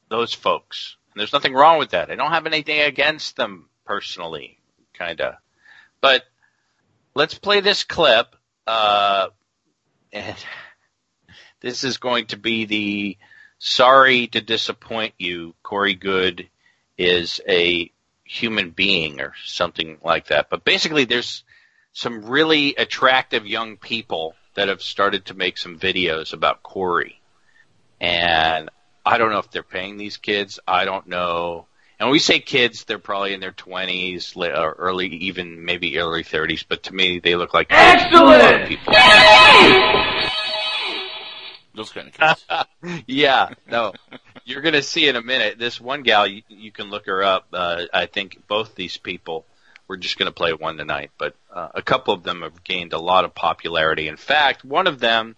[0.09, 0.97] those folks.
[1.13, 2.11] And there's nothing wrong with that.
[2.11, 4.61] I don't have anything against them personally,
[4.95, 5.39] kinda.
[6.01, 6.23] But
[7.15, 8.37] let's play this clip.
[8.67, 9.29] Uh,
[10.13, 10.37] and
[11.61, 13.19] this is going to be the
[13.59, 15.55] sorry to disappoint you.
[15.63, 16.49] Corey Goode
[16.97, 17.91] is a
[18.25, 20.49] human being or something like that.
[20.51, 21.45] But basically, there's
[21.93, 27.21] some really attractive young people that have started to make some videos about Corey.
[28.01, 28.71] And
[29.05, 30.61] I don't know if they're paying these kids.
[30.67, 31.67] I don't know.
[32.01, 36.25] And when we say kids, they're probably in their 20s, or early, even maybe early
[36.25, 36.65] 30s.
[36.67, 38.95] But to me, they look like excellent people.
[41.75, 43.05] Those kind of kids.
[43.07, 43.93] yeah, no,
[44.47, 45.59] you're gonna see in a minute.
[45.59, 47.49] This one gal, you, you can look her up.
[47.53, 49.45] Uh, I think both these people.
[49.87, 52.99] We're just gonna play one tonight, but uh, a couple of them have gained a
[52.99, 54.09] lot of popularity.
[54.09, 55.37] In fact, one of them,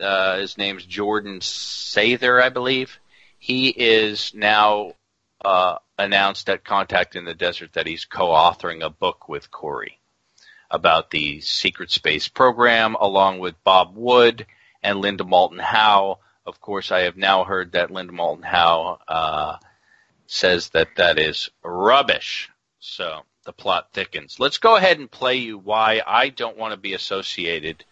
[0.00, 3.00] uh, his name's Jordan Sather, I believe.
[3.38, 4.92] He is now
[5.44, 10.00] uh, announced at Contact in the Desert that he's co-authoring a book with Corey
[10.70, 14.46] about the secret space program, along with Bob Wood
[14.82, 16.18] and Linda Moulton Howe.
[16.46, 19.56] Of course, I have now heard that Linda Moulton Howe uh,
[20.26, 22.50] says that that is rubbish.
[22.80, 24.40] So the plot thickens.
[24.40, 27.84] Let's go ahead and play you why I don't want to be associated,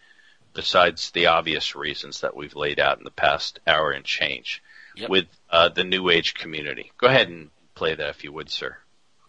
[0.53, 4.61] besides the obvious reasons that we've laid out in the past hour and change,
[4.95, 5.09] yep.
[5.09, 6.91] with uh, the New Age community.
[6.97, 8.77] Go ahead and play that if you would, sir.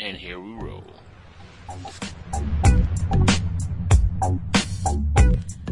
[0.00, 0.84] And here we roll.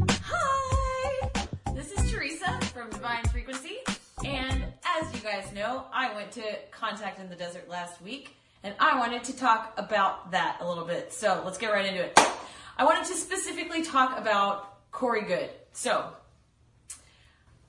[0.08, 1.30] Hi!
[1.74, 3.78] This is Teresa from Divine Frequency.
[4.24, 8.74] And as you guys know, I went to Contact in the Desert last week, and
[8.78, 11.12] I wanted to talk about that a little bit.
[11.12, 12.18] So let's get right into it.
[12.78, 15.50] I wanted to specifically talk about Corey Goode.
[15.72, 16.12] So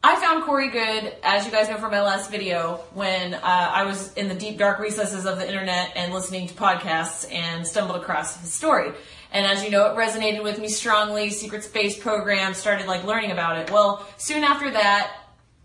[0.05, 3.85] I found Corey Goode, as you guys know from my last video, when uh, I
[3.85, 8.01] was in the deep dark recesses of the internet and listening to podcasts and stumbled
[8.01, 8.91] across his story.
[9.31, 11.29] And as you know, it resonated with me strongly.
[11.29, 13.71] Secret Space Program started like learning about it.
[13.71, 15.09] Well, soon after that,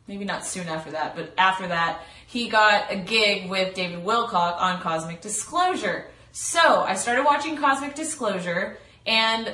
[0.06, 4.60] maybe not soon after that, but after that, he got a gig with David Wilcock
[4.60, 6.12] on Cosmic Disclosure.
[6.30, 9.52] So I started watching Cosmic Disclosure, and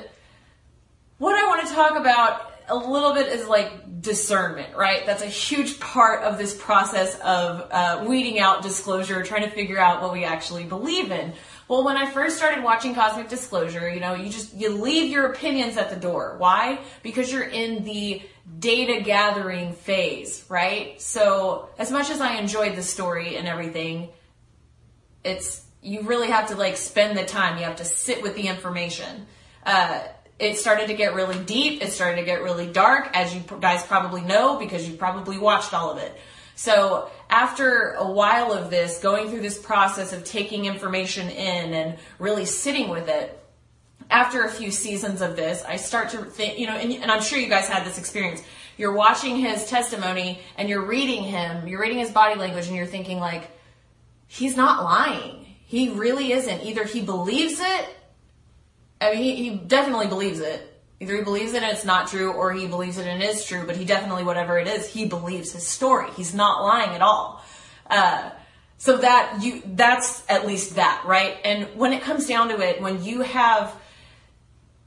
[1.17, 5.05] what I want to talk about a little bit is like discernment, right?
[5.05, 9.79] That's a huge part of this process of uh, weeding out disclosure, trying to figure
[9.79, 11.33] out what we actually believe in.
[11.67, 15.25] Well, when I first started watching Cosmic Disclosure, you know, you just, you leave your
[15.31, 16.35] opinions at the door.
[16.37, 16.79] Why?
[17.01, 18.21] Because you're in the
[18.59, 21.01] data gathering phase, right?
[21.01, 24.09] So as much as I enjoyed the story and everything,
[25.23, 27.57] it's, you really have to like spend the time.
[27.57, 29.25] You have to sit with the information.
[29.65, 30.01] Uh,
[30.37, 31.81] it started to get really deep.
[31.81, 35.73] It started to get really dark, as you guys probably know because you probably watched
[35.73, 36.15] all of it.
[36.55, 41.97] So after a while of this, going through this process of taking information in and
[42.19, 43.41] really sitting with it,
[44.09, 47.23] after a few seasons of this, I start to think, you know, and, and, I'm
[47.23, 48.43] sure you guys had this experience.
[48.77, 52.85] You're watching his testimony and you're reading him, you're reading his body language, and you're
[52.85, 53.49] thinking, like,
[54.27, 55.45] he's not lying.
[55.65, 56.61] He really isn't.
[56.61, 57.89] Either he believes it,
[59.01, 62.31] I mean, he, he definitely believes it, Either he believes it and it's not true,
[62.31, 65.05] or he believes it and it is true, but he definitely, whatever it is, he
[65.05, 66.09] believes his story.
[66.15, 67.43] He's not lying at all.
[67.89, 68.29] Uh,
[68.77, 71.37] so that you, that's at least that, right?
[71.43, 73.75] And when it comes down to it, when you have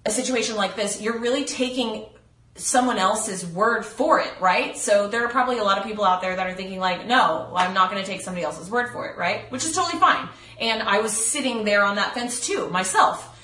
[0.07, 2.07] a situation like this, you're really taking
[2.55, 4.79] someone else's word for it, right?
[4.79, 7.53] So there are probably a lot of people out there that are thinking like, no,
[7.55, 9.51] I'm not going to take somebody else's word for it, right?
[9.53, 10.29] Which is totally fine.
[10.59, 13.35] And I was sitting there on that fence too, myself.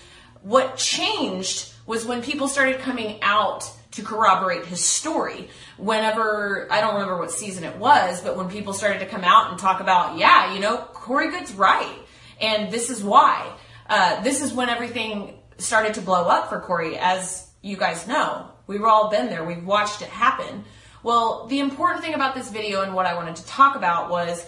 [0.44, 5.48] What changed was when people started coming out to corroborate his story.
[5.78, 9.50] Whenever, I don't remember what season it was, but when people started to come out
[9.50, 11.96] and talk about, yeah, you know, Corey Goode's right.
[12.42, 13.50] And this is why.
[13.88, 18.50] Uh, this is when everything started to blow up for Corey, as you guys know.
[18.66, 19.44] We've all been there.
[19.44, 20.64] We've watched it happen.
[21.02, 24.46] Well, the important thing about this video and what I wanted to talk about was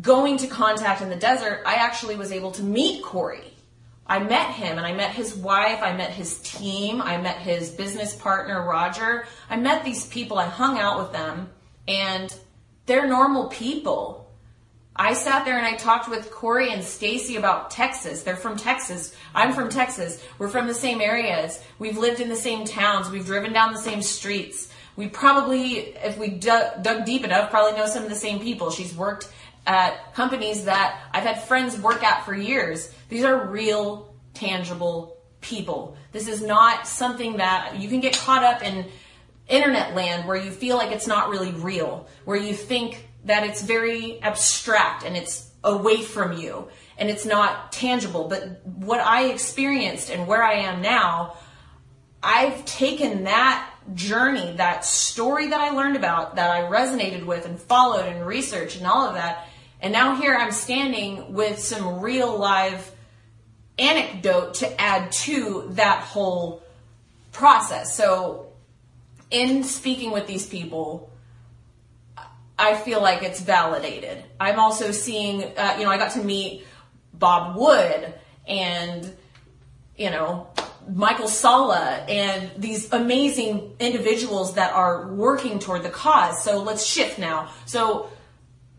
[0.00, 1.64] going to contact in the desert.
[1.66, 3.51] I actually was able to meet Corey.
[4.12, 5.82] I met him and I met his wife.
[5.82, 7.00] I met his team.
[7.00, 9.24] I met his business partner, Roger.
[9.48, 10.36] I met these people.
[10.38, 11.48] I hung out with them
[11.88, 12.30] and
[12.84, 14.30] they're normal people.
[14.94, 18.22] I sat there and I talked with Corey and Stacy about Texas.
[18.22, 19.16] They're from Texas.
[19.34, 20.22] I'm from Texas.
[20.36, 21.58] We're from the same areas.
[21.78, 23.08] We've lived in the same towns.
[23.08, 24.70] We've driven down the same streets.
[24.94, 28.70] We probably, if we dug, dug deep enough, probably know some of the same people.
[28.70, 29.32] She's worked
[29.66, 32.92] at companies that I've had friends work at for years.
[33.08, 35.96] These are real, tangible people.
[36.12, 38.86] This is not something that you can get caught up in
[39.48, 43.62] internet land where you feel like it's not really real, where you think that it's
[43.62, 46.68] very abstract and it's away from you
[46.98, 48.28] and it's not tangible.
[48.28, 51.36] But what I experienced and where I am now,
[52.22, 57.60] I've taken that journey, that story that I learned about, that I resonated with and
[57.60, 59.48] followed and researched and all of that.
[59.82, 62.90] And now here I'm standing with some real live
[63.78, 66.62] anecdote to add to that whole
[67.32, 67.96] process.
[67.96, 68.52] So
[69.30, 71.10] in speaking with these people,
[72.56, 74.22] I feel like it's validated.
[74.38, 76.64] I'm also seeing, uh, you know, I got to meet
[77.12, 78.14] Bob Wood
[78.46, 79.12] and,
[79.96, 80.46] you know,
[80.88, 86.44] Michael Salla and these amazing individuals that are working toward the cause.
[86.44, 87.50] So let's shift now.
[87.66, 88.10] So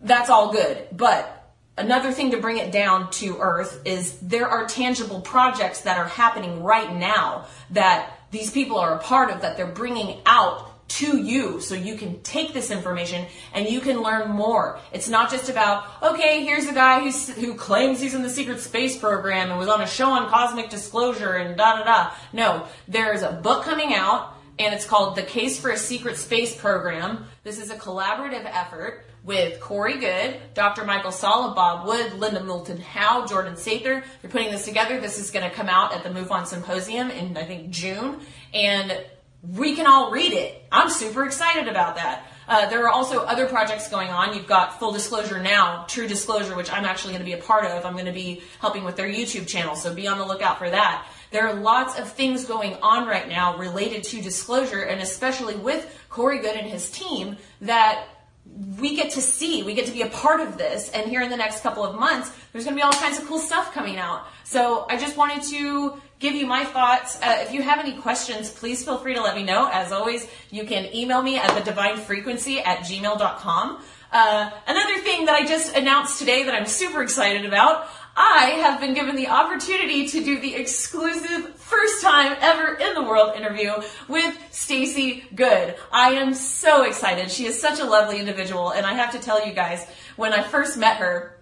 [0.04, 0.88] that's all good.
[0.92, 5.98] But another thing to bring it down to earth is there are tangible projects that
[5.98, 10.70] are happening right now that these people are a part of that they're bringing out
[10.88, 14.80] to you so you can take this information and you can learn more.
[14.92, 18.60] It's not just about, okay, here's a guy who's, who claims he's in the secret
[18.60, 22.12] space program and was on a show on cosmic disclosure and da da da.
[22.32, 26.56] No, there's a book coming out and it's called The Case for a Secret Space
[26.56, 27.26] Program.
[27.44, 30.84] This is a collaborative effort with Corey Goode, Dr.
[30.84, 34.04] Michael Salla, Bob Wood, Linda Moulton Howe, Jordan Sather.
[34.22, 35.00] They're putting this together.
[35.00, 38.20] This is going to come out at the MUFON Symposium in, I think, June.
[38.54, 38.98] And
[39.41, 40.66] we can all read it.
[40.72, 42.28] I'm super excited about that.
[42.48, 44.36] Uh, there are also other projects going on.
[44.36, 47.66] You've got Full Disclosure Now, True Disclosure, which I'm actually going to be a part
[47.66, 47.86] of.
[47.86, 50.70] I'm going to be helping with their YouTube channel, so be on the lookout for
[50.70, 51.08] that.
[51.32, 55.90] There are lots of things going on right now related to disclosure, and especially with
[56.10, 58.06] Corey Goode and his team, that
[58.45, 60.90] we get to see, we get to be a part of this.
[60.91, 63.26] And here in the next couple of months, there's going to be all kinds of
[63.26, 64.28] cool stuff coming out.
[64.44, 67.20] So I just wanted to give you my thoughts.
[67.22, 69.70] Uh, if you have any questions, please feel free to let me know.
[69.72, 73.82] As always, you can email me at the divine frequency at gmail.com.
[74.11, 78.80] Uh, another thing that I just announced today that I'm super excited about, I have
[78.80, 83.72] been given the opportunity to do the exclusive first time ever in the world interview
[84.07, 85.76] with Stacy Goode.
[85.91, 87.31] I am so excited.
[87.31, 90.44] She is such a lovely individual and I have to tell you guys, when I
[90.44, 91.40] first met her,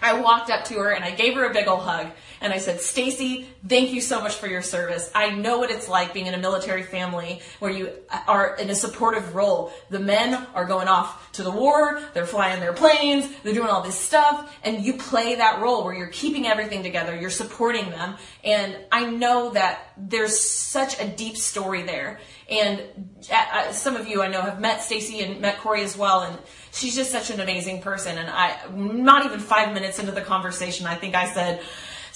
[0.00, 2.10] I walked up to her and I gave her a big ol' hug
[2.44, 5.10] and I said, Stacy, thank you so much for your service.
[5.14, 7.88] I know what it's like being in a military family where you
[8.28, 9.72] are in a supportive role.
[9.88, 13.80] The men are going off to the war, they're flying their planes, they're doing all
[13.80, 18.16] this stuff, and you play that role where you're keeping everything together, you're supporting them.
[18.44, 22.20] And I know that there's such a deep story there.
[22.50, 26.20] And uh, some of you I know have met Stacy and met Corey as well,
[26.24, 26.38] and
[26.72, 28.18] she's just such an amazing person.
[28.18, 31.62] And I, not even five minutes into the conversation, I think I said,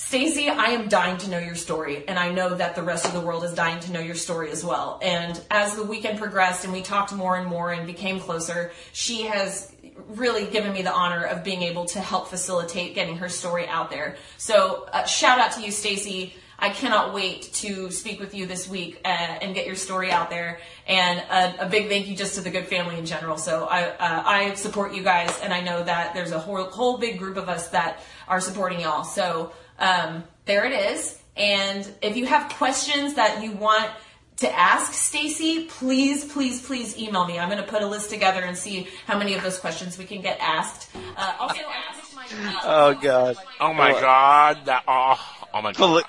[0.08, 3.12] Stacy, I am dying to know your story, and I know that the rest of
[3.12, 4.98] the world is dying to know your story as well.
[5.02, 9.24] And as the weekend progressed and we talked more and more and became closer, she
[9.24, 9.70] has
[10.08, 13.90] really given me the honor of being able to help facilitate getting her story out
[13.90, 14.16] there.
[14.38, 16.32] So, uh, shout out to you, Stacy.
[16.58, 20.30] I cannot wait to speak with you this week uh, and get your story out
[20.30, 20.58] there.
[20.86, 23.36] And a, a, big thank you just to the Goode family in general.
[23.36, 26.96] So I, uh, I support you guys, and I know that there's a whole, whole
[26.98, 29.04] big group of us that are supporting y'all.
[29.04, 31.18] So um, there it is.
[31.36, 33.90] And if you have questions that you want
[34.38, 37.38] to ask Stacy, please, please, please email me.
[37.38, 40.04] I'm going to put a list together and see how many of those questions we
[40.04, 40.90] can get asked.
[41.16, 41.60] Uh, also,
[42.14, 42.26] my,
[42.64, 43.36] oh god!
[43.60, 44.64] Oh my god!
[44.66, 46.04] That, oh, oh my god!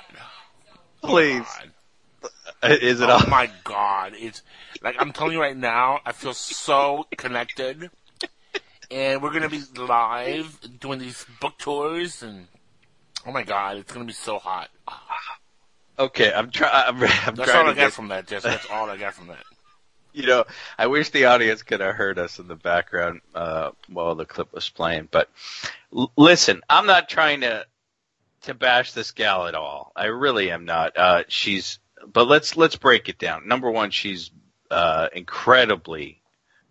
[1.02, 1.48] Please.
[2.64, 3.10] Is it?
[3.10, 3.28] Oh all?
[3.28, 4.14] my god!
[4.16, 4.42] It's
[4.84, 6.00] like I'm telling you right now.
[6.06, 7.90] I feel so connected,
[8.92, 12.48] and we're gonna be live doing these book tours, and
[13.26, 14.70] oh my god, it's gonna be so hot.
[15.98, 16.72] Okay, I'm trying.
[16.74, 18.44] I'm, I'm That's trying all to I got get from that, Jess.
[18.44, 19.44] That's all I got from that.
[20.14, 20.46] you know,
[20.78, 24.54] I wish the audience could have heard us in the background uh, while the clip
[24.54, 25.10] was playing.
[25.12, 25.30] But
[25.94, 27.66] l- listen, I'm not trying to
[28.44, 29.92] to bash this gal at all.
[29.94, 30.98] I really am not.
[30.98, 31.80] Uh, she's,
[32.12, 33.48] but let's let's break it down.
[33.48, 34.32] Number one, she's
[34.72, 36.22] uh, incredibly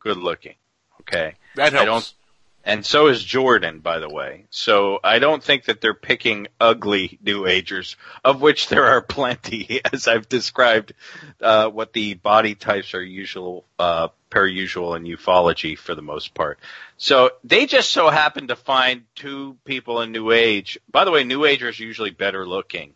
[0.00, 0.54] good looking.
[1.02, 2.14] Okay, That I helps.
[2.68, 4.44] And so is Jordan, by the way.
[4.50, 9.80] So I don't think that they're picking ugly New Agers, of which there are plenty,
[9.92, 10.92] as I've described
[11.40, 16.34] uh, what the body types are usual, uh, per usual in ufology for the most
[16.34, 16.58] part.
[16.98, 20.78] So they just so happen to find two people in New Age.
[20.92, 22.92] By the way, New Agers are usually better looking,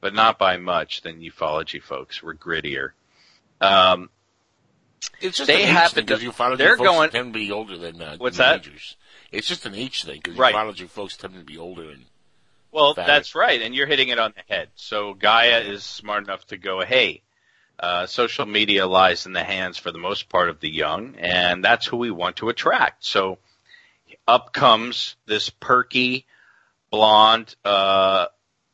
[0.00, 2.22] but not by much than ufology folks.
[2.22, 2.92] We're grittier.
[3.60, 4.08] Um,
[5.20, 8.66] It's just they happen to- ufology they're going- to be older than uh, What's that?
[9.32, 10.54] It's just an age thing because Right.
[10.54, 11.90] ufology folks tend to be older.
[11.90, 12.06] And
[12.72, 13.06] Well, Fact.
[13.06, 14.70] that's right, and you're hitting it on the head.
[14.76, 17.22] So Gaia is smart enough to go, hey,
[17.78, 21.64] uh, social media lies in the hands for the most part of the young, and
[21.64, 23.04] that's who we want to attract.
[23.04, 23.38] So
[24.28, 26.26] up comes this perky,
[26.90, 28.26] blonde, uh,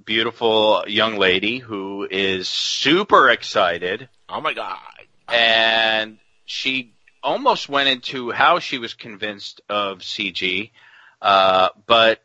[0.04, 4.08] beautiful young lady who is super excited.
[4.28, 4.80] oh my god,
[5.28, 6.92] and she
[7.26, 10.70] almost went into how she was convinced of CG,
[11.20, 12.22] uh, but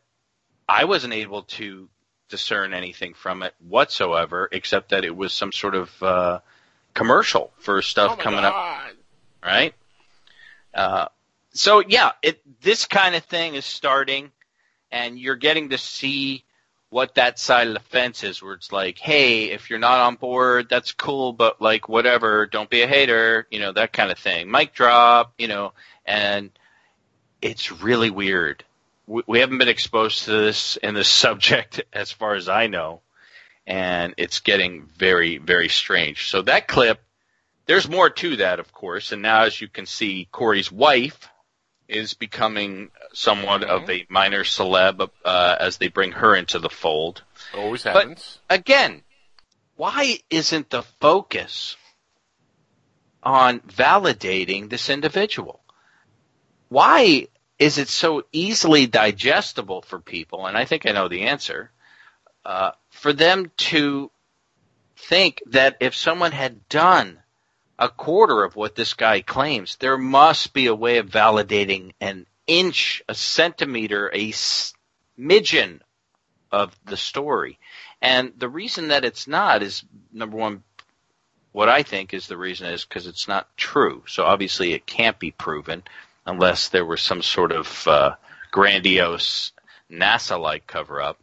[0.68, 1.88] I wasn't able to
[2.28, 6.38] discern anything from it whatsoever, except that it was some sort of uh,
[6.94, 8.52] commercial for stuff oh coming god.
[8.54, 8.96] up,
[9.44, 9.74] right?
[10.72, 11.08] Uh,
[11.52, 14.30] so yeah, it this kind of thing is starting,
[14.92, 16.44] and you're getting to see
[16.92, 20.14] what that side of the fence is, where it's like, hey, if you're not on
[20.16, 24.18] board, that's cool, but like whatever, don't be a hater, you know, that kind of
[24.18, 24.50] thing.
[24.50, 25.72] Mic drop, you know,
[26.04, 26.50] and
[27.40, 28.62] it's really weird.
[29.06, 33.00] We, we haven't been exposed to this in this subject as far as I know,
[33.66, 36.28] and it's getting very, very strange.
[36.28, 37.00] So that clip,
[37.64, 41.26] there's more to that, of course, and now as you can see, Corey's wife
[41.92, 47.22] is becoming somewhat of a minor celeb uh, as they bring her into the fold.
[47.54, 48.38] Always happens.
[48.48, 49.02] But again,
[49.76, 51.76] why isn't the focus
[53.22, 55.60] on validating this individual?
[56.68, 57.28] Why
[57.58, 60.46] is it so easily digestible for people?
[60.46, 61.70] And I think I know the answer.
[62.44, 64.10] Uh, for them to
[64.96, 67.21] think that if someone had done
[67.82, 72.26] a quarter of what this guy claims, there must be a way of validating an
[72.46, 75.80] inch, a centimeter, a smidgen
[76.52, 77.58] of the story.
[78.00, 79.82] And the reason that it's not is
[80.12, 80.62] number one,
[81.50, 84.04] what I think is the reason is because it's not true.
[84.06, 85.82] So obviously it can't be proven
[86.24, 88.14] unless there was some sort of uh,
[88.52, 89.50] grandiose
[89.90, 91.18] NASA-like cover-up.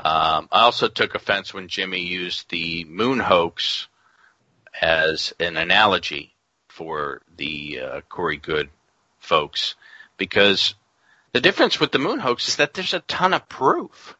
[0.00, 3.86] Um, I also took offense when Jimmy used the moon hoax
[4.80, 6.34] as an analogy
[6.68, 8.70] for the uh, Corey Goode
[9.18, 9.74] folks
[10.16, 10.74] because
[11.32, 14.16] the difference with the moon hoax is that there's a ton of proof.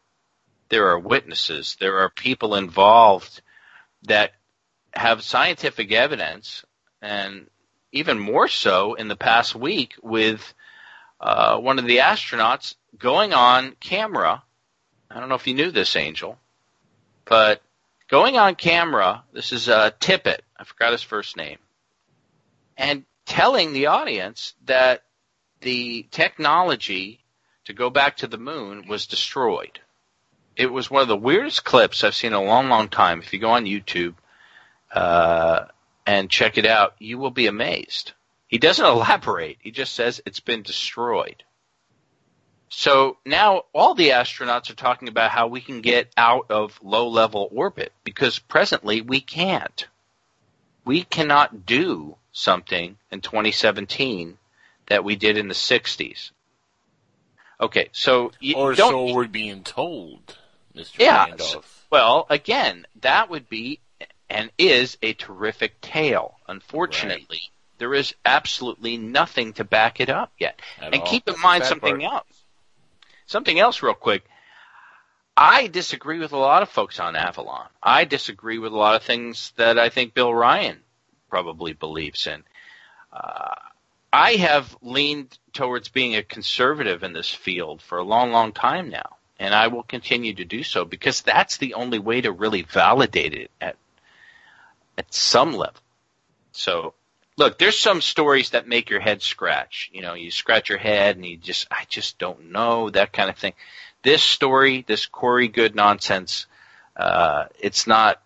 [0.68, 3.42] There are witnesses, there are people involved
[4.04, 4.32] that
[4.94, 6.64] have scientific evidence,
[7.00, 7.48] and
[7.92, 10.54] even more so in the past week with
[11.20, 14.42] uh, one of the astronauts going on camera.
[15.10, 16.38] I don't know if you knew this, Angel,
[17.24, 17.62] but
[18.12, 21.56] going on camera, this is uh, Tippett, I forgot his first name,
[22.76, 25.02] and telling the audience that
[25.62, 27.20] the technology
[27.64, 29.80] to go back to the moon was destroyed.
[30.56, 33.20] It was one of the weirdest clips I've seen in a long, long time.
[33.20, 34.14] If you go on YouTube
[34.92, 35.64] uh,
[36.06, 38.12] and check it out, you will be amazed.
[38.46, 39.56] He doesn't elaborate.
[39.62, 41.44] He just says it's been destroyed.
[42.74, 47.08] So now all the astronauts are talking about how we can get out of low
[47.08, 49.86] level orbit because presently we can't.
[50.86, 54.38] We cannot do something in 2017
[54.86, 56.30] that we did in the 60s.
[57.60, 60.36] Okay, so you or don't so we're being told,
[60.74, 60.98] Mr.
[60.98, 61.26] yeah.
[61.26, 61.86] Randolph.
[61.90, 63.80] Well, again, that would be
[64.30, 66.38] and is a terrific tale.
[66.48, 67.42] Unfortunately,
[67.76, 70.58] there is absolutely nothing to back it up yet.
[70.80, 71.06] At and all.
[71.06, 72.12] keep in That's mind something part.
[72.14, 72.41] else.
[73.26, 74.24] Something else real quick.
[75.36, 77.66] I disagree with a lot of folks on Avalon.
[77.82, 80.80] I disagree with a lot of things that I think Bill Ryan
[81.30, 82.42] probably believes in.
[83.12, 83.54] Uh,
[84.12, 88.90] I have leaned towards being a conservative in this field for a long, long time
[88.90, 92.62] now, and I will continue to do so because that's the only way to really
[92.62, 93.50] validate it.
[93.60, 93.76] At,
[94.98, 95.80] at some level.
[96.52, 96.94] So,
[97.36, 99.90] look, there's some stories that make your head scratch.
[99.92, 103.30] You know, you scratch your head and you just, I just don't know, that kind
[103.30, 103.54] of thing.
[104.02, 106.46] This story, this Corey Goode nonsense,
[106.96, 108.20] uh, it's not,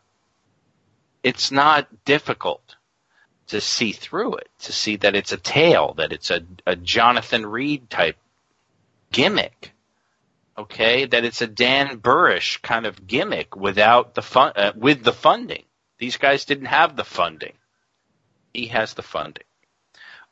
[1.22, 2.76] it's not difficult
[3.48, 7.46] to see through it, to see that it's a tale, that it's a, a Jonathan
[7.46, 8.16] Reed type
[9.12, 9.72] gimmick.
[10.58, 15.12] Okay, that it's a Dan Burisch kind of gimmick without the fun, uh, with the
[15.12, 15.64] funding.
[15.98, 17.52] These guys didn't have the funding.
[18.56, 19.44] He has the funding.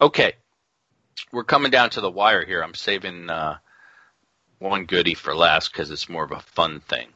[0.01, 0.32] Okay,
[1.30, 2.62] we're coming down to the wire here.
[2.62, 3.59] I'm saving uh,
[4.59, 7.09] one goodie for last because it's more of a fun thing.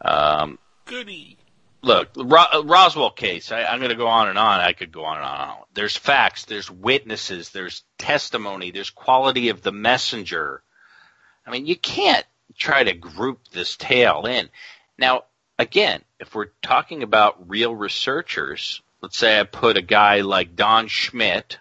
[0.00, 1.36] Um, Goody.
[1.82, 3.52] look, Ro- Roswell case.
[3.52, 4.60] I, I'm going to go on and on.
[4.60, 5.40] I could go on and on.
[5.40, 5.56] and on.
[5.74, 6.46] There's facts.
[6.46, 7.50] There's witnesses.
[7.50, 8.70] There's testimony.
[8.70, 10.62] There's quality of the messenger.
[11.46, 12.24] I mean, you can't
[12.56, 14.48] try to group this tale in.
[14.96, 15.24] Now,
[15.58, 20.86] again, if we're talking about real researchers, let's say I put a guy like Don
[20.86, 21.58] Schmitt,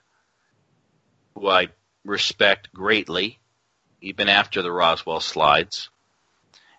[1.35, 1.69] who I
[2.05, 3.39] respect greatly,
[3.99, 5.89] even after the Roswell slides,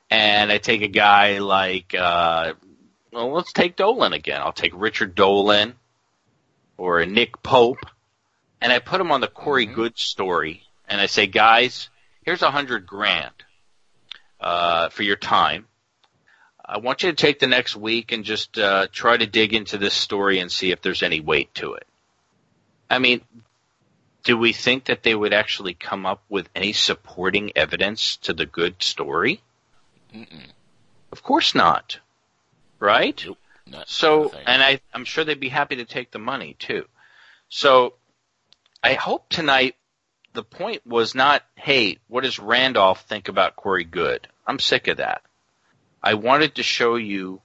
[0.09, 2.55] and I take a guy like, uh,
[3.13, 4.41] well, let's take Dolan again.
[4.41, 5.75] I'll take Richard Dolan
[6.77, 7.85] or a Nick Pope,
[8.61, 11.91] and I put him on the Corey Goode story, and I say, guys,
[12.23, 13.35] here's a hundred grand
[14.41, 15.67] uh, for your time.
[16.73, 19.77] I want you to take the next week and just uh, try to dig into
[19.77, 21.87] this story and see if there's any weight to it.
[22.89, 23.21] I mean,
[24.25, 28.47] do we think that they would actually come up with any supporting evidence to the
[28.47, 29.43] Goode story?
[30.15, 30.47] Mm-mm.
[31.11, 32.01] Of course not.
[32.79, 33.23] Right?
[33.67, 36.87] Not So, and I, I'm sure they'd be happy to take the money too.
[37.51, 37.93] So,
[38.83, 39.77] I hope tonight
[40.33, 44.27] the point was not, hey, what does Randolph think about Corey Goode?
[44.47, 45.21] I'm sick of that.
[46.03, 47.43] I wanted to show you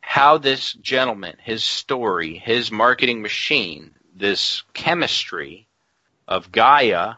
[0.00, 5.68] how this gentleman, his story, his marketing machine, this chemistry
[6.26, 7.14] of Gaia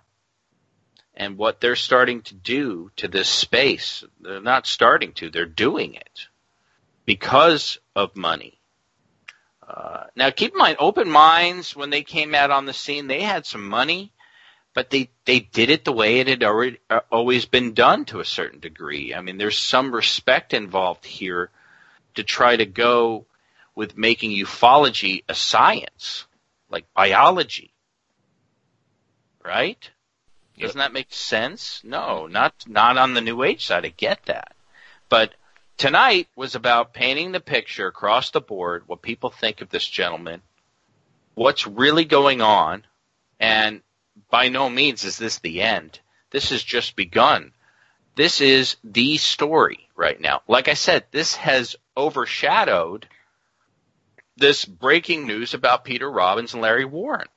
[1.14, 4.04] and what they're starting to do to this space.
[4.20, 6.26] They're not starting to, they're doing it
[7.04, 8.60] because of money.
[9.66, 13.20] Uh, now keep in mind, open minds, when they came out on the scene, they
[13.20, 14.12] had some money,
[14.74, 18.20] but they, they did it the way it had already, uh, always been done to
[18.20, 19.14] a certain degree.
[19.14, 21.50] I mean, there's some respect involved here
[22.14, 23.26] to try to go
[23.74, 26.26] with making ufology a science,
[26.68, 27.72] like biology.
[29.44, 29.90] Right?
[30.60, 31.80] Doesn't that make sense?
[31.82, 33.86] No, not not on the New Age side.
[33.86, 34.54] I get that,
[35.08, 35.34] but
[35.78, 38.82] tonight was about painting the picture across the board.
[38.86, 40.42] What people think of this gentleman,
[41.34, 42.84] what's really going on,
[43.38, 43.80] and
[44.30, 46.00] by no means is this the end.
[46.30, 47.52] This has just begun.
[48.16, 50.42] This is the story right now.
[50.46, 53.06] Like I said, this has overshadowed
[54.36, 57.28] this breaking news about Peter Robbins and Larry Warren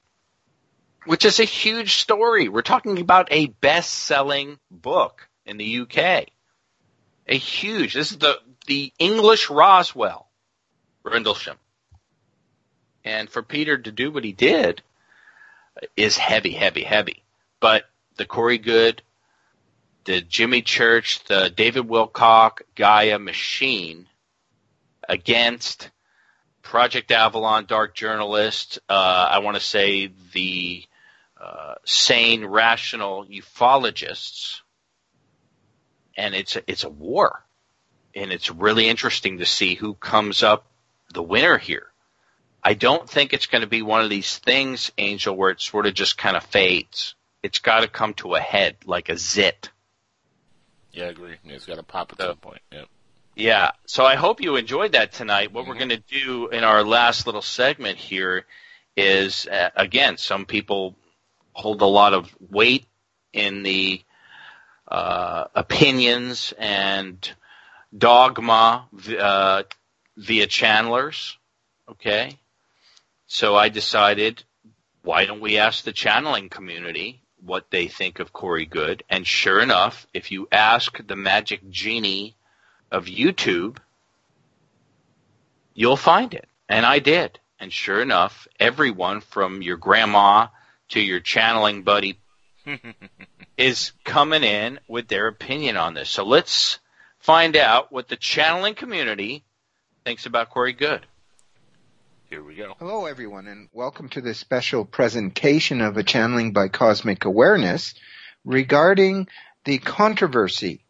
[1.06, 2.50] which is a huge story.
[2.50, 6.28] We're talking about a best-selling book in the UK.
[7.28, 7.94] A huge.
[7.94, 10.30] This is the the English Roswell,
[11.04, 11.58] Rendlesham.
[13.04, 14.82] And for Peter to do what he did
[15.96, 17.24] is heavy, heavy, heavy.
[17.60, 17.84] But
[18.18, 19.02] the Corey Goode,
[20.06, 24.08] the Jimmy Church, the David Wilcock, Gaia machine
[25.08, 25.90] against
[26.62, 30.84] Project Avalon, Dark Journalist, uh, I want to say the
[31.40, 34.62] uh, sane, rational ufologists,
[36.16, 37.46] and it's a, it's a war,
[38.16, 40.68] and it's really interesting to see who comes up
[41.14, 41.93] the winner here.
[42.64, 45.86] I don't think it's going to be one of these things, Angel, where it sort
[45.86, 47.16] of just kind of fades.
[47.42, 49.70] It's got to come to a head like a zit.
[50.94, 51.36] Yeah, I agree.
[51.44, 52.62] It's got to pop at some point.
[52.72, 52.88] Yep.
[53.36, 53.72] Yeah.
[53.86, 55.52] So I hope you enjoyed that tonight.
[55.52, 58.46] What we're going to do in our last little segment here
[58.96, 60.96] is, uh, again, some people
[61.52, 62.86] hold a lot of weight
[63.34, 64.02] in the
[64.88, 67.30] uh, opinions and
[67.96, 68.88] dogma
[69.20, 69.64] uh,
[70.16, 71.36] via channelers.
[71.90, 72.38] Okay.
[73.34, 74.44] So I decided,
[75.02, 79.04] why don't we ask the channeling community what they think of Corey Goode?
[79.10, 82.36] And sure enough, if you ask the magic genie
[82.92, 83.78] of YouTube,
[85.74, 86.48] you'll find it.
[86.70, 87.40] And I did.
[87.60, 90.50] And sure enough, everyone from your grandma
[90.90, 92.20] to your channeling buddy
[93.58, 96.12] is coming in with their opinion on this.
[96.12, 96.78] So let's
[97.18, 99.44] find out what the channeling community
[100.06, 101.08] thinks about Corey Goode.
[102.34, 102.74] Here we go.
[102.80, 107.94] Hello, everyone, and welcome to this special presentation of a channeling by cosmic awareness
[108.44, 109.28] regarding
[109.66, 110.84] the controversy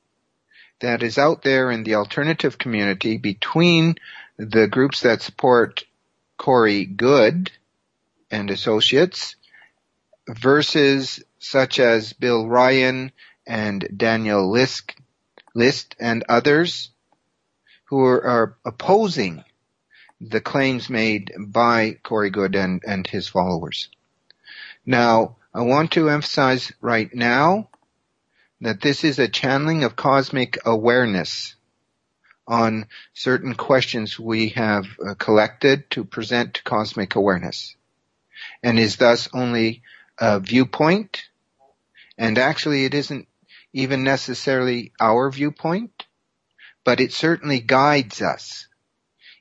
[0.80, 3.96] that is out there in the alternative community between
[4.38, 5.84] the groups that support
[6.38, 7.52] Corey Goode
[8.32, 9.36] and associates
[10.30, 13.12] versus such as Bill Ryan
[13.46, 14.94] and Daniel Liszt,
[15.54, 16.90] Liszt and others
[17.90, 19.44] who are, are opposing
[20.30, 23.90] the claims made by Corey Goode and, and his followers.
[24.86, 27.70] Now, I want to emphasize right now
[28.62, 31.56] that this is a channeling of cosmic awareness
[32.48, 37.76] on certain questions we have uh, collected to present to cosmic awareness
[38.62, 39.82] and is thus only
[40.18, 41.24] a viewpoint
[42.18, 43.28] and actually it isn't
[43.72, 46.06] even necessarily our viewpoint
[46.84, 48.68] but it certainly guides us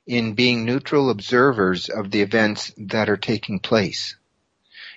[0.05, 4.15] in being neutral observers of the events that are taking place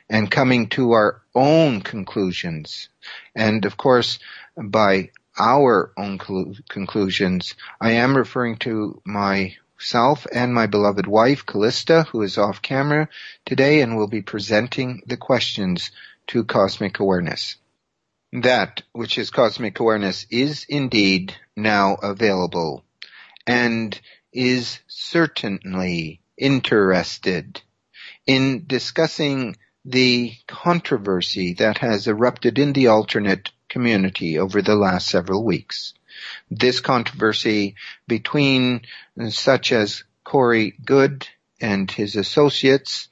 [0.09, 2.89] and coming to our own conclusions.
[3.35, 4.19] And of course,
[4.57, 6.19] by our own
[6.69, 13.09] conclusions, I am referring to myself and my beloved wife, Callista, who is off camera
[13.45, 15.91] today and will be presenting the questions
[16.29, 17.57] to cosmic awareness.
[18.33, 22.85] That which is cosmic awareness is indeed now available
[23.47, 23.99] and
[24.37, 27.63] is certainly interested
[28.27, 29.57] in discussing
[29.87, 35.95] the controversy that has erupted in the alternate community over the last several weeks.
[36.51, 37.77] This controversy
[38.07, 38.83] between
[39.31, 41.27] such as Corey Goode
[41.59, 43.09] and his associates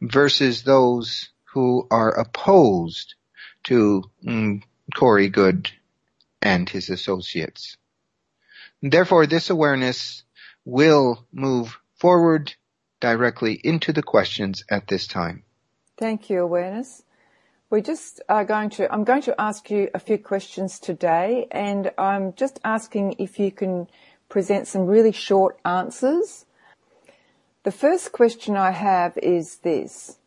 [0.00, 3.14] versus those who are opposed
[3.64, 4.62] to mm,
[4.96, 5.70] Corey Goode
[6.40, 7.76] and his associates.
[8.80, 10.24] Therefore, this awareness
[10.64, 12.54] will move forward
[13.00, 15.42] directly into the questions at this time.
[15.96, 17.02] Thank you, Awareness.
[17.70, 21.90] We're just are going to, I'm going to ask you a few questions today and
[21.96, 23.88] I'm just asking if you can
[24.28, 26.44] present some really short answers.
[27.62, 30.18] The first question I have is this.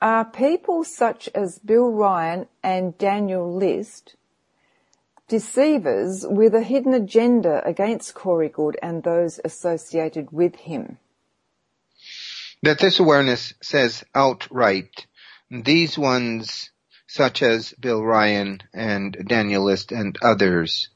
[0.00, 4.14] Are people such as Bill Ryan and Daniel Liszt
[5.30, 10.98] deceivers with a hidden agenda against Corey Goode and those associated with him?
[12.64, 15.06] That this awareness says outright,
[15.48, 16.70] these ones,
[17.06, 20.88] such as Bill Ryan and Daniel Liszt and others,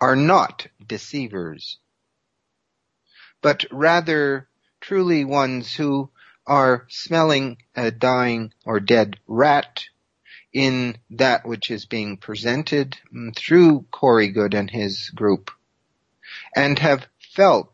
[0.00, 1.78] are not deceivers,
[3.40, 4.48] but rather
[4.80, 6.10] truly ones who
[6.46, 9.86] are smelling a dying or dead rat
[10.52, 15.50] in that which is being presented mm, through Corey Goode and his group
[16.54, 17.72] and have felt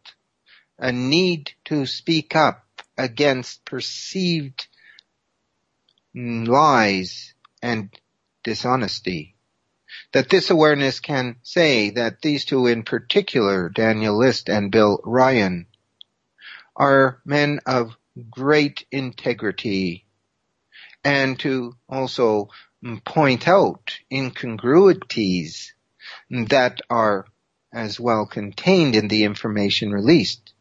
[0.79, 2.65] a need to speak up
[2.97, 4.69] against perceived
[6.15, 7.91] mm, lies and
[8.45, 9.35] dishonesty.
[10.13, 15.67] That this awareness can say that these two in particular, Daniel Liszt and Bill Ryan,
[16.77, 17.97] are men of
[18.31, 20.07] great integrity
[21.05, 22.49] and to also
[22.85, 25.73] Mm, point out incongruities
[26.31, 27.27] that are
[27.73, 30.53] as well contained in the information released,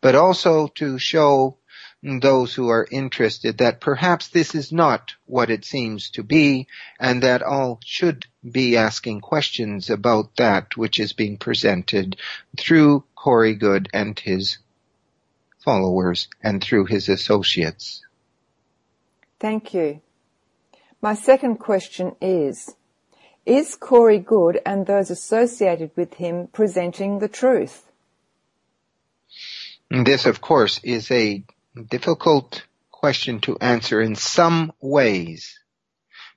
[0.00, 1.58] but also to show
[2.02, 6.66] those who are interested that perhaps this is not what it seems to be
[6.98, 12.16] and that all should be asking questions about that which is being presented
[12.58, 14.58] through Corey Goode and his
[15.58, 18.04] followers and through his associates.
[19.38, 20.00] Thank you.
[21.02, 22.76] My second question is,
[23.44, 27.90] is Corey Goode and those associated with him presenting the truth?
[29.90, 31.42] This, of course, is a
[31.90, 35.58] difficult question to answer in some ways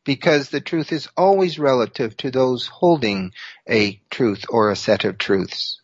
[0.03, 3.33] because the truth is always relative to those holding
[3.69, 5.79] a truth or a set of truths.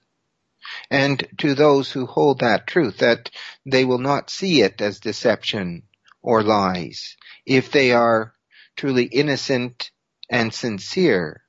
[0.89, 3.29] And to those who hold that truth that
[3.63, 5.83] they will not see it as deception
[6.23, 8.33] or lies if they are
[8.75, 9.91] truly innocent
[10.29, 11.43] and sincere.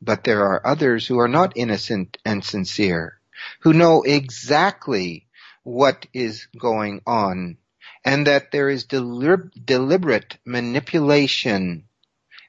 [0.00, 3.20] But there are others who are not innocent and sincere,
[3.60, 5.26] who know exactly
[5.62, 7.58] what is going on
[8.04, 11.88] and that there is delib- deliberate manipulation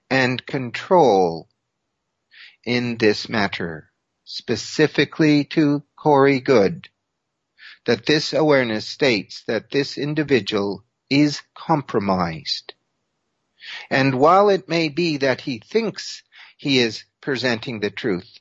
[0.10, 1.50] and control
[2.64, 3.90] in this matter,
[4.24, 6.90] specifically to Corey Goode,
[7.86, 12.74] that this awareness states that this individual is compromised
[13.90, 16.24] and while it may be that he thinks
[16.58, 18.40] he is presenting the truth,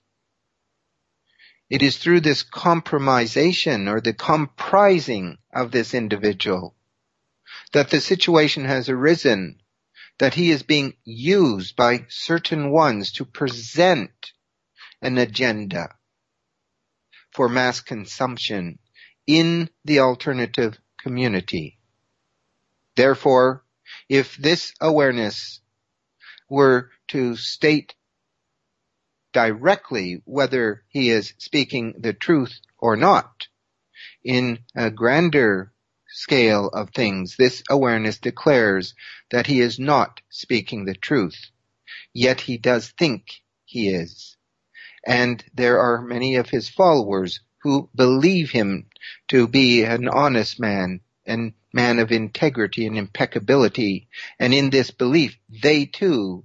[1.69, 6.77] it is through this compromisation or the comprising of this individual
[7.73, 9.61] that the situation has arisen
[10.19, 14.32] that he is being used by certain ones to present
[15.03, 15.94] an agenda
[17.32, 18.78] for mass consumption
[19.27, 21.78] in the alternative community.
[22.94, 23.62] Therefore,
[24.08, 25.60] if this awareness
[26.48, 27.94] were to state
[29.32, 33.48] directly whether he is speaking the truth or not,
[34.24, 35.72] in a grander
[36.08, 38.94] scale of things, this awareness declares
[39.30, 41.50] that he is not speaking the truth,
[42.12, 44.36] yet he does think he is.
[45.06, 48.86] And there are many of his followers who believe him
[49.28, 54.09] to be an honest man and man of integrity and impeccability.
[54.39, 56.44] And in this belief, they too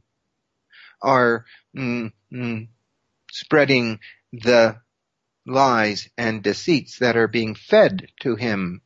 [1.02, 1.46] are
[1.76, 2.68] mm, mm,
[3.32, 4.00] spreading
[4.34, 4.78] the
[5.46, 8.82] lies and deceits that are being fed to him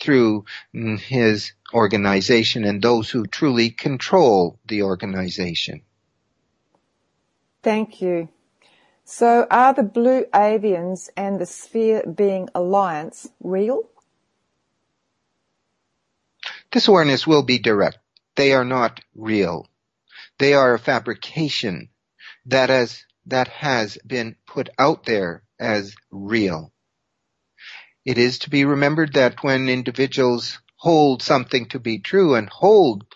[0.00, 0.44] through
[0.74, 5.82] mm, his organization and those who truly control the organization.
[7.62, 8.28] Thank you.
[9.04, 13.84] So are the blue avians and the sphere being alliance real?
[16.76, 17.96] This awareness will be direct.
[18.34, 19.66] They are not real.
[20.38, 21.88] They are a fabrication
[22.44, 26.74] that has, that has been put out there as real.
[28.04, 33.06] It is to be remembered that when individuals hold something to be true and hold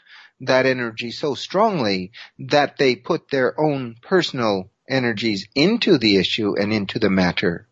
[0.41, 6.73] that energy so strongly that they put their own personal energies into the issue and
[6.73, 7.69] into the matter,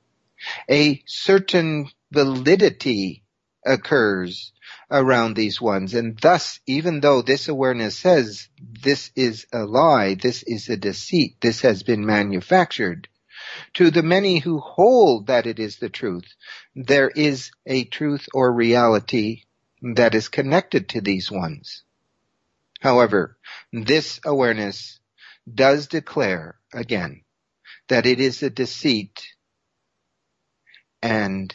[0.68, 3.24] a certain validity
[3.64, 4.52] occurs
[4.90, 5.94] around these ones.
[5.94, 11.36] And thus, even though this awareness says this is a lie, this is a deceit,
[11.40, 13.08] this has been manufactured,
[13.74, 16.26] to the many who hold that it is the truth,
[16.74, 19.44] there is a truth or reality
[19.82, 21.82] that is connected to these ones.
[22.80, 23.38] However,
[23.72, 24.98] this awareness
[25.52, 27.22] does declare again
[27.88, 29.26] that it is a deceit
[31.02, 31.54] and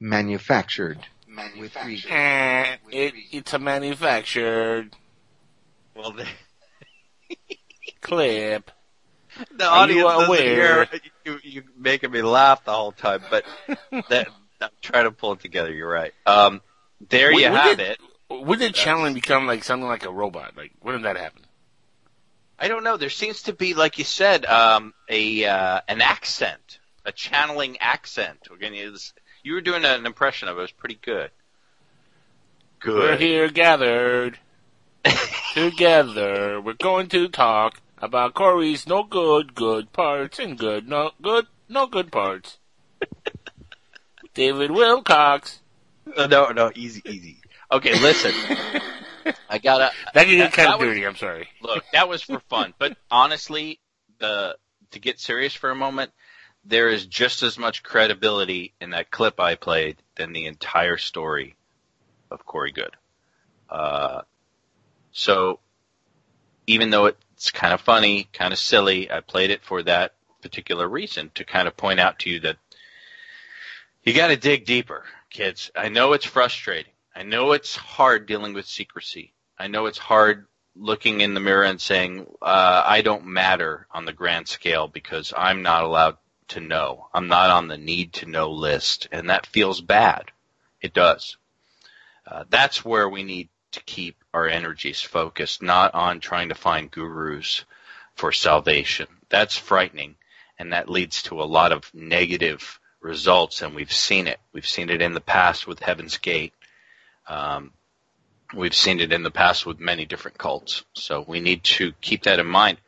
[0.00, 1.06] manufactured
[1.36, 2.10] manufactured.
[2.10, 4.96] Eh, it, it's a manufactured.
[5.94, 6.26] Well, they...
[8.00, 8.70] clip.
[9.56, 10.84] The Are audience you doesn't aware?
[10.86, 13.44] hear you, you making me laugh the whole time, but
[14.08, 14.28] that,
[14.60, 15.72] I'm trying to pull it together.
[15.72, 16.12] You're right.
[16.24, 16.62] Um,
[17.10, 18.00] there When- you when have did- it.
[18.28, 20.56] When did channeling become like something like a robot?
[20.56, 21.42] Like when did that happen?
[22.58, 22.96] I don't know.
[22.96, 28.48] There seems to be, like you said, um, a uh, an accent, a channeling accent.
[28.50, 29.12] We're gonna use.
[29.46, 30.58] You were doing an impression of it.
[30.58, 31.30] It was pretty good.
[32.80, 32.98] Good.
[32.98, 34.40] We're here gathered
[35.54, 36.60] together.
[36.60, 41.86] We're going to talk about Corey's no good good parts and good no good no
[41.86, 42.58] good parts.
[44.34, 45.60] David Wilcock.
[46.16, 47.36] Uh, no, no, easy, easy.
[47.70, 48.32] Okay, listen.
[49.48, 49.92] I gotta.
[50.14, 51.06] That can get kind of was- dirty.
[51.06, 51.46] I'm sorry.
[51.62, 53.78] Look, that was for fun, but honestly,
[54.18, 54.56] the
[54.90, 56.10] to get serious for a moment,
[56.68, 61.54] there is just as much credibility in that clip I played than the entire story
[62.30, 62.96] of Corey Goode.
[63.70, 64.22] Uh,
[65.12, 65.60] so
[66.66, 70.88] even though it's kind of funny, kind of silly, I played it for that particular
[70.88, 72.56] reason to kind of point out to you that
[74.02, 75.70] you got to dig deeper, kids.
[75.76, 76.92] I know it's frustrating.
[77.14, 79.32] I know it's hard dealing with secrecy.
[79.58, 84.04] I know it's hard looking in the mirror and saying, uh, I don't matter on
[84.04, 86.18] the grand scale because I'm not allowed
[86.48, 87.08] to know.
[87.12, 89.08] I'm not on the need to know list.
[89.12, 90.30] And that feels bad.
[90.80, 91.36] It does.
[92.26, 96.90] Uh, that's where we need to keep our energies focused, not on trying to find
[96.90, 97.64] gurus
[98.14, 99.06] for salvation.
[99.28, 100.16] That's frightening.
[100.58, 103.62] And that leads to a lot of negative results.
[103.62, 104.40] And we've seen it.
[104.52, 106.54] We've seen it in the past with Heaven's Gate.
[107.28, 107.72] Um,
[108.54, 110.84] we've seen it in the past with many different cults.
[110.94, 112.78] So we need to keep that in mind.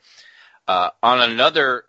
[0.67, 1.85] Uh, on another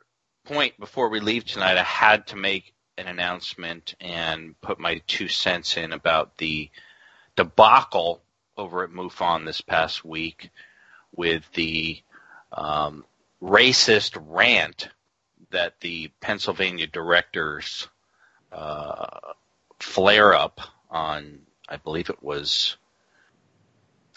[0.49, 5.27] point before we leave tonight, I had to make an announcement and put my two
[5.27, 6.71] cents in about the
[7.35, 8.19] debacle
[8.57, 10.49] over at MUFON this past week
[11.15, 12.01] with the
[12.51, 13.05] um,
[13.39, 14.89] racist rant
[15.51, 17.87] that the Pennsylvania directors
[18.51, 19.19] uh,
[19.79, 22.75] flare up on, I believe it was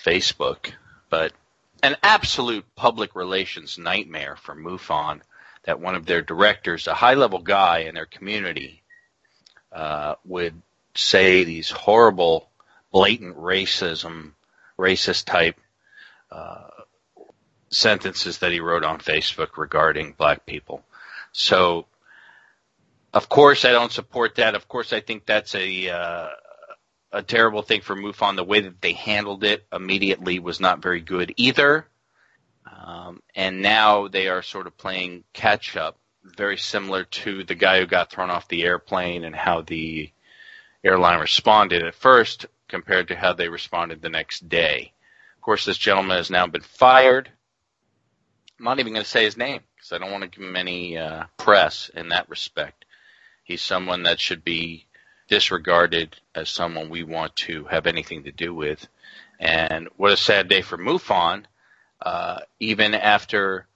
[0.02, 0.72] Facebook,
[1.10, 1.34] but
[1.82, 5.20] an absolute public relations nightmare for MUFON
[5.64, 8.82] that one of their directors, a high level guy in their community,
[9.72, 10.60] uh, would
[10.94, 12.48] say these horrible,
[12.90, 14.32] blatant racism,
[14.78, 15.58] racist type
[16.30, 16.68] uh,
[17.70, 20.82] sentences that he wrote on Facebook regarding black people.
[21.32, 21.86] So,
[23.14, 24.54] of course, I don't support that.
[24.54, 26.28] Of course, I think that's a uh,
[27.12, 28.36] a terrible thing for MUFON.
[28.36, 31.86] The way that they handled it immediately was not very good either.
[32.84, 37.78] Um, and now they are sort of playing catch up, very similar to the guy
[37.78, 40.10] who got thrown off the airplane and how the
[40.82, 41.82] airline responded.
[41.82, 44.92] At first, compared to how they responded the next day.
[45.36, 47.30] Of course, this gentleman has now been fired.
[48.58, 50.56] I'm not even going to say his name because I don't want to give him
[50.56, 52.84] any uh, press in that respect.
[53.44, 54.86] He's someone that should be
[55.28, 58.86] disregarded as someone we want to have anything to do with.
[59.38, 61.44] And what a sad day for MUFON,
[62.04, 63.66] uh, even after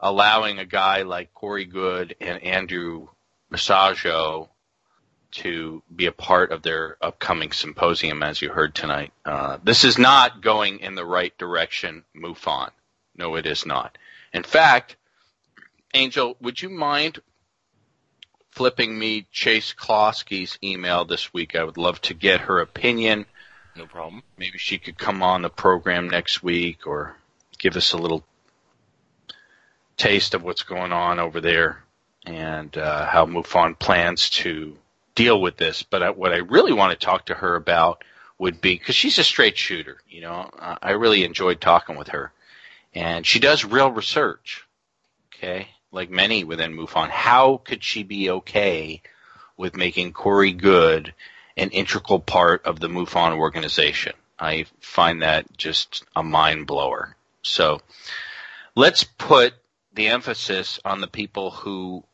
[0.00, 3.08] allowing a guy like Corey Goode and Andrew
[3.52, 4.48] Massaggio
[5.32, 9.12] to be a part of their upcoming symposium, as you heard tonight.
[9.24, 12.70] Uh, this is not going in the right direction, MUFON.
[13.16, 13.96] No, it is not.
[14.32, 14.96] In fact,
[15.94, 17.20] Angel, would you mind
[18.50, 21.54] flipping me Chase Kloetzke's email this week?
[21.54, 23.26] I would love to get her opinion.
[23.76, 24.22] No problem.
[24.36, 27.16] Maybe she could come on the program next week or
[27.60, 28.24] give us a little
[29.96, 31.84] taste of what's going on over there
[32.24, 34.76] and uh, how MUFON plans to
[35.14, 35.82] deal with this.
[35.82, 38.02] But I, what I really want to talk to her about
[38.38, 39.98] would be because she's a straight shooter.
[40.08, 42.32] You know, uh, I really enjoyed talking with her,
[42.94, 44.66] and she does real research.
[45.34, 49.02] Okay, like many within MUFON, how could she be okay
[49.56, 51.14] with making Corey Goode
[51.56, 54.14] an integral part of the MUFON organization?
[54.38, 57.14] I find that just a mind blower.
[57.42, 57.80] So
[58.74, 59.54] let's put
[59.92, 62.04] the emphasis on the people who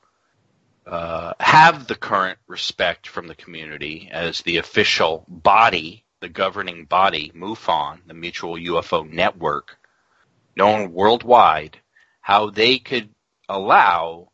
[0.86, 7.32] uh, have the current respect from the community as the official body, the governing body,
[7.35, 9.78] MUFON, the Mutual UFO Network,
[10.57, 11.78] known worldwide,
[12.20, 13.09] how they could
[13.48, 14.31] allow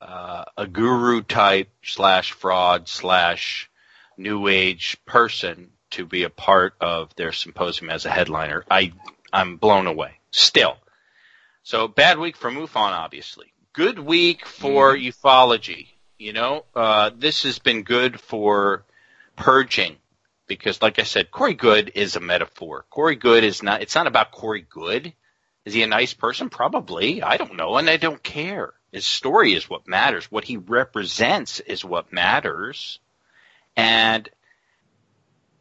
[0.00, 3.70] uh, a guru type slash fraud slash
[4.18, 8.64] new age person to be a part of their symposium as a headliner.
[8.70, 8.92] I
[9.36, 10.12] I'm blown away.
[10.30, 10.78] Still.
[11.62, 13.52] So bad week for MUFON, obviously.
[13.74, 15.08] Good week for mm-hmm.
[15.08, 15.88] ufology.
[16.18, 18.86] You know, uh, this has been good for
[19.36, 19.96] purging
[20.46, 22.86] because, like I said, Corey Goode is a metaphor.
[22.88, 23.82] Corey Goode is not.
[23.82, 25.12] It's not about Corey Goode.
[25.66, 26.48] Is he a nice person?
[26.48, 27.22] Probably.
[27.22, 28.72] I don't know, and I don't care.
[28.90, 30.32] His story is what matters.
[30.32, 33.00] What he represents is what matters.
[33.76, 34.30] And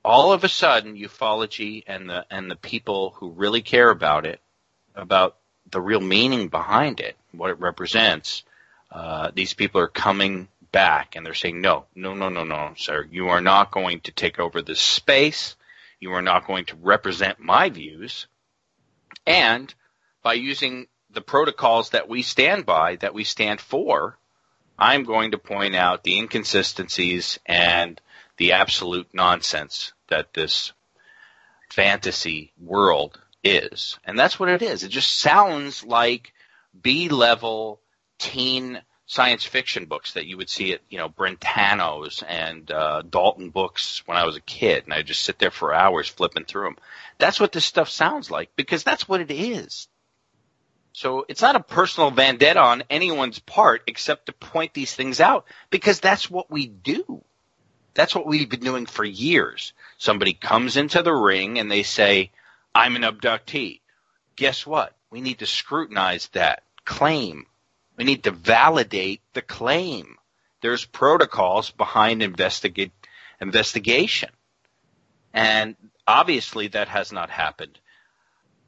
[0.05, 4.39] all of a sudden, ufology and the and the people who really care about it,
[4.93, 5.37] about
[5.71, 8.43] the real meaning behind it, what it represents,
[8.91, 13.07] uh, these people are coming back and they're saying, no, no, no, no, no, sir,
[13.11, 15.55] you are not going to take over this space.
[15.99, 18.27] You are not going to represent my views.
[19.25, 19.73] And
[20.21, 24.19] by using the protocols that we stand by, that we stand for,
[24.77, 27.99] I'm going to point out the inconsistencies and
[28.37, 30.73] the absolute nonsense that this
[31.69, 33.99] fantasy world is.
[34.03, 34.83] And that's what it is.
[34.83, 36.33] It just sounds like
[36.79, 37.79] B level
[38.17, 43.51] teen science fiction books that you would see at, you know, Brentano's and uh, Dalton
[43.51, 44.83] books when I was a kid.
[44.85, 46.77] And I'd just sit there for hours flipping through them.
[47.17, 49.87] That's what this stuff sounds like because that's what it is.
[50.93, 55.45] So it's not a personal vendetta on anyone's part except to point these things out
[55.69, 57.23] because that's what we do.
[57.95, 59.73] That's what we've been doing for years.
[59.97, 62.31] Somebody comes into the ring and they say,
[62.75, 63.79] I'm an abductee.
[64.35, 64.93] Guess what?
[65.09, 67.45] We need to scrutinize that claim.
[67.97, 70.17] We need to validate the claim.
[70.61, 72.91] There's protocols behind investigate,
[73.39, 74.29] investigation.
[75.33, 77.79] And obviously that has not happened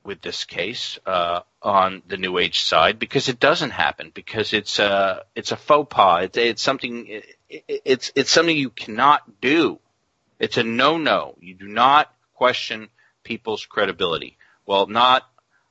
[0.07, 4.79] with this case uh, on the New Age side because it doesn't happen because it's
[4.79, 6.23] a it's a faux pas.
[6.23, 7.35] It's, it's something it,
[7.67, 9.79] it's it's something you cannot do.
[10.39, 11.35] It's a no no.
[11.41, 12.87] You do not question
[13.23, 14.37] people's credibility.
[14.65, 15.23] Well, not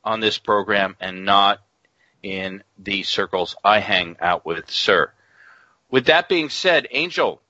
[0.05, 1.61] on this program and not
[2.23, 5.11] in the circles I hang out with, sir.
[5.91, 7.41] With that being said, Angel,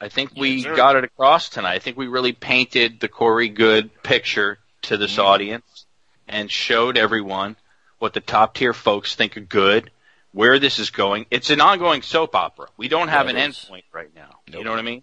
[0.00, 1.74] I think we yes, got it across tonight.
[1.74, 5.26] I think we really painted the Corey Goode picture to this mm-hmm.
[5.26, 5.86] audience
[6.28, 7.56] and showed everyone
[7.98, 9.90] what the top tier folks think are good,
[10.32, 11.26] where this is going.
[11.30, 12.66] It's an ongoing soap opera.
[12.76, 14.40] We don't have an end point right now.
[14.48, 14.58] Nope.
[14.58, 15.02] You know what I mean?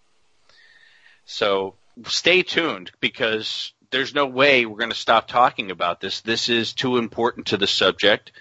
[1.26, 1.76] So
[2.08, 6.22] stay tuned because there's no way we're going to stop talking about this.
[6.22, 8.32] This is too important to the subject,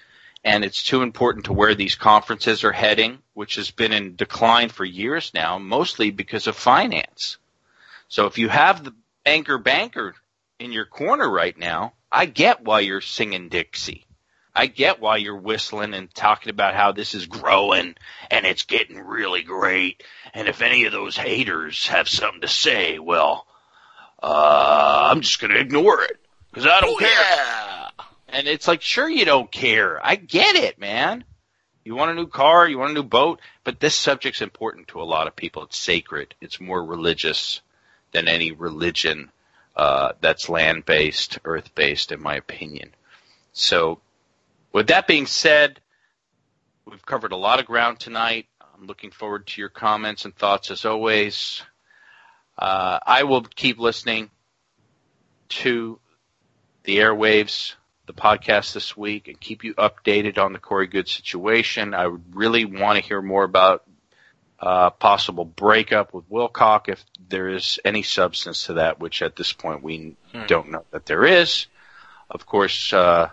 [0.44, 4.68] and it's too important to where these conferences are heading, which has been in decline
[4.68, 7.38] for years now, mostly because of finance.
[8.08, 8.94] So if you have the
[9.24, 10.14] banker banker
[10.58, 14.06] in your corner right now, I get why you're singing Dixie.
[14.54, 17.94] I get why you're whistling and talking about how this is growing
[18.30, 20.02] and it's getting really great.
[20.34, 23.46] And if any of those haters have something to say, well,
[24.20, 26.18] uh, I'm just going to ignore it
[26.50, 27.08] because I don't oh, care.
[27.08, 27.88] Yeah.
[28.30, 30.04] And it's like, sure, you don't care.
[30.04, 31.22] I get it, man.
[31.84, 35.00] You want a new car, you want a new boat, but this subject's important to
[35.00, 35.62] a lot of people.
[35.62, 36.34] It's sacred.
[36.40, 37.60] It's more religious
[38.12, 39.30] than any religion
[39.78, 42.90] uh, that's land based, earth based, in my opinion.
[43.52, 44.00] So,
[44.72, 45.80] with that being said,
[46.84, 48.46] we've covered a lot of ground tonight.
[48.60, 51.62] I'm looking forward to your comments and thoughts as always.
[52.58, 54.30] Uh, I will keep listening
[55.50, 56.00] to
[56.82, 57.74] the airwaves,
[58.06, 61.94] the podcast this week, and keep you updated on the Corey Goode situation.
[61.94, 63.84] I would really want to hear more about
[64.60, 69.52] uh, possible breakup with Wilcock if there is any substance to that, which at this
[69.52, 70.46] point we hmm.
[70.46, 71.66] don't know that there is.
[72.30, 73.30] Of course, uh,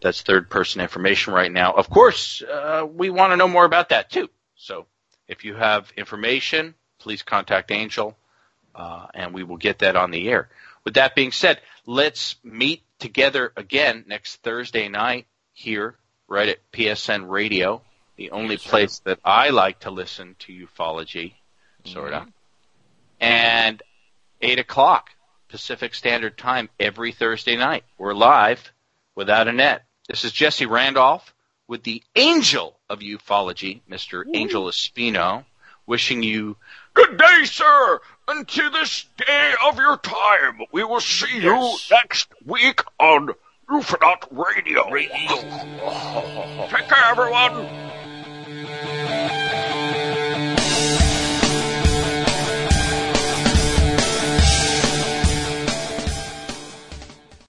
[0.00, 1.72] that's third person information right now.
[1.72, 4.28] Of course, uh, we want to know more about that too.
[4.56, 4.86] So
[5.28, 8.16] if you have information, please contact Angel,
[8.74, 10.48] uh, and we will get that on the air.
[10.84, 15.96] With that being said, let's meet together again next Thursday night here,
[16.28, 17.82] right at PSN Radio
[18.16, 21.34] the only place that I like to listen to ufology,
[21.84, 22.22] sort of.
[22.22, 22.30] Mm-hmm.
[23.20, 23.82] And
[24.40, 25.10] 8 o'clock
[25.48, 27.84] Pacific Standard Time every Thursday night.
[27.98, 28.72] We're live
[29.14, 29.84] without a net.
[30.08, 31.32] This is Jesse Randolph
[31.68, 34.24] with the angel of ufology, Mr.
[34.34, 35.44] Angel Espino,
[35.86, 36.56] wishing you
[36.94, 40.60] good day, sir, and to this day of your time.
[40.72, 41.44] We will see yes.
[41.44, 43.30] you next week on
[43.70, 44.90] Ufonaut Radio.
[44.90, 45.36] Radio.
[46.68, 47.91] Take care, everyone.